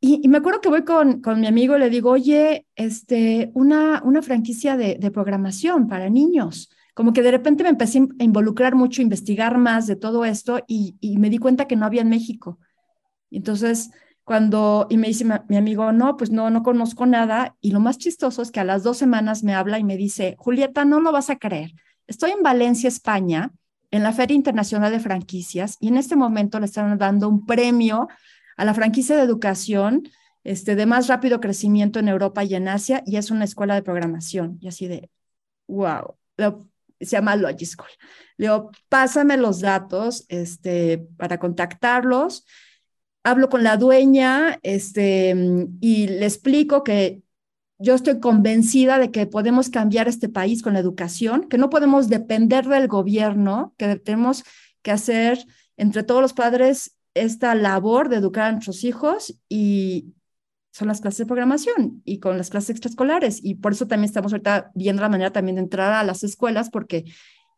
Y, 0.00 0.28
me 0.28 0.36
acuerdo 0.36 0.60
que 0.60 0.68
voy 0.68 0.84
con, 0.84 1.22
con, 1.22 1.40
mi 1.40 1.46
amigo 1.46 1.76
y 1.76 1.80
le 1.80 1.88
digo, 1.88 2.10
oye, 2.10 2.66
este, 2.76 3.50
una, 3.54 4.02
una 4.04 4.20
franquicia 4.20 4.76
de, 4.76 4.96
de, 5.00 5.10
programación 5.10 5.88
para 5.88 6.10
niños. 6.10 6.68
Como 6.92 7.14
que 7.14 7.22
de 7.22 7.30
repente 7.30 7.62
me 7.62 7.70
empecé 7.70 8.06
a 8.20 8.22
involucrar 8.22 8.74
mucho, 8.74 9.00
a 9.00 9.04
investigar 9.04 9.56
más 9.56 9.86
de 9.86 9.96
todo 9.96 10.26
esto 10.26 10.60
y, 10.68 10.96
y 11.00 11.16
me 11.16 11.30
di 11.30 11.38
cuenta 11.38 11.66
que 11.66 11.76
no 11.76 11.86
había 11.86 12.02
en 12.02 12.10
México. 12.10 12.58
Entonces, 13.30 13.92
cuando, 14.24 14.86
y 14.88 14.96
me 14.96 15.08
dice 15.08 15.26
mi 15.48 15.56
amigo, 15.56 15.92
no, 15.92 16.16
pues 16.16 16.30
no, 16.30 16.50
no 16.50 16.62
conozco 16.62 17.06
nada. 17.06 17.56
Y 17.60 17.72
lo 17.72 17.80
más 17.80 17.98
chistoso 17.98 18.42
es 18.42 18.50
que 18.50 18.60
a 18.60 18.64
las 18.64 18.82
dos 18.82 18.96
semanas 18.96 19.44
me 19.44 19.54
habla 19.54 19.78
y 19.78 19.84
me 19.84 19.96
dice, 19.96 20.34
Julieta, 20.38 20.84
no 20.84 21.00
lo 21.00 21.12
vas 21.12 21.30
a 21.30 21.36
creer. 21.36 21.72
Estoy 22.06 22.30
en 22.30 22.42
Valencia, 22.42 22.88
España, 22.88 23.52
en 23.90 24.02
la 24.02 24.12
Feria 24.12 24.34
Internacional 24.34 24.90
de 24.90 24.98
Franquicias, 24.98 25.76
y 25.78 25.88
en 25.88 25.96
este 25.98 26.16
momento 26.16 26.58
le 26.58 26.66
están 26.66 26.98
dando 26.98 27.28
un 27.28 27.46
premio 27.46 28.08
a 28.56 28.64
la 28.64 28.74
franquicia 28.74 29.16
de 29.16 29.22
educación 29.22 30.08
este, 30.42 30.74
de 30.74 30.86
más 30.86 31.06
rápido 31.06 31.40
crecimiento 31.40 31.98
en 31.98 32.08
Europa 32.08 32.44
y 32.44 32.54
en 32.54 32.68
Asia, 32.68 33.02
y 33.06 33.16
es 33.16 33.30
una 33.30 33.44
escuela 33.44 33.74
de 33.74 33.82
programación. 33.82 34.58
Y 34.60 34.68
así 34.68 34.88
de, 34.88 35.10
wow, 35.68 36.16
se 37.00 37.16
llama 37.16 37.36
Logischool. 37.36 37.88
Le 38.36 38.46
digo, 38.46 38.70
pásame 38.88 39.36
los 39.36 39.60
datos 39.60 40.24
este, 40.28 41.06
para 41.16 41.38
contactarlos. 41.38 42.44
Hablo 43.24 43.48
con 43.48 43.64
la 43.64 43.78
dueña 43.78 44.58
este, 44.62 45.34
y 45.80 46.06
le 46.06 46.26
explico 46.26 46.84
que 46.84 47.22
yo 47.78 47.94
estoy 47.94 48.20
convencida 48.20 48.98
de 48.98 49.10
que 49.10 49.26
podemos 49.26 49.70
cambiar 49.70 50.08
este 50.08 50.28
país 50.28 50.62
con 50.62 50.74
la 50.74 50.78
educación, 50.78 51.48
que 51.48 51.58
no 51.58 51.70
podemos 51.70 52.08
depender 52.08 52.66
del 52.66 52.86
gobierno, 52.86 53.74
que 53.78 53.96
tenemos 53.96 54.44
que 54.82 54.90
hacer 54.90 55.44
entre 55.76 56.02
todos 56.02 56.22
los 56.22 56.34
padres 56.34 56.96
esta 57.14 57.54
labor 57.54 58.08
de 58.08 58.16
educar 58.16 58.46
a 58.46 58.52
nuestros 58.52 58.84
hijos 58.84 59.38
y 59.48 60.14
son 60.72 60.88
las 60.88 61.00
clases 61.00 61.18
de 61.18 61.26
programación 61.26 62.02
y 62.04 62.18
con 62.18 62.36
las 62.36 62.50
clases 62.50 62.70
extraescolares. 62.70 63.40
Y 63.42 63.54
por 63.54 63.72
eso 63.72 63.86
también 63.86 64.06
estamos 64.06 64.34
viendo 64.74 65.02
la 65.02 65.08
manera 65.08 65.32
también 65.32 65.56
de 65.56 65.62
entrar 65.62 65.92
a 65.92 66.04
las 66.04 66.24
escuelas 66.24 66.68
porque 66.68 67.04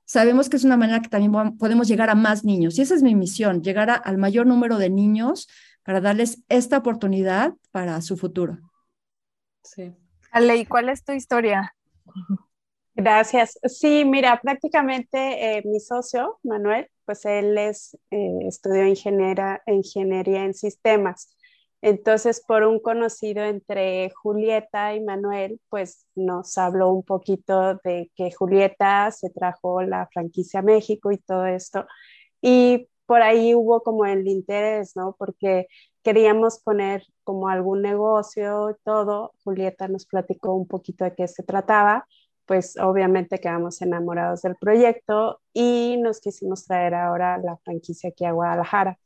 sabemos 0.07 0.49
que 0.49 0.57
es 0.57 0.65
una 0.65 0.79
manera 0.79 1.03
que 1.03 1.11
también 1.11 1.59
podemos 1.59 1.89
llegar 1.89 2.09
a 2.09 2.15
más 2.15 2.45
niños. 2.45 2.79
Y 2.79 2.83
esa 2.83 2.95
es 2.95 3.03
mi 3.03 3.15
misión, 3.15 3.63
llegar 3.63 4.03
al 4.03 4.17
mayor 4.17 4.47
número 4.47 4.79
de 4.79 4.89
niños 4.89 5.49
para 5.83 6.01
darles 6.01 6.43
esta 6.49 6.79
oportunidad 6.79 7.53
para 7.71 8.01
su 8.01 8.17
futuro. 8.17 8.59
Sí. 9.63 9.93
Ale, 10.31 10.57
¿y 10.57 10.67
cuál 10.67 10.89
es 10.89 11.05
tu 11.05 11.13
historia? 11.13 11.75
Gracias. 12.95 13.59
Sí, 13.65 14.05
mira, 14.05 14.41
prácticamente 14.41 15.59
eh, 15.59 15.63
mi 15.67 15.81
socio, 15.81 16.39
Manuel, 16.43 16.89
pues 17.05 17.25
él 17.27 17.59
es, 17.59 17.97
eh, 18.11 18.39
estudió 18.43 18.87
ingeniera, 18.87 19.63
ingeniería 19.67 20.45
en 20.45 20.55
sistemas. 20.55 21.36
Entonces, 21.83 22.43
por 22.47 22.65
un 22.65 22.81
conocido 22.81 23.45
entre 23.45 24.11
Julieta 24.11 24.95
y 24.95 25.01
Manuel, 25.01 25.61
pues 25.69 26.07
nos 26.15 26.57
habló 26.59 26.91
un 26.91 27.03
poquito 27.03 27.75
de 27.85 28.11
que 28.17 28.33
Julieta 28.33 29.11
se 29.13 29.31
trajo 29.31 29.83
la 29.83 30.09
franquicia 30.13 30.61
a 30.61 30.63
México 30.63 31.13
y 31.13 31.19
todo 31.19 31.47
esto. 31.47 31.87
Y 32.41 32.89
por 33.07 33.23
ahí 33.23 33.55
hubo 33.55 33.83
como 33.83 34.05
el 34.07 34.27
interés, 34.29 34.97
¿no? 34.97 35.15
Porque 35.19 35.69
queríamos 36.03 36.61
poner 36.61 37.05
como 37.25 37.49
algún 37.49 37.83
negocio 37.83 38.71
y 38.71 38.75
todo. 38.85 39.33
Julieta 39.45 39.89
nos 39.89 40.07
platicó 40.07 40.55
un 40.55 40.67
poquito 40.67 41.05
de 41.05 41.15
qué 41.15 41.29
se 41.29 41.43
trataba, 41.43 42.07
pues 42.47 42.77
obviamente 42.79 43.39
quedamos 43.41 43.83
enamorados 43.83 44.43
del 44.43 44.57
proyecto 44.57 45.41
y 45.53 45.97
nos 46.01 46.21
quisimos 46.21 46.65
traer 46.65 46.95
ahora 46.95 47.39
la 47.39 47.57
franquicia 47.59 48.11
aquí 48.11 48.25
a 48.25 48.33
Guadalajara. 48.33 48.99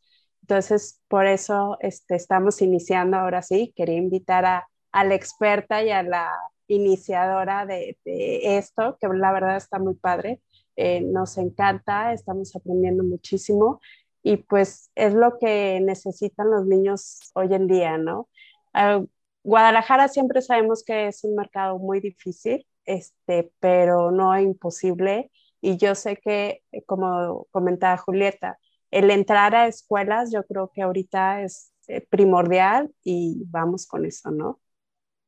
Entonces, 0.42 1.00
por 1.08 1.26
eso 1.26 1.76
este, 1.80 2.16
estamos 2.16 2.60
iniciando 2.62 3.16
ahora 3.16 3.42
sí. 3.42 3.72
Quería 3.76 3.96
invitar 3.96 4.44
a, 4.44 4.66
la 4.92 5.14
experta 5.14 5.82
y 5.82 5.90
a 5.90 6.02
la 6.02 6.30
iniciadora 6.66 7.66
de, 7.66 7.96
esto, 8.04 8.96
que 9.00 9.08
la 9.08 9.32
verdad 9.32 9.56
está 9.56 9.78
muy 9.78 9.94
padre. 9.94 10.40
Eh, 10.76 11.00
nos 11.00 11.36
encanta, 11.38 12.12
estamos 12.12 12.54
aprendiendo 12.56 13.04
muchísimo 13.04 13.80
y 14.22 14.38
pues 14.38 14.90
es 14.94 15.14
lo 15.14 15.38
que 15.38 15.80
necesitan 15.82 16.50
los 16.50 16.66
niños 16.66 17.30
hoy 17.34 17.52
en 17.54 17.66
día, 17.66 17.98
¿no? 17.98 18.28
Uh, 18.74 19.06
Guadalajara 19.42 20.08
siempre 20.08 20.42
sabemos 20.42 20.84
que 20.84 21.08
es 21.08 21.24
un 21.24 21.34
mercado 21.34 21.78
muy 21.78 22.00
difícil, 22.00 22.66
este, 22.84 23.52
pero 23.58 24.10
no 24.10 24.38
imposible. 24.38 25.30
Y 25.62 25.76
yo 25.78 25.94
sé 25.94 26.16
que, 26.16 26.62
como 26.86 27.46
comentaba 27.50 27.96
Julieta, 27.96 28.58
el 28.90 29.10
entrar 29.10 29.54
a 29.54 29.66
escuelas 29.66 30.30
yo 30.32 30.44
creo 30.44 30.70
que 30.74 30.82
ahorita 30.82 31.42
es 31.42 31.72
eh, 31.88 32.06
primordial 32.08 32.92
y 33.02 33.42
vamos 33.46 33.86
con 33.86 34.04
eso, 34.04 34.30
¿no? 34.30 34.60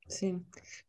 Sí. 0.08 0.38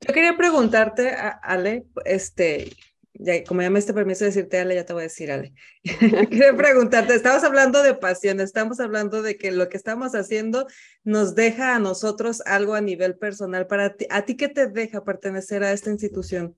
Yo 0.02 0.14
quería 0.14 0.36
preguntarte, 0.36 1.16
Ale, 1.42 1.86
este, 2.06 2.72
ya, 3.14 3.44
como 3.44 3.62
ya 3.62 3.70
me 3.70 3.80
este 3.80 3.94
permiso 3.94 4.24
de 4.24 4.32
decirte 4.32 4.60
Ale, 4.60 4.76
ya 4.76 4.86
te 4.86 4.94
voy 4.94 5.02
a 5.02 5.04
decir 5.04 5.32
Ale. 5.32 5.54
quería 6.30 6.54
preguntarte, 6.58 7.16
estamos 7.16 7.44
hablando 7.44 7.82
de 7.84 7.94
pasión, 7.94 8.40
estamos 8.40 8.80
hablando 8.80 9.22
de 9.22 9.38
que 9.38 9.52
lo 9.52 9.70
que 9.70 9.78
estamos 9.78 10.14
haciendo 10.16 10.68
nos 11.04 11.36
deja 11.36 11.76
a 11.76 11.80
nosotros 11.80 12.42
algo 12.46 12.74
a 12.74 12.82
nivel 12.82 13.18
personal. 13.18 13.68
Para 13.68 13.96
ti, 13.96 14.06
¿a 14.10 14.24
ti 14.24 14.36
qué 14.36 14.50
te 14.50 14.68
deja 14.68 15.04
pertenecer 15.04 15.64
a 15.64 15.72
esta 15.72 15.90
institución? 15.90 16.56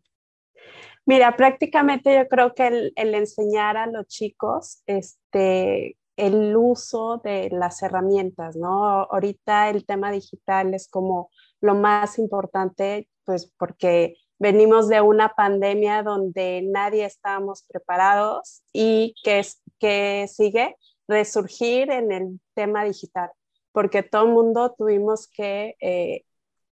Mira, 1.06 1.36
prácticamente 1.36 2.16
yo 2.16 2.28
creo 2.28 2.56
que 2.56 2.68
el, 2.68 2.94
el 2.96 3.14
enseñar 3.14 3.78
a 3.78 3.86
los 3.86 4.08
chicos 4.08 4.82
este, 4.88 5.98
el 6.18 6.56
uso 6.56 7.22
de 7.24 7.50
las 7.52 7.82
herramientas, 7.82 8.56
¿no? 8.56 8.86
Ahorita 8.86 9.70
el 9.70 9.86
tema 9.86 10.12
digital 10.12 10.74
es 10.74 10.88
como 10.88 11.30
lo 11.62 11.76
más 11.76 12.18
importante, 12.20 13.10
pues 13.26 13.52
porque 13.58 14.16
venimos 14.40 14.88
de 14.88 15.02
una 15.02 15.30
pandemia 15.30 16.04
donde 16.04 16.62
nadie 16.66 17.06
estábamos 17.06 17.64
preparados 17.68 18.64
y 18.74 19.16
que, 19.24 19.42
que 19.80 20.28
sigue 20.30 20.76
resurgir 21.08 21.92
en 21.92 22.12
el 22.12 22.40
tema 22.54 22.84
digital, 22.84 23.30
porque 23.72 24.04
todo 24.04 24.26
el 24.26 24.32
mundo 24.32 24.74
tuvimos 24.78 25.28
que 25.28 25.76
eh, 25.80 26.24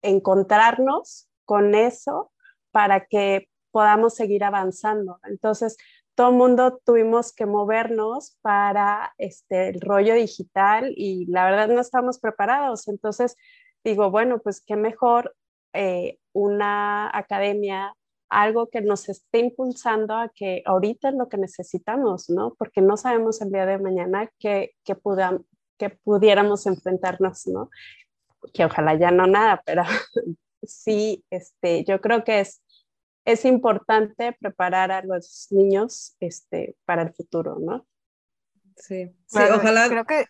encontrarnos 0.02 1.28
con 1.44 1.74
eso 1.74 2.32
para 2.70 3.06
que 3.06 3.48
podamos 3.70 4.14
seguir 4.14 4.42
avanzando. 4.42 5.20
Entonces, 5.24 5.76
todo 6.16 6.30
el 6.30 6.36
mundo 6.36 6.80
tuvimos 6.84 7.32
que 7.32 7.44
movernos 7.44 8.38
para 8.40 9.14
este, 9.18 9.68
el 9.68 9.80
rollo 9.82 10.14
digital 10.14 10.92
y 10.96 11.26
la 11.26 11.44
verdad 11.44 11.68
no 11.68 11.80
estamos 11.80 12.18
preparados. 12.18 12.88
Entonces, 12.88 13.36
digo, 13.84 14.10
bueno, 14.10 14.40
pues 14.40 14.62
qué 14.66 14.76
mejor 14.76 15.36
eh, 15.74 16.18
una 16.32 17.10
academia, 17.16 17.94
algo 18.30 18.68
que 18.68 18.80
nos 18.80 19.10
esté 19.10 19.40
impulsando 19.40 20.14
a 20.14 20.30
que 20.34 20.62
ahorita 20.64 21.10
es 21.10 21.14
lo 21.14 21.28
que 21.28 21.36
necesitamos, 21.36 22.30
¿no? 22.30 22.54
Porque 22.58 22.80
no 22.80 22.96
sabemos 22.96 23.42
el 23.42 23.52
día 23.52 23.66
de 23.66 23.78
mañana 23.78 24.30
que, 24.38 24.72
que, 24.84 24.96
que 25.78 25.90
pudiéramos 25.90 26.66
enfrentarnos, 26.66 27.46
¿no? 27.46 27.68
Que 28.54 28.64
ojalá 28.64 28.94
ya 28.94 29.10
no 29.10 29.26
nada, 29.26 29.62
pero 29.66 29.82
sí, 30.62 31.24
este, 31.28 31.84
yo 31.84 32.00
creo 32.00 32.24
que 32.24 32.40
es 32.40 32.62
es 33.26 33.44
importante 33.44 34.32
preparar 34.40 34.92
a 34.92 35.02
los 35.02 35.48
niños 35.50 36.16
este, 36.20 36.76
para 36.84 37.02
el 37.02 37.12
futuro, 37.12 37.58
¿no? 37.60 37.84
Sí, 38.76 39.10
sí 39.26 39.38
ojalá. 39.52 39.88
Creo 39.88 40.04
que. 40.04 40.26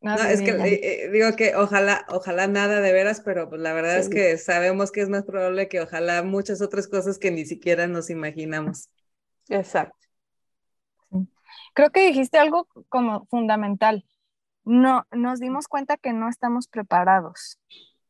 no, 0.00 0.14
es 0.16 0.42
que 0.42 0.50
eh, 0.50 1.04
eh, 1.04 1.10
digo 1.10 1.34
que 1.36 1.54
ojalá, 1.54 2.04
ojalá 2.08 2.48
nada 2.48 2.80
de 2.80 2.92
veras, 2.92 3.20
pero 3.20 3.48
pues 3.48 3.60
la 3.60 3.72
verdad 3.72 3.98
es 3.98 4.08
que 4.08 4.36
sabemos 4.38 4.90
que 4.90 5.02
es 5.02 5.08
más 5.08 5.22
probable 5.22 5.68
que 5.68 5.80
ojalá 5.80 6.24
muchas 6.24 6.60
otras 6.60 6.88
cosas 6.88 7.18
que 7.18 7.30
ni 7.30 7.46
siquiera 7.46 7.86
nos 7.86 8.10
imaginamos. 8.10 8.90
Exacto. 9.48 9.96
Creo 11.74 11.90
que 11.90 12.08
dijiste 12.08 12.38
algo 12.38 12.66
como 12.88 13.26
fundamental. 13.26 14.04
No, 14.64 15.06
nos 15.12 15.38
dimos 15.38 15.68
cuenta 15.68 15.96
que 15.96 16.12
no 16.12 16.28
estamos 16.28 16.66
preparados 16.66 17.60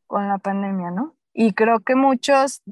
con 0.07 0.27
la 0.27 0.39
pandemia, 0.39 0.89
¿no? 0.89 1.15
Y 1.33 1.53
creo 1.53 1.81
que 1.81 1.95
muchos 1.95 2.63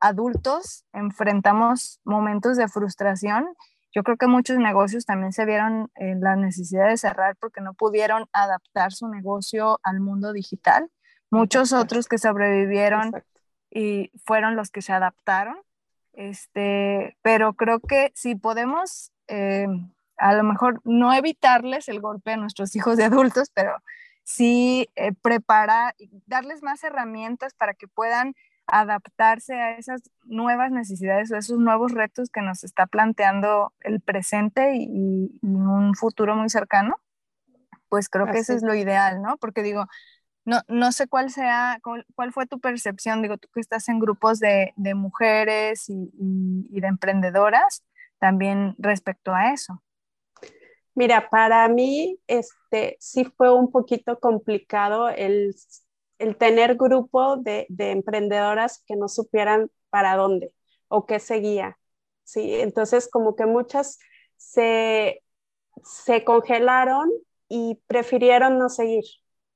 adultos 0.00 0.84
enfrentamos 0.92 2.00
momentos 2.04 2.56
de 2.56 2.68
frustración. 2.68 3.46
Yo 3.94 4.02
creo 4.02 4.16
que 4.16 4.26
muchos 4.26 4.58
negocios 4.58 5.06
también 5.06 5.32
se 5.32 5.44
vieron 5.44 5.90
en 5.94 6.20
la 6.20 6.36
necesidad 6.36 6.88
de 6.88 6.96
cerrar 6.96 7.36
porque 7.36 7.60
no 7.60 7.74
pudieron 7.74 8.26
adaptar 8.32 8.92
su 8.92 9.08
negocio 9.08 9.80
al 9.82 10.00
mundo 10.00 10.32
digital. 10.32 10.90
Muchos 11.30 11.72
otros 11.72 12.06
que 12.08 12.18
sobrevivieron 12.18 13.12
y 13.70 14.10
fueron 14.24 14.56
los 14.56 14.70
que 14.70 14.82
se 14.82 14.92
adaptaron. 14.92 15.56
Este, 16.12 17.16
pero 17.22 17.54
creo 17.54 17.80
que 17.80 18.12
si 18.14 18.34
podemos, 18.34 19.12
eh, 19.28 19.66
a 20.16 20.34
lo 20.34 20.42
mejor 20.42 20.80
no 20.84 21.12
evitarles 21.12 21.88
el 21.88 22.00
golpe 22.00 22.32
a 22.32 22.36
nuestros 22.36 22.74
hijos 22.76 22.96
de 22.96 23.04
adultos, 23.04 23.50
pero 23.54 23.76
sí 24.24 24.90
eh, 24.96 25.12
preparar, 25.22 25.94
darles 26.26 26.62
más 26.62 26.82
herramientas 26.84 27.54
para 27.54 27.72
que 27.74 27.88
puedan 27.88 28.34
adaptarse 28.68 29.54
a 29.54 29.78
esas 29.78 30.02
nuevas 30.24 30.70
necesidades 30.70 31.32
o 31.32 31.36
esos 31.36 31.58
nuevos 31.58 31.92
retos 31.92 32.28
que 32.30 32.42
nos 32.42 32.64
está 32.64 32.86
planteando 32.86 33.72
el 33.80 34.00
presente 34.00 34.74
y, 34.76 35.38
un 35.42 35.94
futuro 35.94 36.36
muy 36.36 36.50
cercano, 36.50 37.00
pues 37.88 38.08
creo 38.08 38.26
que 38.26 38.38
eso 38.38 38.52
es 38.52 38.62
lo 38.62 38.74
ideal, 38.74 39.22
¿no? 39.22 39.38
Porque 39.38 39.62
digo, 39.62 39.86
no, 40.44 40.60
no 40.68 40.92
sé 40.92 41.08
cuál 41.08 41.30
sea, 41.30 41.80
cuál, 41.82 42.32
fue 42.32 42.46
tu 42.46 42.60
percepción, 42.60 43.22
digo, 43.22 43.38
tú 43.38 43.48
que 43.52 43.60
estás 43.60 43.88
en 43.88 43.98
grupos 43.98 44.38
de, 44.38 44.74
de 44.76 44.94
mujeres 44.94 45.88
y, 45.88 46.10
y, 46.70 46.80
de 46.80 46.86
emprendedoras, 46.88 47.84
también 48.18 48.74
respecto 48.78 49.34
a 49.34 49.52
eso. 49.52 49.82
Mira, 50.94 51.30
para 51.30 51.68
mí, 51.68 52.18
este, 52.26 52.96
sí 53.00 53.24
fue 53.24 53.54
un 53.54 53.70
poquito 53.70 54.18
complicado 54.18 55.08
el 55.08 55.54
el 56.18 56.36
tener 56.36 56.76
grupo 56.76 57.36
de, 57.36 57.66
emprendedoras 57.68 58.82
que 58.86 58.96
no 58.96 59.08
supieran 59.08 59.70
para 59.90 60.16
dónde 60.16 60.52
o 60.88 61.06
qué 61.06 61.20
seguía. 61.20 61.78
¿sí? 62.24 62.54
Entonces, 62.54 63.08
como 63.10 63.36
que 63.36 63.46
muchas 63.46 63.98
se, 64.36 65.22
se 65.84 66.24
congelaron 66.24 67.10
y 67.48 67.80
prefirieron 67.86 68.58
no 68.58 68.68
seguir. 68.68 69.04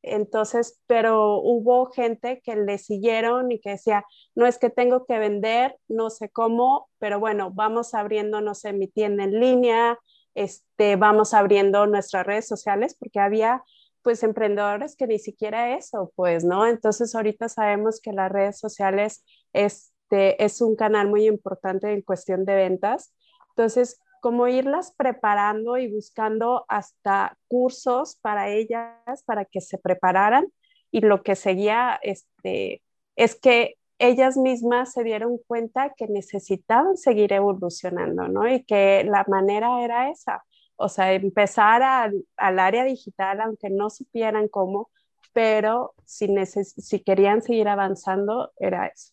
Entonces, 0.02 0.80
pero 0.86 1.36
hubo 1.38 1.86
gente 1.86 2.40
que 2.42 2.56
le 2.56 2.78
siguieron 2.78 3.52
y 3.52 3.60
que 3.60 3.70
decía, 3.70 4.04
no 4.34 4.46
es 4.46 4.58
que 4.58 4.68
tengo 4.68 5.06
que 5.06 5.18
vender, 5.18 5.78
no 5.86 6.10
sé 6.10 6.28
cómo, 6.28 6.90
pero 6.98 7.20
bueno, 7.20 7.52
vamos 7.52 7.94
abriendo, 7.94 8.40
no 8.40 8.52
mi 8.74 8.88
tienda 8.88 9.22
en 9.24 9.38
línea, 9.38 9.98
este, 10.34 10.96
vamos 10.96 11.34
abriendo 11.34 11.86
nuestras 11.86 12.26
redes 12.26 12.48
sociales, 12.48 12.96
porque 12.98 13.20
había 13.20 13.62
pues 14.02 14.22
emprendedores 14.22 14.96
que 14.96 15.06
ni 15.06 15.18
siquiera 15.18 15.76
eso, 15.76 16.12
pues, 16.16 16.44
¿no? 16.44 16.66
Entonces 16.66 17.14
ahorita 17.14 17.48
sabemos 17.48 18.00
que 18.00 18.12
las 18.12 18.30
redes 18.30 18.58
sociales 18.58 19.24
este, 19.52 20.42
es 20.44 20.60
un 20.60 20.76
canal 20.76 21.08
muy 21.08 21.26
importante 21.26 21.92
en 21.92 22.02
cuestión 22.02 22.44
de 22.44 22.54
ventas. 22.54 23.14
Entonces, 23.50 24.00
como 24.20 24.46
irlas 24.48 24.94
preparando 24.96 25.78
y 25.78 25.90
buscando 25.92 26.64
hasta 26.68 27.36
cursos 27.48 28.16
para 28.22 28.48
ellas, 28.50 29.22
para 29.24 29.44
que 29.44 29.60
se 29.60 29.78
prepararan. 29.78 30.46
Y 30.90 31.00
lo 31.00 31.22
que 31.22 31.34
seguía 31.34 31.98
este, 32.02 32.82
es 33.16 33.34
que 33.34 33.76
ellas 33.98 34.36
mismas 34.36 34.92
se 34.92 35.04
dieron 35.04 35.38
cuenta 35.46 35.94
que 35.96 36.06
necesitaban 36.06 36.96
seguir 36.96 37.32
evolucionando, 37.32 38.28
¿no? 38.28 38.48
Y 38.48 38.64
que 38.64 39.04
la 39.04 39.24
manera 39.28 39.82
era 39.82 40.10
esa, 40.10 40.44
o 40.76 40.88
sea, 40.88 41.12
empezar 41.12 41.82
al, 41.82 42.24
área 42.36 42.84
digital, 42.84 43.40
aunque 43.40 43.70
no 43.70 43.90
supieran 43.90 44.48
cómo, 44.48 44.90
pero 45.32 45.94
si, 46.04 46.28
si 46.46 47.00
querían 47.00 47.42
seguir 47.42 47.68
avanzando, 47.68 48.52
era 48.58 48.86
eso. 48.86 49.12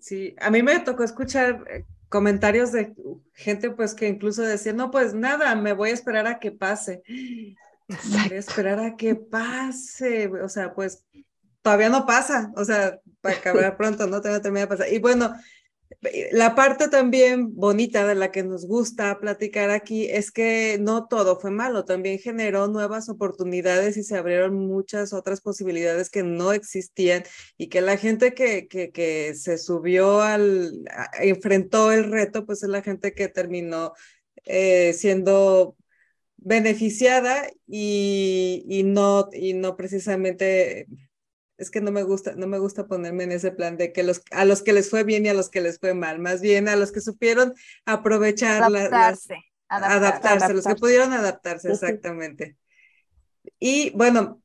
Sí, 0.00 0.36
a 0.40 0.50
mí 0.50 0.62
me 0.62 0.78
tocó 0.80 1.02
escuchar 1.02 1.64
eh, 1.70 1.84
comentarios 2.08 2.72
de 2.72 2.94
gente 3.34 3.70
pues 3.70 3.94
que 3.94 4.08
incluso 4.08 4.42
decía, 4.42 4.72
no, 4.72 4.90
pues 4.90 5.14
nada, 5.14 5.54
me 5.54 5.72
voy 5.72 5.90
a 5.90 5.94
esperar 5.94 6.26
a 6.26 6.38
que 6.38 6.52
pase. 6.52 7.02
Voy 7.88 8.36
a 8.36 8.38
esperar 8.38 8.80
a 8.80 8.96
que 8.96 9.14
pase, 9.14 10.28
o 10.28 10.48
sea, 10.48 10.74
pues 10.74 11.04
todavía 11.62 11.88
no 11.88 12.06
pasa, 12.06 12.52
o 12.56 12.64
sea, 12.64 13.00
para 13.20 13.36
acabar 13.36 13.76
pronto, 13.76 14.06
no 14.06 14.20
te 14.20 14.28
va 14.28 14.36
a 14.36 14.42
terminar 14.42 14.68
de 14.68 14.76
pasar. 14.76 14.92
Y 14.92 14.98
bueno, 14.98 15.34
la 16.32 16.54
parte 16.54 16.88
también 16.88 17.54
bonita 17.54 18.06
de 18.06 18.14
la 18.14 18.30
que 18.32 18.42
nos 18.42 18.66
gusta 18.66 19.18
platicar 19.18 19.70
aquí 19.70 20.06
es 20.06 20.30
que 20.30 20.78
no 20.80 21.06
todo 21.06 21.38
fue 21.38 21.50
malo, 21.50 21.84
también 21.84 22.18
generó 22.18 22.68
nuevas 22.68 23.08
oportunidades 23.08 23.96
y 23.96 24.02
se 24.02 24.16
abrieron 24.16 24.54
muchas 24.54 25.12
otras 25.12 25.40
posibilidades 25.40 26.10
que 26.10 26.22
no 26.22 26.52
existían 26.52 27.24
y 27.56 27.68
que 27.68 27.80
la 27.80 27.96
gente 27.96 28.34
que, 28.34 28.66
que, 28.68 29.34
se 29.34 29.58
subió 29.58 30.22
al, 30.22 30.84
enfrentó 31.20 31.92
el 31.92 32.10
reto, 32.10 32.46
pues 32.46 32.62
es 32.62 32.68
la 32.68 32.82
gente 32.82 33.12
que 33.12 33.28
terminó 33.28 33.92
eh, 34.44 34.92
siendo 34.92 35.76
beneficiada 36.36 37.48
y, 37.66 38.64
y, 38.68 38.82
no, 38.82 39.28
y 39.32 39.54
no 39.54 39.76
precisamente 39.76 40.86
es 41.58 41.70
que 41.70 41.80
no 41.80 41.90
me 41.90 42.02
gusta, 42.02 42.34
no 42.36 42.46
me 42.46 42.58
gusta 42.58 42.86
ponerme 42.86 43.24
en 43.24 43.32
ese 43.32 43.50
plan 43.50 43.76
de 43.76 43.92
que 43.92 44.02
los, 44.02 44.22
a 44.30 44.44
los 44.44 44.62
que 44.62 44.72
les 44.72 44.90
fue 44.90 45.04
bien 45.04 45.24
y 45.24 45.28
a 45.28 45.34
los 45.34 45.48
que 45.48 45.60
les 45.60 45.78
fue 45.78 45.94
mal, 45.94 46.18
más 46.18 46.40
bien 46.40 46.68
a 46.68 46.76
los 46.76 46.92
que 46.92 47.00
supieron 47.00 47.54
aprovechar 47.84 48.62
adaptarse, 48.62 49.36
adaptarse, 49.68 50.54
los 50.54 50.64
que 50.64 50.74
pudieron 50.76 51.12
adaptarse, 51.12 51.72
exactamente. 51.72 52.56
Y 53.58 53.90
bueno, 53.90 54.42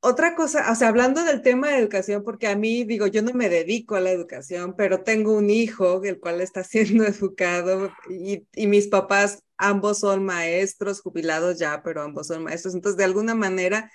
otra 0.00 0.36
cosa, 0.36 0.70
o 0.70 0.74
sea, 0.76 0.88
hablando 0.88 1.24
del 1.24 1.42
tema 1.42 1.68
de 1.68 1.78
educación, 1.78 2.22
porque 2.22 2.46
a 2.46 2.54
mí, 2.54 2.84
digo, 2.84 3.08
yo 3.08 3.22
no 3.22 3.32
me 3.32 3.48
dedico 3.48 3.96
a 3.96 4.00
la 4.00 4.12
educación, 4.12 4.74
pero 4.76 5.02
tengo 5.02 5.32
un 5.32 5.50
hijo, 5.50 6.04
el 6.04 6.20
cual 6.20 6.40
está 6.40 6.62
siendo 6.64 7.04
educado, 7.04 7.90
y, 8.08 8.46
y 8.54 8.66
mis 8.68 8.86
papás, 8.86 9.42
ambos 9.56 10.00
son 10.00 10.24
maestros, 10.24 11.00
jubilados 11.00 11.58
ya, 11.58 11.82
pero 11.82 12.02
ambos 12.02 12.28
son 12.28 12.44
maestros, 12.44 12.74
entonces 12.74 12.96
de 12.96 13.04
alguna 13.04 13.34
manera 13.34 13.90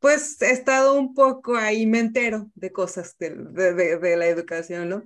pues 0.00 0.40
he 0.42 0.50
estado 0.50 0.94
un 0.94 1.14
poco 1.14 1.56
ahí, 1.56 1.86
me 1.86 2.00
entero 2.00 2.50
de 2.54 2.72
cosas 2.72 3.16
de, 3.18 3.30
de, 3.30 4.16
la 4.16 4.26
educación, 4.26 4.88
¿no? 4.88 5.02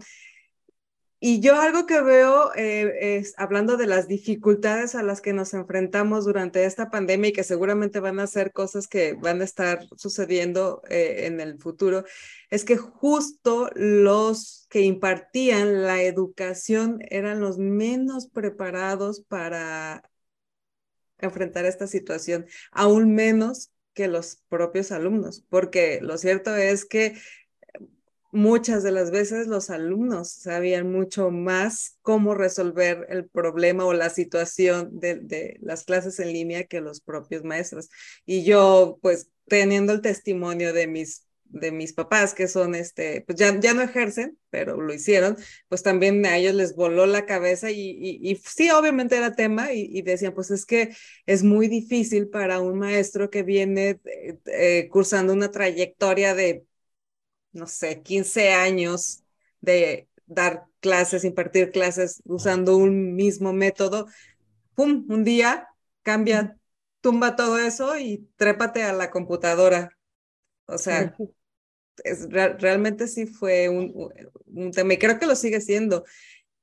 Y 1.26 1.40
yo 1.40 1.58
algo 1.58 1.86
que 1.86 2.02
veo 2.02 2.52
eh, 2.54 3.16
es, 3.16 3.32
hablando 3.38 3.76
de 3.78 3.86
las 3.86 4.08
dificultades 4.08 4.94
a 4.94 5.02
las 5.02 5.22
que 5.22 5.32
nos 5.32 5.54
enfrentamos 5.54 6.26
durante 6.26 6.64
esta 6.66 6.90
pandemia 6.90 7.30
y 7.30 7.32
que 7.32 7.44
seguramente 7.44 7.98
van 7.98 8.20
a 8.20 8.26
ser 8.26 8.52
cosas 8.52 8.88
que 8.88 9.14
van 9.14 9.40
a 9.40 9.44
estar 9.44 9.86
sucediendo 9.96 10.82
eh, 10.90 11.26
en 11.26 11.40
el 11.40 11.58
futuro, 11.58 12.04
es 12.50 12.64
que 12.64 12.76
justo 12.76 13.70
los 13.74 14.66
que 14.70 14.82
impartían 14.82 15.82
la 15.82 16.02
educación 16.02 16.98
eran 17.08 17.40
los 17.40 17.58
menos 17.58 18.28
preparados 18.28 19.22
para 19.22 20.02
enfrentar 21.18 21.64
esta 21.64 21.86
situación, 21.86 22.46
aún 22.70 23.14
menos 23.14 23.70
que 23.94 24.08
los 24.08 24.42
propios 24.48 24.92
alumnos, 24.92 25.44
porque 25.48 26.00
lo 26.02 26.18
cierto 26.18 26.54
es 26.54 26.84
que 26.84 27.14
muchas 28.34 28.82
de 28.82 28.90
las 28.90 29.12
veces 29.12 29.46
los 29.46 29.70
alumnos 29.70 30.28
sabían 30.28 30.90
mucho 30.90 31.30
más 31.30 31.98
cómo 32.02 32.34
resolver 32.34 33.06
el 33.08 33.28
problema 33.28 33.84
o 33.84 33.92
la 33.92 34.10
situación 34.10 34.98
de, 34.98 35.56
las 35.60 35.84
clases 35.84 36.18
en 36.18 36.32
línea 36.32 36.64
que 36.64 36.80
los 36.80 37.00
propios 37.00 37.44
maestros. 37.44 37.90
Y 38.26 38.44
yo, 38.44 38.98
pues, 39.00 39.30
teniendo 39.46 39.92
el 39.92 40.00
testimonio 40.00 40.72
de 40.72 40.88
mis 40.88 41.28
de 41.44 41.72
mis 41.72 41.92
papás, 41.92 42.34
que 42.34 42.48
son, 42.48 42.74
este, 42.74 43.22
pues 43.22 43.38
ya, 43.38 43.58
ya 43.60 43.74
no 43.74 43.82
ejercen, 43.82 44.38
pero 44.50 44.80
lo 44.80 44.92
hicieron, 44.92 45.36
pues 45.68 45.82
también 45.82 46.24
a 46.26 46.36
ellos 46.36 46.54
les 46.54 46.74
voló 46.74 47.06
la 47.06 47.26
cabeza 47.26 47.70
y, 47.70 48.18
y, 48.22 48.36
sí, 48.36 48.70
obviamente 48.70 49.16
era 49.16 49.34
tema 49.34 49.72
y, 49.72 50.02
decían, 50.02 50.34
pues 50.34 50.50
es 50.50 50.66
que 50.66 50.94
es 51.26 51.42
muy 51.44 51.68
difícil 51.68 52.28
para 52.28 52.60
un 52.60 52.78
maestro 52.78 53.30
que 53.30 53.42
viene 53.42 54.00
eh, 54.04 54.38
eh, 54.46 54.88
cursando 54.90 55.32
una 55.32 55.50
trayectoria 55.50 56.34
de, 56.34 56.64
no 57.52 57.66
sé, 57.66 58.02
15 58.02 58.52
años 58.52 59.22
de 59.60 60.08
dar 60.26 60.66
clases, 60.80 61.24
impartir 61.24 61.70
clases 61.70 62.22
usando 62.26 62.76
un 62.76 63.14
mismo 63.14 63.52
método, 63.52 64.06
¡pum! 64.74 65.06
Un 65.08 65.24
día 65.24 65.68
cambia, 66.02 66.58
tumba 67.00 67.36
todo 67.36 67.58
eso 67.58 67.98
y 67.98 68.28
trépate 68.36 68.82
a 68.82 68.92
la 68.92 69.10
computadora. 69.10 69.93
O 70.66 70.78
sea, 70.78 71.14
es, 72.02 72.28
realmente 72.30 73.06
sí 73.06 73.26
fue 73.26 73.68
un, 73.68 74.10
un, 74.46 74.70
tema 74.72 74.94
y 74.94 74.98
creo 74.98 75.18
que 75.18 75.26
lo 75.26 75.36
sigue 75.36 75.60
siendo. 75.60 76.04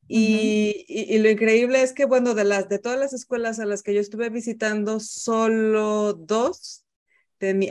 Y, 0.07 0.85
y, 0.89 1.17
lo 1.19 1.29
increíble 1.29 1.81
es 1.81 1.93
que, 1.93 2.05
bueno, 2.05 2.33
de, 2.33 2.43
las, 2.43 2.67
de 2.67 2.79
todas 2.79 2.99
las 2.99 3.13
escuelas 3.13 3.59
a 3.59 3.65
las 3.65 3.81
que 3.81 3.93
yo 3.93 4.01
estuve 4.01 4.29
visitando, 4.29 4.99
solo 4.99 6.13
dos 6.13 6.85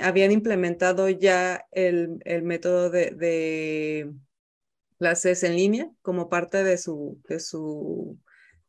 habían 0.00 0.32
implementado 0.32 1.08
ya 1.08 1.64
el, 1.70 2.18
el 2.24 2.42
método 2.42 2.90
de, 2.90 3.10
de, 3.12 4.10
clases 4.98 5.42
en 5.44 5.56
línea 5.56 5.90
como 6.02 6.28
parte 6.28 6.62
de 6.62 6.76
su, 6.76 7.20
de 7.28 7.40
su, 7.40 8.18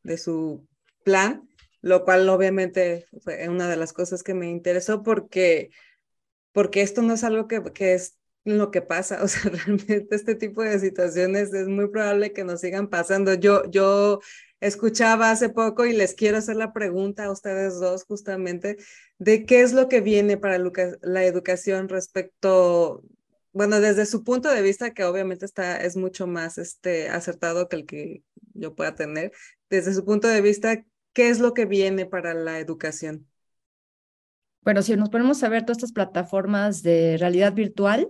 de 0.03 0.17
su 0.17 0.65
plan, 1.03 1.47
lo 1.81 2.05
cual 2.05 2.27
obviamente 2.29 3.05
fue 3.21 3.49
una 3.49 3.69
de 3.69 3.75
las 3.75 3.93
cosas 3.93 4.23
que 4.23 4.33
me 4.33 4.49
interesó 4.49 5.03
porque, 5.03 5.71
porque 6.51 6.81
esto 6.81 7.01
no 7.01 7.13
es 7.13 7.23
algo 7.23 7.47
que, 7.47 7.61
que 7.73 7.93
es 7.93 8.17
lo 8.43 8.71
que 8.71 8.81
pasa, 8.81 9.23
o 9.23 9.27
sea, 9.27 9.51
realmente 9.51 10.07
este 10.11 10.35
tipo 10.35 10.63
de 10.63 10.79
situaciones 10.79 11.53
es 11.53 11.67
muy 11.67 11.89
probable 11.89 12.33
que 12.33 12.43
nos 12.43 12.61
sigan 12.61 12.89
pasando. 12.89 13.33
Yo, 13.35 13.69
yo 13.69 14.19
escuchaba 14.59 15.31
hace 15.31 15.49
poco 15.49 15.85
y 15.85 15.93
les 15.93 16.13
quiero 16.13 16.37
hacer 16.37 16.55
la 16.55 16.73
pregunta 16.73 17.25
a 17.25 17.31
ustedes 17.31 17.79
dos 17.79 18.03
justamente 18.05 18.77
de 19.17 19.45
qué 19.45 19.61
es 19.61 19.73
lo 19.73 19.87
que 19.89 20.01
viene 20.01 20.37
para 20.37 20.57
la 21.01 21.25
educación 21.25 21.89
respecto, 21.89 23.03
bueno, 23.53 23.79
desde 23.81 24.05
su 24.05 24.23
punto 24.23 24.49
de 24.49 24.61
vista, 24.61 24.93
que 24.93 25.03
obviamente 25.03 25.45
está, 25.45 25.77
es 25.77 25.97
mucho 25.97 26.27
más 26.27 26.57
este, 26.57 27.09
acertado 27.09 27.67
que 27.69 27.75
el 27.75 27.85
que 27.85 28.23
yo 28.53 28.75
pueda 28.75 28.95
tener, 28.95 29.31
desde 29.69 29.93
su 29.93 30.05
punto 30.05 30.27
de 30.27 30.41
vista, 30.41 30.83
¿qué 31.13 31.29
es 31.29 31.39
lo 31.39 31.53
que 31.53 31.65
viene 31.65 32.05
para 32.05 32.33
la 32.33 32.59
educación? 32.59 33.30
Bueno, 34.63 34.81
si 34.83 34.95
nos 34.95 35.09
ponemos 35.09 35.41
a 35.43 35.49
ver 35.49 35.63
todas 35.63 35.77
estas 35.77 35.91
plataformas 35.91 36.83
de 36.83 37.17
realidad 37.17 37.53
virtual, 37.53 38.07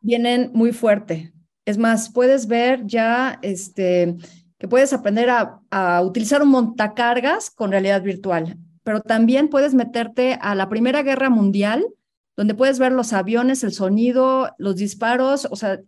vienen 0.00 0.50
muy 0.54 0.72
fuerte. 0.72 1.32
Es 1.64 1.78
más, 1.78 2.10
puedes 2.12 2.48
ver 2.48 2.84
ya 2.84 3.38
este, 3.42 4.16
que 4.58 4.68
puedes 4.68 4.92
aprender 4.92 5.30
a, 5.30 5.60
a 5.70 6.02
utilizar 6.02 6.42
un 6.42 6.48
montacargas 6.48 7.50
con 7.50 7.70
realidad 7.70 8.02
virtual, 8.02 8.58
pero 8.82 9.00
también 9.00 9.48
puedes 9.48 9.72
meterte 9.72 10.36
a 10.40 10.54
la 10.54 10.68
Primera 10.68 11.02
Guerra 11.02 11.30
Mundial, 11.30 11.86
donde 12.36 12.54
puedes 12.54 12.80
ver 12.80 12.90
los 12.90 13.12
aviones, 13.12 13.62
el 13.62 13.72
sonido, 13.72 14.52
los 14.58 14.76
disparos, 14.76 15.46
o 15.48 15.54
sea, 15.54 15.80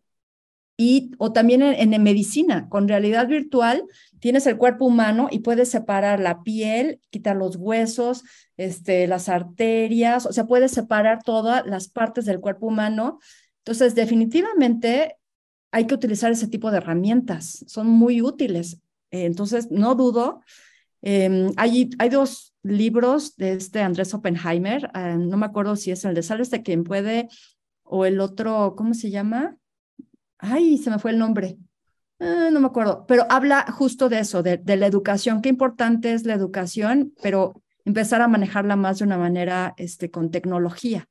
y, 0.76 1.12
o 1.18 1.32
también 1.32 1.62
en, 1.62 2.02
medicina, 2.02 2.68
con 2.68 2.86
realidad 2.86 3.28
virtual, 3.28 3.84
tienes 4.18 4.46
el 4.46 4.58
cuerpo 4.58 4.84
humano 4.84 5.28
y 5.30 5.38
puedes 5.38 5.70
separar 5.70 6.20
la 6.20 6.42
piel, 6.42 7.00
quitar 7.10 7.36
los 7.36 7.56
huesos, 7.56 8.24
este, 8.56 9.06
las 9.06 9.28
arterias, 9.28 10.26
o 10.26 10.32
sea, 10.32 10.44
puedes 10.44 10.72
separar 10.72 11.22
todas 11.22 11.64
las 11.66 11.88
partes 11.88 12.26
del 12.26 12.40
cuerpo 12.40 12.66
humano 12.66 13.20
entonces, 13.66 13.96
definitivamente 13.96 15.16
hay 15.72 15.88
que 15.88 15.94
utilizar 15.94 16.30
ese 16.30 16.46
tipo 16.46 16.70
de 16.70 16.76
herramientas, 16.76 17.64
son 17.66 17.88
muy 17.88 18.22
útiles. 18.22 18.80
Entonces, 19.10 19.72
no 19.72 19.96
dudo. 19.96 20.40
Em, 21.02 21.50
hay, 21.56 21.90
hay 21.98 22.08
dos 22.08 22.54
libros 22.62 23.34
de 23.36 23.54
este 23.54 23.80
Andrés 23.82 24.14
Oppenheimer, 24.14 24.88
ah, 24.94 25.16
no 25.16 25.36
me 25.36 25.46
acuerdo 25.46 25.74
si 25.74 25.90
es 25.90 26.04
el 26.04 26.14
de 26.14 26.22
Sales 26.22 26.50
de 26.50 26.62
quien 26.62 26.84
puede 26.84 27.28
o 27.82 28.06
el 28.06 28.20
otro, 28.20 28.74
¿cómo 28.76 28.94
se 28.94 29.10
llama? 29.10 29.56
Ay, 30.38 30.78
se 30.78 30.90
me 30.90 30.98
fue 30.98 31.12
el 31.12 31.18
nombre. 31.18 31.56
Ah, 32.18 32.48
no 32.50 32.60
me 32.60 32.66
acuerdo, 32.66 33.04
pero 33.06 33.26
habla 33.28 33.66
justo 33.70 34.08
de 34.08 34.20
eso, 34.20 34.42
de, 34.42 34.56
de, 34.56 34.76
la 34.76 34.86
educación. 34.86 35.42
Qué 35.42 35.48
importante 35.48 36.12
es 36.12 36.24
la 36.24 36.34
educación, 36.34 37.12
pero 37.22 37.62
empezar 37.84 38.22
a 38.22 38.28
manejarla 38.28 38.76
más 38.76 38.98
de 38.98 39.04
una 39.04 39.18
manera 39.18 39.74
este, 39.76 40.10
con 40.10 40.30
tecnología. 40.30 41.08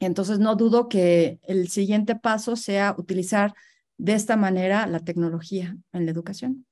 Entonces, 0.00 0.38
no 0.38 0.56
dudo 0.56 0.88
que 0.88 1.38
el 1.44 1.68
siguiente 1.68 2.16
paso 2.16 2.56
sea 2.56 2.94
utilizar 2.98 3.54
de 3.98 4.14
esta 4.14 4.36
manera 4.36 4.86
la 4.86 5.00
tecnología 5.00 5.76
en 5.92 6.06
la 6.06 6.10
educación. 6.10 6.66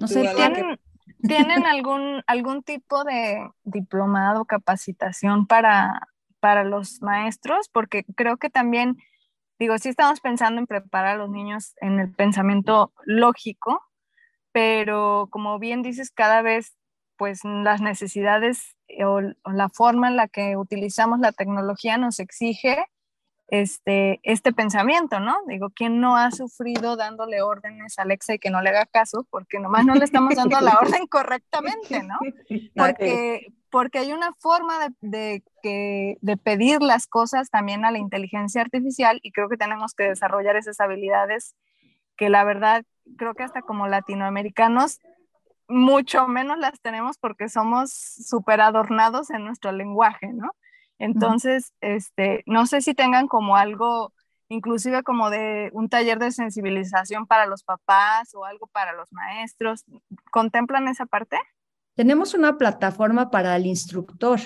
No 0.00 0.08
sé, 0.08 0.28
¿tienen, 0.34 0.80
¿tienen 1.22 1.66
algún, 1.66 2.22
algún 2.26 2.62
tipo 2.62 3.04
de 3.04 3.48
diplomado, 3.62 4.44
capacitación 4.44 5.46
para, 5.46 6.00
para 6.40 6.64
los 6.64 7.00
maestros? 7.00 7.68
Porque 7.72 8.04
creo 8.16 8.38
que 8.38 8.50
también, 8.50 8.96
digo, 9.58 9.78
sí 9.78 9.88
estamos 9.88 10.20
pensando 10.20 10.60
en 10.60 10.66
preparar 10.66 11.16
a 11.16 11.18
los 11.18 11.30
niños 11.30 11.74
en 11.80 12.00
el 12.00 12.12
pensamiento 12.12 12.92
lógico, 13.04 13.82
pero 14.52 15.28
como 15.30 15.58
bien 15.58 15.82
dices, 15.82 16.10
cada 16.10 16.42
vez 16.42 16.76
pues 17.16 17.40
las 17.44 17.80
necesidades 17.80 18.76
o, 19.04 19.20
la 19.20 19.68
forma 19.68 20.08
en 20.08 20.16
la 20.16 20.28
que 20.28 20.56
utilizamos 20.56 21.18
la 21.18 21.32
tecnología 21.32 21.98
nos 21.98 22.20
exige 22.20 22.86
este, 23.48 24.20
este 24.22 24.52
pensamiento, 24.52 25.20
¿no? 25.20 25.36
Digo, 25.46 25.70
¿quién 25.70 26.00
no 26.00 26.16
ha 26.16 26.30
sufrido 26.30 26.96
dándole 26.96 27.42
órdenes 27.42 27.98
a 27.98 28.02
Alexa 28.02 28.34
y 28.34 28.38
que 28.38 28.50
no 28.50 28.60
le 28.60 28.70
haga 28.70 28.86
caso? 28.86 29.26
Porque 29.30 29.60
nomás 29.60 29.84
no 29.84 29.94
le 29.94 30.04
estamos 30.04 30.34
dando 30.34 30.60
la 30.60 30.78
orden 30.80 31.06
correctamente, 31.06 32.02
¿no? 32.02 32.18
Porque, 32.74 33.52
porque 33.76 33.98
hay 33.98 34.14
una 34.14 34.32
forma 34.38 34.88
de, 35.02 35.42
pedir 36.42 36.80
las 36.80 37.06
cosas 37.06 37.50
también 37.50 37.84
a 37.84 37.90
la 37.90 37.98
inteligencia 37.98 38.62
artificial 38.62 39.20
y 39.22 39.32
creo 39.32 39.50
que 39.50 39.58
tenemos 39.58 39.92
que 39.92 40.04
desarrollar 40.04 40.56
esas 40.56 40.80
habilidades 40.80 41.54
que 42.16 42.30
la 42.30 42.42
verdad 42.44 42.86
creo 43.18 43.34
que 43.34 43.42
hasta 43.42 43.60
como 43.60 43.86
latinoamericanos 43.86 45.00
mucho 45.68 46.26
menos 46.26 46.56
las 46.56 46.80
tenemos 46.80 47.18
porque 47.18 47.50
somos 47.50 47.92
súper 47.92 48.62
adornados 48.62 49.28
en 49.28 49.44
nuestro 49.44 49.72
lenguaje, 49.72 50.32
¿no? 50.32 50.52
Entonces, 50.98 51.74
este, 51.82 52.44
no 52.46 52.64
sé 52.64 52.80
si 52.80 52.94
tengan 52.94 53.28
como 53.28 53.58
algo, 53.58 54.14
inclusive 54.48 55.02
como 55.02 55.28
de 55.28 55.68
un 55.74 55.90
taller 55.90 56.18
de 56.18 56.32
sensibilización 56.32 57.26
para 57.26 57.44
los 57.44 57.62
papás 57.62 58.34
o 58.34 58.46
algo 58.46 58.68
para 58.68 58.94
los 58.94 59.12
maestros. 59.12 59.84
¿Contemplan 60.30 60.88
esa 60.88 61.04
parte? 61.04 61.36
Tenemos 61.96 62.34
una 62.34 62.58
plataforma 62.58 63.30
para 63.30 63.56
el 63.56 63.66
instructor, 63.66 64.38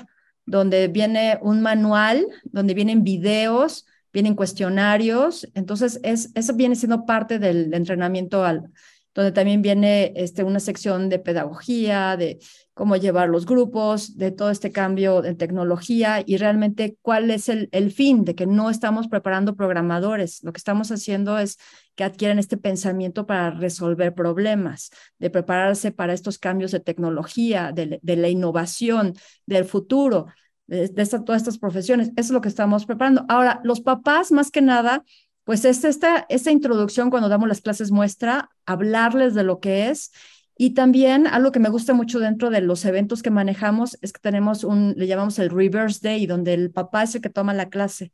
donde 0.46 0.88
viene 0.88 1.38
un 1.42 1.60
manual, 1.60 2.26
donde 2.44 2.74
vienen 2.74 3.04
videos, 3.04 3.86
vienen 4.12 4.34
cuestionarios. 4.34 5.46
Entonces, 5.54 6.00
es, 6.02 6.30
eso 6.34 6.54
viene 6.54 6.76
siendo 6.76 7.04
parte 7.04 7.38
del 7.38 7.74
entrenamiento 7.74 8.44
al, 8.44 8.70
donde 9.14 9.32
también 9.32 9.62
viene 9.62 10.12
este, 10.16 10.44
una 10.44 10.60
sección 10.60 11.08
de 11.08 11.18
pedagogía, 11.18 12.16
de 12.16 12.38
cómo 12.74 12.96
llevar 12.96 13.28
los 13.28 13.44
grupos, 13.44 14.16
de 14.16 14.30
todo 14.30 14.50
este 14.50 14.72
cambio 14.72 15.20
de 15.20 15.34
tecnología 15.34 16.22
y 16.24 16.36
realmente 16.36 16.96
cuál 17.02 17.30
es 17.30 17.48
el, 17.48 17.68
el 17.72 17.92
fin 17.92 18.24
de 18.24 18.34
que 18.34 18.46
no 18.46 18.70
estamos 18.70 19.08
preparando 19.08 19.56
programadores. 19.56 20.42
Lo 20.42 20.52
que 20.52 20.58
estamos 20.58 20.90
haciendo 20.90 21.38
es 21.38 21.58
que 21.94 22.04
adquieran 22.04 22.38
este 22.38 22.56
pensamiento 22.56 23.26
para 23.26 23.50
resolver 23.50 24.14
problemas, 24.14 24.90
de 25.18 25.28
prepararse 25.28 25.92
para 25.92 26.14
estos 26.14 26.38
cambios 26.38 26.70
de 26.70 26.80
tecnología, 26.80 27.72
de, 27.72 28.00
la 28.02 28.28
innovación, 28.28 29.14
del 29.44 29.66
futuro, 29.66 30.26
de 30.66 30.88
todas 30.88 31.42
estas 31.42 31.58
profesiones. 31.58 32.08
Eso 32.10 32.14
es 32.16 32.30
lo 32.30 32.40
que 32.40 32.48
estamos 32.48 32.86
preparando. 32.86 33.26
Ahora, 33.28 33.60
los 33.64 33.82
papás, 33.82 34.32
más 34.32 34.50
que 34.50 34.62
nada, 34.62 35.04
pues 35.50 35.64
es 35.64 35.82
esta, 35.82 36.26
esta 36.28 36.52
introducción 36.52 37.10
cuando 37.10 37.28
damos 37.28 37.48
las 37.48 37.60
clases 37.60 37.90
muestra, 37.90 38.50
hablarles 38.66 39.34
de 39.34 39.42
lo 39.42 39.58
que 39.58 39.88
es. 39.88 40.12
Y 40.56 40.74
también 40.74 41.26
algo 41.26 41.50
que 41.50 41.58
me 41.58 41.70
gusta 41.70 41.92
mucho 41.92 42.20
dentro 42.20 42.50
de 42.50 42.60
los 42.60 42.84
eventos 42.84 43.20
que 43.20 43.32
manejamos 43.32 43.98
es 44.00 44.12
que 44.12 44.20
tenemos 44.20 44.62
un, 44.62 44.94
le 44.96 45.08
llamamos 45.08 45.40
el 45.40 45.50
reverse 45.50 45.98
day, 46.04 46.26
donde 46.26 46.54
el 46.54 46.70
papá 46.70 47.02
es 47.02 47.16
el 47.16 47.20
que 47.20 47.30
toma 47.30 47.52
la 47.52 47.68
clase. 47.68 48.12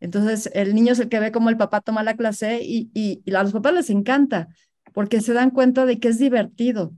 Entonces, 0.00 0.50
el 0.54 0.74
niño 0.74 0.94
es 0.94 0.98
el 1.00 1.10
que 1.10 1.20
ve 1.20 1.30
cómo 1.30 1.50
el 1.50 1.58
papá 1.58 1.82
toma 1.82 2.02
la 2.02 2.16
clase 2.16 2.62
y, 2.62 2.90
y, 2.94 3.20
y 3.22 3.34
a 3.34 3.42
los 3.42 3.52
papás 3.52 3.74
les 3.74 3.90
encanta 3.90 4.48
porque 4.94 5.20
se 5.20 5.34
dan 5.34 5.50
cuenta 5.50 5.84
de 5.84 6.00
que 6.00 6.08
es 6.08 6.18
divertido. 6.18 6.94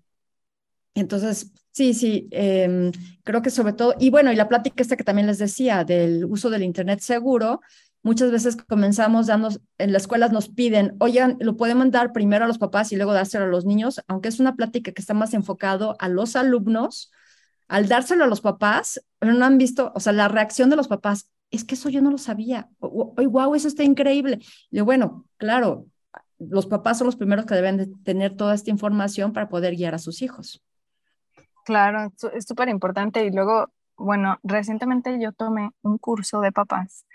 Entonces, 0.95 1.51
sí, 1.73 1.95
sí, 1.95 2.29
eh, 2.31 2.93
creo 3.25 3.43
que 3.43 3.51
sobre 3.51 3.73
todo, 3.73 3.97
y 3.99 4.11
bueno, 4.11 4.31
y 4.31 4.37
la 4.37 4.49
plática 4.49 4.85
esta 4.85 4.97
que 4.97 5.03
también 5.03 5.27
les 5.27 5.39
decía 5.39 5.83
del 5.83 6.25
uso 6.27 6.49
del 6.49 6.63
Internet 6.63 7.01
seguro, 7.01 7.61
Muchas 8.05 8.31
veces 8.31 8.57
comenzamos 8.57 9.29
dando, 9.29 9.49
en 9.79 9.93
las 9.95 10.03
escuelas 10.03 10.31
nos 10.31 10.51
piden, 10.51 10.95
oigan, 11.01 11.39
lo 11.41 11.57
pueden 11.57 11.91
dar 11.91 12.13
primero 12.13 12.45
a 12.45 12.49
los 12.49 12.59
papás 12.59 12.93
y 12.93 12.97
luego 12.97 13.15
dárselo 13.15 13.47
a 13.47 13.49
los 13.49 13.65
niños, 13.65 14.03
aunque 14.09 14.29
es 14.29 14.41
una 14.41 14.57
plática 14.57 14.93
que 14.93 15.01
está 15.01 15.15
más 15.15 15.33
enfocado 15.33 15.97
a 15.99 16.11
los 16.11 16.37
alumnos, 16.37 17.11
al 17.67 17.89
dárselo 17.89 18.25
a 18.25 18.27
los 18.27 18.43
papás, 18.43 19.03
no 19.23 19.43
han 19.43 19.57
visto, 19.57 19.91
o 19.95 20.01
sea, 20.01 20.13
la 20.13 20.29
reacción 20.29 20.69
de 20.69 20.77
los 20.77 20.87
papás, 20.87 21.31
es 21.51 21.65
que 21.65 21.77
eso 21.77 21.89
yo 21.89 22.03
no 22.03 22.11
lo 22.11 22.19
sabía, 22.19 22.69
oye, 22.79 23.27
wow, 23.27 23.55
eso 23.55 23.69
está 23.69 23.85
increíble. 23.85 24.39
Y 24.71 24.83
bueno, 24.83 25.25
claro, 25.39 25.87
los 26.39 26.67
papás 26.67 26.99
son 26.99 27.07
los 27.07 27.17
primeros 27.17 27.47
que 27.47 27.55
deben 27.55 27.79
de 27.79 27.87
tener 28.05 28.37
toda 28.37 28.55
esta 28.55 28.69
información 28.69 29.33
para 29.33 29.49
poder 29.49 29.77
guiar 29.77 29.95
a 29.95 29.99
sus 29.99 30.21
hijos. 30.21 30.63
Claro, 31.65 32.13
es 32.35 32.45
súper 32.45 32.69
importante. 32.69 33.25
Y 33.25 33.31
luego, 33.31 33.73
bueno, 33.97 34.39
recientemente 34.43 35.19
yo 35.19 35.33
tomé 35.33 35.71
un 35.81 35.97
curso 35.97 36.43
de 36.43 36.53
papás 36.53 37.07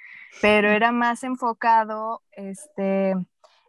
pero 0.42 0.70
era 0.70 0.92
más 0.92 1.24
enfocado, 1.24 2.22
este, 2.32 3.16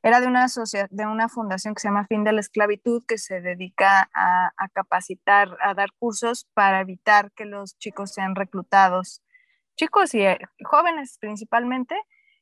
era 0.02 0.20
de 0.20 0.26
una, 0.26 0.46
de 0.90 1.06
una 1.06 1.28
fundación 1.28 1.74
que 1.74 1.80
se 1.80 1.88
llama 1.88 2.06
Fin 2.06 2.24
de 2.24 2.32
la 2.32 2.40
Esclavitud, 2.40 3.04
que 3.06 3.18
se 3.18 3.40
dedica 3.40 4.08
a, 4.14 4.68
capacitar, 4.72 5.56
a 5.62 5.74
dar 5.74 5.90
cursos 5.98 6.46
para 6.54 6.80
evitar 6.80 7.32
que 7.32 7.44
los 7.44 7.76
chicos 7.78 8.12
sean 8.12 8.34
reclutados, 8.34 9.22
chicos 9.76 10.14
y 10.14 10.22
eh, 10.22 10.38
jóvenes 10.64 11.18
principalmente, 11.20 11.96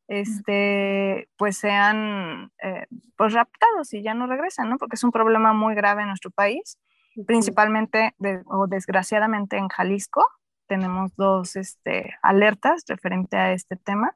este, 0.07 1.29
pues 1.37 1.59
sean 1.59 2.53
eh, 2.63 2.87
pues 3.17 3.33
raptados 3.35 3.93
y 3.93 4.03
ya 4.03 4.15
no 4.15 4.27
regresan, 4.27 4.71
¿no? 4.71 4.79
Porque 4.79 4.95
es 4.95 5.05
un 5.05 5.13
problema 5.13 5.53
muy 5.53 5.75
grave 5.75 6.03
en 6.03 6.09
nuestro 6.09 6.31
país, 6.31 6.79
principalmente 7.27 8.15
o 8.47 8.69
desgraciadamente 8.69 9.57
en 9.57 9.69
Jalisco, 9.69 10.25
tenemos 10.69 11.15
dos 11.17 11.57
este, 11.57 12.15
alertas 12.23 12.85
referente 12.87 13.37
a 13.37 13.53
este 13.53 13.77
tema. 13.77 14.15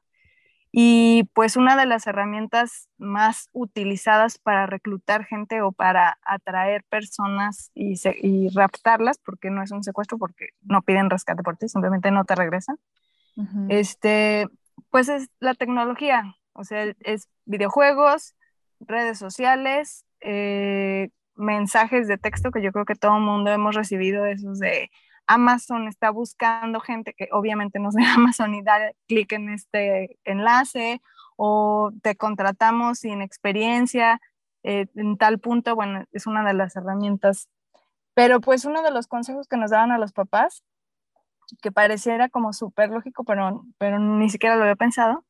Y 0.75 1.29
pues 1.33 1.55
una 1.55 1.75
de 1.75 1.85
las 1.85 2.07
herramientas 2.07 2.89
más 2.97 3.47
utilizadas 3.51 4.39
para 4.39 4.65
reclutar 4.65 5.23
gente 5.23 5.61
o 5.61 5.71
para 5.71 6.17
atraer 6.25 6.83
personas 6.89 7.69
y, 7.75 7.93
y 8.23 8.49
raptarlas, 8.49 9.19
porque 9.19 9.51
no 9.51 9.61
es 9.61 9.71
un 9.71 9.83
secuestro, 9.83 10.17
porque 10.17 10.49
no 10.63 10.81
piden 10.81 11.11
rescate 11.11 11.43
por 11.43 11.57
ti, 11.57 11.67
simplemente 11.67 12.09
no 12.09 12.25
te 12.25 12.33
regresan, 12.33 12.77
este, 13.69 14.47
pues 14.89 15.09
es 15.09 15.29
la 15.39 15.53
tecnología, 15.53 16.35
o 16.53 16.63
sea, 16.63 16.91
es 17.01 17.29
videojuegos, 17.45 18.35
redes 18.79 19.19
sociales, 19.19 20.05
eh, 20.21 21.09
mensajes 21.35 22.07
de 22.07 22.17
texto 22.17 22.51
que 22.51 22.61
yo 22.61 22.71
creo 22.71 22.85
que 22.85 22.95
todo 22.95 23.17
el 23.17 23.23
mundo 23.23 23.51
hemos 23.51 23.75
recibido, 23.75 24.25
esos 24.25 24.59
de 24.59 24.89
Amazon 25.27 25.87
está 25.87 26.09
buscando 26.09 26.79
gente 26.79 27.13
que 27.13 27.29
obviamente 27.31 27.79
no 27.79 27.91
sea 27.91 28.13
Amazon 28.15 28.53
y 28.55 28.61
dar 28.61 28.95
clic 29.07 29.31
en 29.33 29.49
este 29.49 30.19
enlace 30.23 31.01
o 31.35 31.91
te 32.01 32.15
contratamos 32.15 32.99
sin 32.99 33.21
experiencia 33.21 34.21
eh, 34.63 34.87
en 34.95 35.17
tal 35.17 35.39
punto, 35.39 35.75
bueno, 35.75 36.05
es 36.11 36.25
una 36.25 36.43
de 36.43 36.53
las 36.53 36.75
herramientas. 36.75 37.49
Pero 38.13 38.39
pues 38.41 38.65
uno 38.65 38.81
de 38.81 38.91
los 38.91 39.07
consejos 39.07 39.47
que 39.47 39.57
nos 39.57 39.71
daban 39.71 39.91
a 39.91 39.97
los 39.97 40.13
papás, 40.13 40.63
que 41.61 41.71
pareciera 41.71 42.29
como 42.29 42.53
súper 42.53 42.89
lógico, 42.89 43.23
pero, 43.25 43.65
pero 43.77 43.99
ni 43.99 44.29
siquiera 44.29 44.55
lo 44.55 44.63
había 44.63 44.75
pensado, 44.75 45.25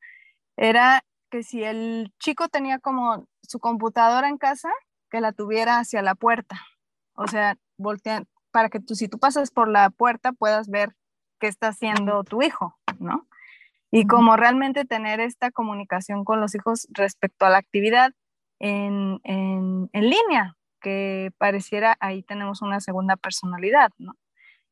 era 0.58 1.04
que 1.32 1.44
si 1.44 1.64
el 1.64 2.14
chico 2.20 2.50
tenía 2.50 2.80
como 2.80 3.28
su 3.42 3.60
computadora 3.60 4.30
en 4.30 4.38
casa, 4.38 4.70
que 5.10 5.22
la 5.22 5.32
tuviera 5.32 5.80
hacia 5.80 6.02
la 6.02 6.16
puerta. 6.16 6.62
O 7.16 7.28
sea, 7.28 7.58
voltean, 7.78 8.28
para 8.54 8.70
que 8.70 8.80
tú, 8.80 8.96
si 8.96 9.10
tú 9.10 9.18
pasas 9.18 9.52
por 9.52 9.68
la 9.68 9.90
puerta, 9.90 10.32
puedas 10.32 10.70
ver 10.70 10.96
qué 11.40 11.48
está 11.48 11.70
haciendo 11.70 12.24
tu 12.24 12.44
hijo, 12.44 12.78
¿no? 13.00 13.28
Y 13.92 14.06
como 14.06 14.38
realmente 14.38 14.86
tener 14.86 15.20
esta 15.20 15.52
comunicación 15.52 16.24
con 16.24 16.40
los 16.40 16.56
hijos 16.56 16.88
respecto 16.92 17.46
a 17.46 17.50
la 17.50 17.58
actividad 17.58 18.14
en, 18.60 19.20
en, 19.24 19.90
en 19.92 20.10
línea, 20.10 20.56
que 20.80 21.32
pareciera 21.40 21.98
ahí 22.00 22.22
tenemos 22.22 22.62
una 22.62 22.80
segunda 22.80 23.16
personalidad, 23.16 23.90
¿no? 23.98 24.14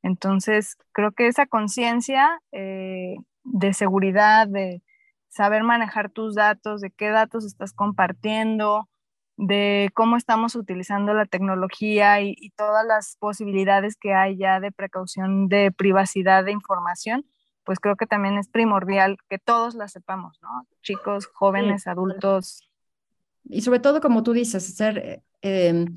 Entonces, 0.03 0.77
creo 0.91 1.11
que 1.11 1.27
esa 1.27 1.47
conciencia 1.47 2.39
eh, 2.51 3.15
de 3.43 3.73
seguridad, 3.73 4.47
de 4.47 4.83
saber 5.27 5.63
manejar 5.63 6.09
tus 6.09 6.35
datos, 6.35 6.81
de 6.81 6.91
qué 6.91 7.09
datos 7.09 7.45
estás 7.45 7.73
compartiendo, 7.73 8.89
de 9.37 9.89
cómo 9.93 10.17
estamos 10.17 10.55
utilizando 10.55 11.13
la 11.13 11.25
tecnología 11.25 12.21
y, 12.21 12.35
todas 12.55 12.85
las 12.85 13.17
posibilidades 13.19 13.95
que 13.95 14.13
hay 14.13 14.37
ya 14.37 14.59
de 14.59 14.71
precaución 14.71 15.47
de 15.47 15.71
privacidad 15.71 16.45
de 16.45 16.51
información, 16.51 17.25
pues 17.63 17.79
creo 17.79 17.95
que 17.95 18.05
también 18.05 18.37
es 18.37 18.49
primordial 18.49 19.17
que 19.29 19.39
todos 19.39 19.75
la 19.75 19.87
sepamos, 19.87 20.39
¿no? 20.41 20.67
Chicos, 20.81 21.27
jóvenes, 21.27 21.87
adultos. 21.87 22.67
Y 23.49 23.61
sobre 23.61 23.79
todo, 23.79 24.01
como 24.01 24.23
tú 24.23 24.33
dices, 24.33 24.63
ser, 24.75 25.23
em, 25.41 25.95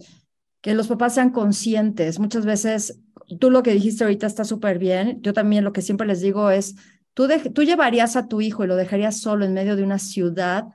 que 0.60 0.74
los 0.74 0.88
papás 0.88 1.14
sean 1.14 1.30
conscientes. 1.30 2.18
Muchas 2.18 2.46
veces, 2.46 3.00
tú 3.40 3.50
lo 3.50 3.62
que 3.62 3.72
dijiste 3.72 4.04
ahorita 4.04 4.26
está 4.26 4.44
súper 4.44 4.78
bien. 4.78 5.20
Yo 5.22 5.32
también 5.32 5.64
lo 5.64 5.72
que 5.72 5.82
siempre 5.82 6.06
les 6.06 6.20
digo 6.20 6.50
es, 6.50 6.76
tú, 7.12 7.28
tú 7.52 7.62
llevarías 7.62 8.16
a 8.16 8.28
tu 8.28 8.40
hijo 8.40 8.64
y 8.64 8.66
lo 8.66 8.76
dejarías 8.76 9.20
solo 9.20 9.44
en 9.44 9.54
medio 9.54 9.76
de 9.76 9.82
una 9.82 9.98
ciudad 9.98 10.68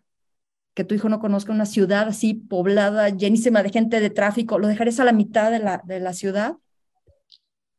que 0.80 0.86
tu 0.86 0.96
hijo 0.96 1.10
no 1.10 1.20
conozca 1.20 1.52
una 1.52 1.66
ciudad 1.66 2.08
así 2.08 2.34
poblada, 2.34 3.10
llenísima 3.10 3.62
de 3.64 3.70
gente 3.70 4.00
de 4.00 4.10
tráfico, 4.10 4.60
lo 4.60 4.70
dejarías 4.70 5.02
a 5.02 5.04
la 5.04 5.12
mitad 5.12 5.52
de 5.52 5.60
la, 5.60 5.82
de 5.84 6.00
la 6.00 6.14
ciudad. 6.14 6.56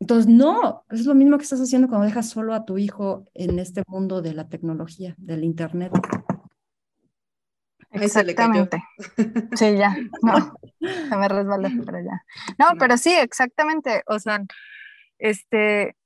Entonces, 0.00 0.26
no, 0.26 0.84
es 0.90 1.06
lo 1.06 1.14
mismo 1.14 1.38
que 1.38 1.44
estás 1.44 1.62
haciendo 1.62 1.88
cuando 1.88 2.04
dejas 2.04 2.28
solo 2.28 2.52
a 2.52 2.66
tu 2.66 2.76
hijo 2.76 3.24
en 3.32 3.58
este 3.58 3.84
mundo 3.86 4.20
de 4.20 4.34
la 4.34 4.50
tecnología, 4.50 5.14
del 5.16 5.44
Internet. 5.44 5.92
Exactamente. 7.92 8.84
Sí, 9.54 9.78
ya. 9.78 9.96
No, 10.22 10.54
se 10.78 11.16
me 11.16 11.26
resbaló, 11.26 11.70
pero 11.86 12.00
ya. 12.00 12.22
No, 12.58 12.78
pero 12.78 12.98
sí, 12.98 13.14
exactamente. 13.14 14.02
O 14.08 14.18
sea, 14.18 14.44
este, 15.18 15.96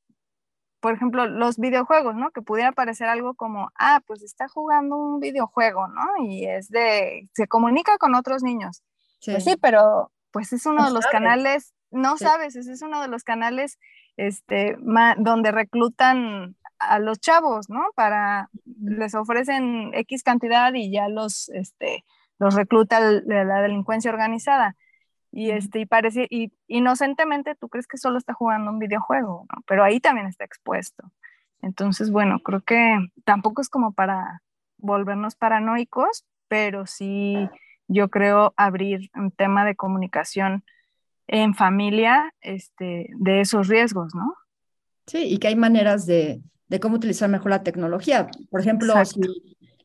por 0.85 0.93
ejemplo, 0.93 1.27
los 1.27 1.57
videojuegos, 1.57 2.15
¿no? 2.15 2.31
Que 2.31 2.43
pudiera 2.43 2.71
parecer 2.73 3.09
algo 3.09 3.33
como, 3.33 3.71
ah, 3.79 4.03
pues 4.07 4.23
está 4.23 4.49
jugando 4.49 4.99
un 4.99 5.19
videojuego, 5.19 5.89
¿no? 5.89 6.27
Y 6.27 6.45
es 6.45 6.69
de, 6.69 7.27
se 7.33 7.49
comunica 7.49 7.97
con 7.97 8.15
otros 8.15 8.43
niños. 8.43 8.83
Sí. 9.19 9.31
Pues 9.31 9.45
sí, 9.45 9.57
pero 9.59 10.13
pues 10.31 10.53
es 10.53 10.67
uno 10.67 10.85
de 10.85 10.93
los 10.93 11.07
canales, 11.07 11.73
no 11.91 12.19
sabes, 12.19 12.55
ese 12.55 12.71
es 12.71 12.83
uno 12.83 13.01
de 13.01 13.09
los 13.09 13.25
canales 13.25 13.79
este, 14.19 14.77
donde 15.17 15.53
reclutan 15.53 16.55
a 16.79 16.99
los 16.99 17.19
chavos, 17.19 17.71
¿no? 17.71 17.87
Para, 17.95 18.51
les 18.83 19.15
ofrecen 19.15 19.91
X 19.95 20.23
cantidad 20.23 20.75
y 20.75 20.93
ya 20.93 21.09
los, 21.09 21.49
este, 21.49 22.05
los 22.39 22.55
recluta 22.57 23.01
la 23.01 23.63
delincuencia 23.63 24.11
organizada. 24.11 24.77
Y, 25.37 25.51
este, 25.51 25.81
y 25.81 25.87
parece, 25.87 26.29
y 26.31 26.53
inocentemente 26.69 27.57
tú 27.57 27.69
crees 27.69 27.89
que 27.89 27.99
solo 27.99 28.19
está 28.19 28.35
jugando 28.35 28.71
un 28.71 28.79
videojuego, 28.79 29.47
¿no? 29.53 29.63
Pero 29.67 29.83
ahí 29.83 29.99
también 29.99 30.29
está 30.29 30.45
expuesto. 30.45 31.11
Entonces, 31.61 32.13
bueno, 32.13 32.39
creo 32.39 32.61
que 32.61 32.99
tampoco 33.25 33.61
es 33.61 33.69
como 33.69 33.95
para 33.95 34.43
volvernos 34.79 35.35
paranoicos, 35.35 36.25
pero 36.47 36.87
sí 36.87 37.49
yo 37.89 38.11
creo 38.11 38.55
abrir 38.57 39.11
un 39.17 39.33
tema 39.33 39.65
de 39.65 39.75
comunicación 39.75 40.63
en 41.27 41.55
familia 41.55 42.33
este, 42.41 43.09
de 43.19 43.41
esos 43.41 43.67
riesgos, 43.67 44.15
¿no? 44.15 44.35
Sí, 45.07 45.25
y 45.25 45.39
que 45.39 45.49
hay 45.49 45.57
maneras 45.57 46.07
de, 46.07 46.43
de 46.69 46.79
cómo 46.79 46.95
utilizar 46.95 47.29
mejor 47.29 47.51
la 47.51 47.65
tecnología. 47.65 48.29
Por 48.51 48.61
ejemplo, 48.61 48.95
si 49.05 49.21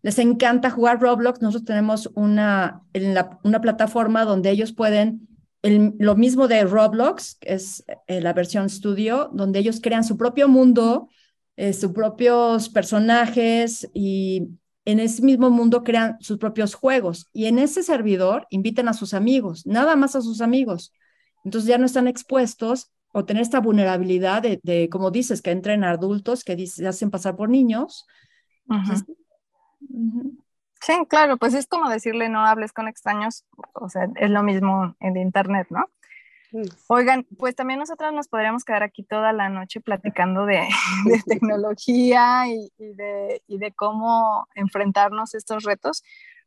les 0.03 0.19
encanta 0.19 0.69
jugar 0.69 1.01
Roblox, 1.01 1.41
nosotros 1.41 1.65
tenemos 1.65 2.11
una, 2.13 2.83
en 2.93 3.15
la, 3.15 3.39
una 3.43 3.61
plataforma 3.61 4.25
donde 4.25 4.51
ellos 4.51 4.73
pueden, 4.73 5.28
el, 5.61 5.95
lo 5.99 6.15
mismo 6.15 6.47
de 6.47 6.63
Roblox, 6.63 7.35
que 7.35 7.53
es 7.53 7.83
eh, 8.07 8.21
la 8.21 8.33
versión 8.33 8.69
studio, 8.69 9.29
donde 9.33 9.59
ellos 9.59 9.79
crean 9.81 10.03
su 10.03 10.17
propio 10.17 10.47
mundo, 10.47 11.09
eh, 11.55 11.73
sus 11.73 11.91
propios 11.91 12.69
personajes 12.69 13.89
y 13.93 14.49
en 14.85 14.99
ese 14.99 15.21
mismo 15.21 15.49
mundo 15.49 15.83
crean 15.83 16.17
sus 16.21 16.37
propios 16.37 16.73
juegos. 16.73 17.27
Y 17.33 17.45
en 17.45 17.59
ese 17.59 17.83
servidor 17.83 18.47
invitan 18.49 18.87
a 18.87 18.93
sus 18.93 19.13
amigos, 19.13 19.65
nada 19.65 19.95
más 19.95 20.15
a 20.15 20.21
sus 20.21 20.41
amigos. 20.41 20.93
Entonces 21.43 21.67
ya 21.67 21.77
no 21.77 21.85
están 21.85 22.07
expuestos 22.07 22.91
o 23.11 23.25
tener 23.25 23.41
esta 23.41 23.59
vulnerabilidad 23.59 24.41
de, 24.41 24.89
como 24.89 25.11
dices, 25.11 25.41
que 25.41 25.51
entren 25.51 25.83
adultos 25.83 26.43
que 26.43 26.67
se 26.67 26.87
hacen 26.87 27.11
pasar 27.11 27.35
por 27.35 27.49
niños. 27.49 28.05
Sí, 30.81 30.93
claro, 31.09 31.37
pues 31.37 31.53
es 31.53 31.67
como 31.67 31.89
decirle 31.89 32.29
no 32.29 32.45
hables 32.45 32.71
con 32.71 32.87
extraños, 32.87 33.45
o 33.73 33.89
sea, 33.89 34.07
es 34.15 34.29
lo 34.29 34.43
mismo 34.43 34.95
en 34.99 35.17
Internet, 35.17 35.67
¿no? 35.69 35.85
Oigan, 36.87 37.27
pues 37.37 37.55
también 37.55 37.79
nosotras 37.79 38.11
nos 38.11 38.27
podríamos 38.27 38.63
quedar 38.65 38.81
aquí 38.81 39.03
toda 39.03 39.33
la 39.33 39.49
noche 39.49 39.81
platicando 39.81 40.45
de, 40.45 40.67
tecnología 41.27 42.47
y, 42.47 42.71
de, 42.77 43.43
y, 43.47 43.59
de, 43.59 43.71
cómo 43.71 44.47
enfrentarnos 44.55 45.35
estos 45.35 45.63
retos, 45.63 46.03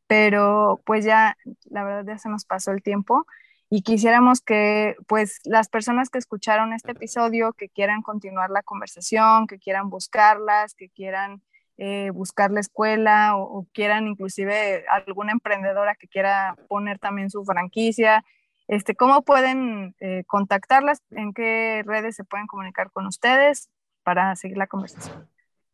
pero 0.09 0.81
pues 0.85 1.05
ya, 1.05 1.37
la 1.71 1.85
verdad 1.85 2.15
ya 2.15 2.19
se 2.19 2.29
nos 2.29 2.45
pasó 2.45 2.73
el 2.73 2.83
tiempo 2.83 3.27
y 3.71 3.83
quisiéramos 3.83 4.41
que 4.41 4.97
pues 5.07 5.41
las 5.45 5.69
personas 5.69 6.11
que 6.11 6.19
escucharon 6.19 6.73
este 6.73 6.93
episodio, 6.93 7.53
que 7.53 7.69
quieran 7.69 8.03
continuar 8.03 8.51
la 8.51 8.63
conversación, 8.63 9.47
que 9.47 9.59
quieran 9.59 9.89
buscarlas, 9.89 10.75
que 10.75 10.89
quieran 10.89 11.43
eh, 11.79 12.11
buscar 12.11 12.51
la 12.51 12.61
escuela 12.61 13.37
o, 13.37 13.67
quieran 13.73 14.07
inclusive 14.07 14.85
alguna 14.89 15.33
emprendedora 15.33 15.95
que 15.95 16.09
quiera 16.09 16.57
poner 16.69 16.99
también 16.99 17.31
su 17.31 17.45
franquicia, 17.45 18.25
este, 18.69 18.95
¿cómo 18.95 19.23
pueden 19.23 19.95
eh, 20.01 20.25
contactarlas? 20.27 21.03
¿En 21.11 21.33
qué 21.33 21.83
redes 21.85 22.17
se 22.17 22.25
pueden 22.25 22.47
comunicar 22.47 22.91
con 22.91 23.07
ustedes 23.07 23.69
para 24.03 24.35
seguir 24.37 24.57
la 24.57 24.67
conversación? 24.67 25.29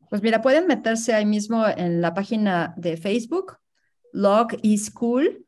Pues 0.08 0.22
mira, 0.22 0.40
pueden 0.40 0.66
meterse 0.66 1.14
ahí 1.14 1.26
mismo 1.26 1.66
en 1.66 2.00
la 2.00 2.14
página 2.14 2.72
de 2.76 2.96
Facebook, 2.96 3.58
Log 4.12 4.48
eSchool, 4.62 5.44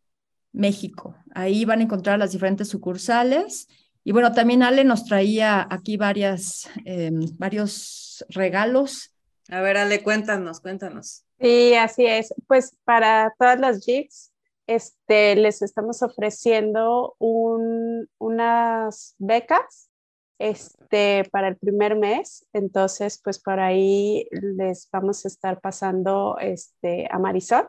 México. 0.52 1.16
Ahí 1.34 1.64
van 1.64 1.80
a 1.80 1.84
encontrar 1.84 2.18
las 2.18 2.32
diferentes 2.32 2.68
sucursales. 2.68 3.68
Y 4.04 4.12
bueno, 4.12 4.32
también 4.32 4.62
Ale 4.62 4.84
nos 4.84 5.04
traía 5.04 5.66
aquí 5.70 5.96
varias, 5.96 6.68
em, 6.84 7.20
varios 7.38 8.24
regalos. 8.28 9.09
A 9.50 9.60
ver, 9.60 9.76
Ale, 9.76 10.02
cuéntanos, 10.02 10.60
cuéntanos. 10.60 11.24
Sí, 11.40 11.74
así 11.74 12.06
es. 12.06 12.32
Pues 12.46 12.76
para 12.84 13.34
todas 13.38 13.58
las 13.58 13.84
jigs, 13.84 14.32
este, 14.66 15.34
les 15.34 15.62
estamos 15.62 16.02
ofreciendo 16.02 17.16
unas 17.18 19.14
becas 19.18 19.90
este, 20.38 21.24
para 21.32 21.48
el 21.48 21.56
primer 21.56 21.96
mes. 21.96 22.46
Entonces, 22.52 23.20
pues 23.22 23.40
por 23.40 23.58
ahí 23.58 24.28
les 24.30 24.88
vamos 24.92 25.24
a 25.24 25.28
estar 25.28 25.60
pasando 25.60 26.36
este, 26.40 27.08
a 27.10 27.18
Marisol 27.18 27.68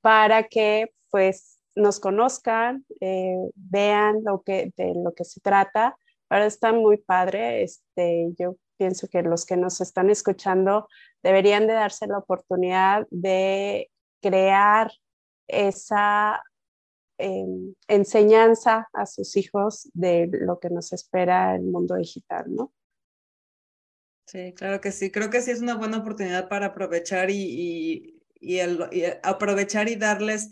para 0.00 0.44
que 0.44 0.92
pues 1.10 1.58
nos 1.74 2.00
conozcan, 2.00 2.86
eh, 3.00 3.36
vean 3.54 4.22
lo 4.24 4.42
que, 4.42 4.72
de 4.76 4.94
lo 4.94 5.12
que 5.14 5.24
se 5.24 5.40
trata. 5.40 5.98
Ahora 6.30 6.46
está 6.46 6.72
muy 6.72 6.96
padre. 6.96 7.62
Este, 7.62 8.28
yo 8.38 8.56
pienso 8.76 9.08
que 9.08 9.22
los 9.22 9.46
que 9.46 9.56
nos 9.56 9.80
están 9.80 10.10
escuchando 10.10 10.88
deberían 11.22 11.66
de 11.66 11.74
darse 11.74 12.06
la 12.06 12.18
oportunidad 12.18 13.06
de 13.10 13.90
crear 14.20 14.90
esa 15.46 16.42
em, 17.18 17.74
enseñanza 17.88 18.88
a 18.92 19.06
sus 19.06 19.36
hijos 19.36 19.88
de 19.94 20.28
lo 20.32 20.58
que 20.58 20.70
nos 20.70 20.92
espera 20.92 21.54
el 21.54 21.62
mundo 21.62 21.96
digital, 21.96 22.44
¿no? 22.48 22.72
Sí, 24.26 24.52
claro 24.54 24.80
que 24.80 24.90
sí. 24.90 25.10
Creo 25.12 25.30
que 25.30 25.40
sí 25.40 25.52
es 25.52 25.60
una 25.60 25.76
buena 25.76 25.98
oportunidad 25.98 26.48
para 26.48 26.66
aprovechar 26.66 27.30
y, 27.30 28.20
y 28.40 28.58
aprovechar 29.22 29.88
y 29.88 29.96
darles 29.96 30.50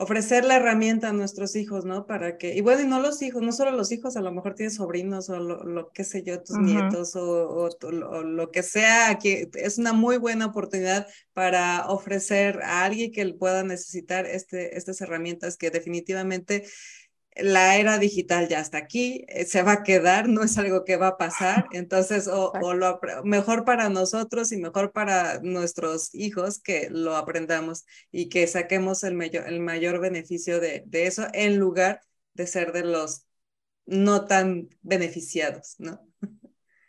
ofrecer 0.00 0.44
la 0.44 0.56
herramienta 0.56 1.08
a 1.08 1.12
nuestros 1.12 1.56
hijos, 1.56 1.84
¿no? 1.84 2.06
Para 2.06 2.38
que, 2.38 2.54
y 2.54 2.60
bueno, 2.60 2.82
y 2.82 2.86
no 2.86 3.00
los 3.00 3.20
hijos, 3.20 3.42
no 3.42 3.50
solo 3.50 3.72
los 3.72 3.90
hijos, 3.90 4.16
a 4.16 4.20
lo 4.20 4.30
mejor 4.30 4.54
tienes 4.54 4.76
sobrinos 4.76 5.28
o 5.28 5.40
lo, 5.40 5.64
lo 5.64 5.90
que 5.90 6.04
sé 6.04 6.22
yo, 6.22 6.40
tus 6.40 6.56
nietos 6.56 7.16
o, 7.16 7.68
lo, 7.90 8.50
que 8.52 8.62
sea, 8.62 9.18
que 9.20 9.50
es 9.54 9.76
una 9.76 9.92
muy 9.92 10.16
buena 10.16 10.46
oportunidad 10.46 11.08
para 11.32 11.88
ofrecer 11.88 12.60
a 12.62 12.84
alguien 12.84 13.10
que 13.10 13.34
pueda 13.34 13.64
necesitar 13.64 14.24
este, 14.26 14.78
estas 14.78 15.00
herramientas 15.00 15.56
que 15.56 15.70
definitivamente 15.70 16.64
la 17.38 17.76
era 17.76 17.98
digital 17.98 18.48
ya 18.48 18.60
está 18.60 18.78
aquí, 18.78 19.24
eh, 19.28 19.44
se 19.44 19.62
va 19.62 19.72
a 19.72 19.82
quedar, 19.82 20.28
no 20.28 20.42
es 20.42 20.58
algo 20.58 20.84
que 20.84 20.96
va 20.96 21.08
a 21.08 21.16
pasar, 21.16 21.66
entonces 21.72 22.28
o, 22.28 22.52
lo 22.74 23.00
mejor 23.24 23.64
para 23.64 23.88
nosotros 23.88 24.52
y 24.52 24.56
mejor 24.56 24.92
para 24.92 25.40
nuestros 25.40 26.14
hijos 26.14 26.60
que 26.60 26.88
lo 26.90 27.16
aprendamos 27.16 27.86
y 28.10 28.28
que 28.28 28.46
saquemos 28.46 29.04
el 29.04 29.14
mayor, 29.14 29.46
el 29.48 29.60
mayor 29.60 30.00
beneficio 30.00 30.60
de, 30.60 30.84
de 30.86 31.06
eso 31.06 31.26
en 31.32 31.58
lugar 31.58 32.00
de 32.34 32.46
ser 32.46 32.72
de 32.72 32.84
los 32.84 33.26
no 33.86 34.26
tan 34.26 34.68
beneficiados, 34.82 35.76
¿no? 35.78 36.00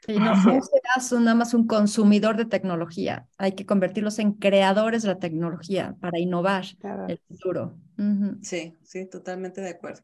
Y 0.07 0.17
no, 0.17 0.33
serás 0.35 1.11
nada 1.11 1.35
más 1.35 1.53
un 1.53 1.67
consumidor 1.67 2.35
de 2.35 2.45
tecnología, 2.45 3.27
hay 3.37 3.51
que 3.51 3.65
convertirlos 3.65 4.17
en 4.17 4.33
creadores 4.33 5.03
de 5.03 5.09
la 5.09 5.19
tecnología 5.19 5.95
para 5.99 6.17
innovar 6.19 6.65
el 7.07 7.19
futuro. 7.27 7.77
Sí, 8.41 8.75
sí, 8.81 9.05
totalmente 9.05 9.61
de 9.61 9.69
acuerdo. 9.69 10.01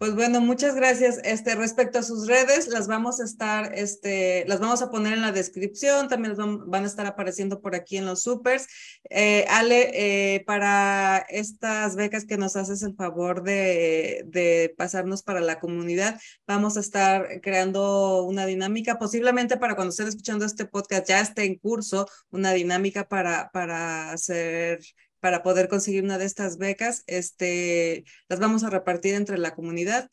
Pues 0.00 0.14
bueno, 0.14 0.40
muchas 0.40 0.74
gracias. 0.74 1.18
Este, 1.24 1.54
respecto 1.54 1.98
a 1.98 2.02
sus 2.02 2.26
redes, 2.26 2.68
las 2.68 2.88
vamos 2.88 3.20
a 3.20 3.24
estar, 3.24 3.74
este, 3.74 4.46
las 4.46 4.58
vamos 4.58 4.80
a 4.80 4.90
poner 4.90 5.12
en 5.12 5.20
la 5.20 5.30
descripción, 5.30 6.08
también 6.08 6.34
van, 6.38 6.84
a 6.84 6.86
estar 6.86 7.04
apareciendo 7.04 7.60
por 7.60 7.74
aquí 7.74 7.98
en 7.98 8.06
los 8.06 8.22
supers. 8.22 8.66
Eh, 9.10 9.44
Ale, 9.50 9.90
eh, 10.36 10.42
para 10.46 11.18
estas 11.28 11.96
becas 11.96 12.24
que 12.24 12.38
nos 12.38 12.56
haces 12.56 12.82
el 12.82 12.94
favor 12.94 13.42
de, 13.42 14.24
de, 14.26 14.74
pasarnos 14.78 15.22
para 15.22 15.42
la 15.42 15.60
comunidad, 15.60 16.18
vamos 16.46 16.78
a 16.78 16.80
estar 16.80 17.42
creando 17.42 18.24
una 18.24 18.46
dinámica, 18.46 18.98
posiblemente 18.98 19.58
para 19.58 19.74
cuando 19.74 19.90
estén 19.90 20.08
escuchando 20.08 20.46
este 20.46 20.64
podcast 20.64 21.08
ya 21.08 21.20
esté 21.20 21.44
en 21.44 21.58
curso, 21.58 22.06
una 22.30 22.54
dinámica 22.54 23.06
para, 23.06 23.50
para 23.52 24.12
hacer 24.12 24.80
para 25.20 25.42
poder 25.42 25.68
conseguir 25.68 26.04
una 26.04 26.18
de 26.18 26.24
estas 26.24 26.58
becas. 26.58 27.04
Este, 27.06 28.04
las 28.28 28.40
vamos 28.40 28.64
a 28.64 28.70
repartir 28.70 29.14
entre 29.14 29.38
la 29.38 29.54
comunidad. 29.54 30.10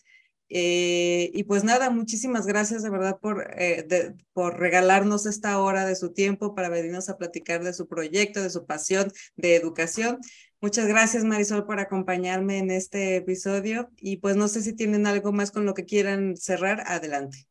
Eh, 0.49 1.29
y 1.33 1.43
pues 1.43 1.65
nada, 1.65 1.89
muchísimas 1.89 2.47
gracias 2.47 2.81
de 2.81 2.89
verdad 2.89 3.19
por, 3.19 3.53
eh, 3.57 4.13
por 4.31 4.57
regalarnos 4.59 5.25
esta 5.25 5.59
hora 5.59 5.85
de 5.85 5.95
su 5.95 6.13
tiempo 6.13 6.55
para 6.55 6.69
venirnos 6.69 7.09
a 7.09 7.17
platicar 7.17 7.63
de 7.63 7.73
su 7.73 7.87
proyecto, 7.87 8.41
de 8.41 8.49
su 8.49 8.65
pasión 8.65 9.11
de 9.35 9.55
educación. 9.55 10.19
Muchas 10.61 10.87
gracias 10.87 11.23
Marisol 11.23 11.65
por 11.65 11.79
acompañarme 11.79 12.59
en 12.59 12.71
este 12.71 13.17
episodio 13.17 13.91
y 13.97 14.17
pues 14.17 14.37
no 14.37 14.47
sé 14.47 14.61
si 14.61 14.73
tienen 14.73 15.05
algo 15.05 15.33
más 15.33 15.51
con 15.51 15.65
lo 15.65 15.73
que 15.73 15.85
quieran 15.85 16.37
cerrar, 16.37 16.81
adelante. 16.87 17.45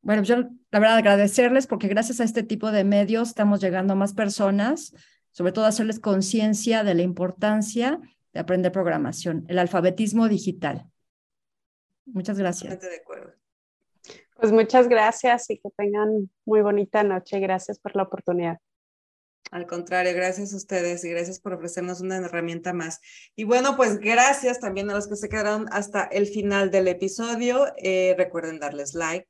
Bueno, 0.00 0.24
yo 0.24 0.36
la 0.70 0.80
verdad 0.80 0.96
agradecerles 0.96 1.68
porque 1.68 1.86
gracias 1.86 2.20
a 2.20 2.24
este 2.24 2.42
tipo 2.42 2.72
de 2.72 2.82
medios 2.82 3.28
estamos 3.28 3.60
llegando 3.60 3.92
a 3.92 3.96
más 3.96 4.14
personas 4.14 4.94
sobre 5.32 5.52
todo 5.52 5.64
hacerles 5.64 5.98
conciencia 5.98 6.84
de 6.84 6.94
la 6.94 7.02
importancia 7.02 8.00
de 8.32 8.40
aprender 8.40 8.72
programación, 8.72 9.44
el 9.48 9.58
alfabetismo 9.58 10.28
digital. 10.28 10.86
Muchas 12.06 12.38
gracias. 12.38 12.80
De 12.80 12.96
acuerdo. 12.96 13.32
Pues 14.36 14.52
muchas 14.52 14.88
gracias 14.88 15.50
y 15.50 15.58
que 15.58 15.70
tengan 15.76 16.30
muy 16.44 16.62
bonita 16.62 17.02
noche. 17.02 17.38
Gracias 17.38 17.78
por 17.78 17.94
la 17.94 18.04
oportunidad. 18.04 18.58
Al 19.52 19.66
contrario, 19.66 20.14
gracias 20.14 20.54
a 20.54 20.56
ustedes 20.56 21.04
y 21.04 21.10
gracias 21.10 21.38
por 21.38 21.52
ofrecernos 21.52 22.00
una 22.00 22.16
herramienta 22.16 22.72
más. 22.72 23.00
Y 23.36 23.44
bueno, 23.44 23.76
pues 23.76 23.98
gracias 23.98 24.60
también 24.60 24.90
a 24.90 24.94
los 24.94 25.08
que 25.08 25.16
se 25.16 25.28
quedaron 25.28 25.66
hasta 25.70 26.04
el 26.04 26.26
final 26.26 26.70
del 26.70 26.88
episodio. 26.88 27.66
Eh, 27.76 28.14
recuerden 28.16 28.58
darles 28.58 28.94
like, 28.94 29.28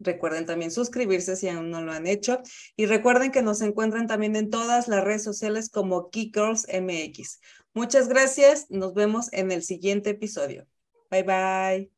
Recuerden 0.00 0.46
también 0.46 0.70
suscribirse 0.70 1.36
si 1.36 1.48
aún 1.48 1.70
no 1.70 1.82
lo 1.82 1.92
han 1.92 2.06
hecho. 2.06 2.40
Y 2.76 2.86
recuerden 2.86 3.30
que 3.30 3.42
nos 3.42 3.60
encuentran 3.60 4.06
también 4.06 4.34
en 4.34 4.50
todas 4.50 4.88
las 4.88 5.04
redes 5.04 5.22
sociales 5.22 5.68
como 5.68 6.10
Girls 6.12 6.66
MX. 6.72 7.40
Muchas 7.74 8.08
gracias. 8.08 8.66
Nos 8.70 8.94
vemos 8.94 9.32
en 9.32 9.52
el 9.52 9.62
siguiente 9.62 10.10
episodio. 10.10 10.66
Bye 11.10 11.22
bye. 11.22 11.90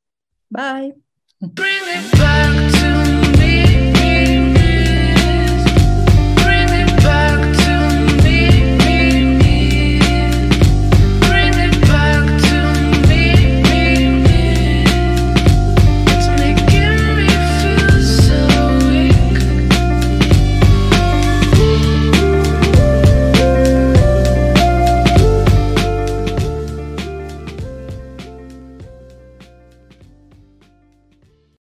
Bye. 0.50 0.94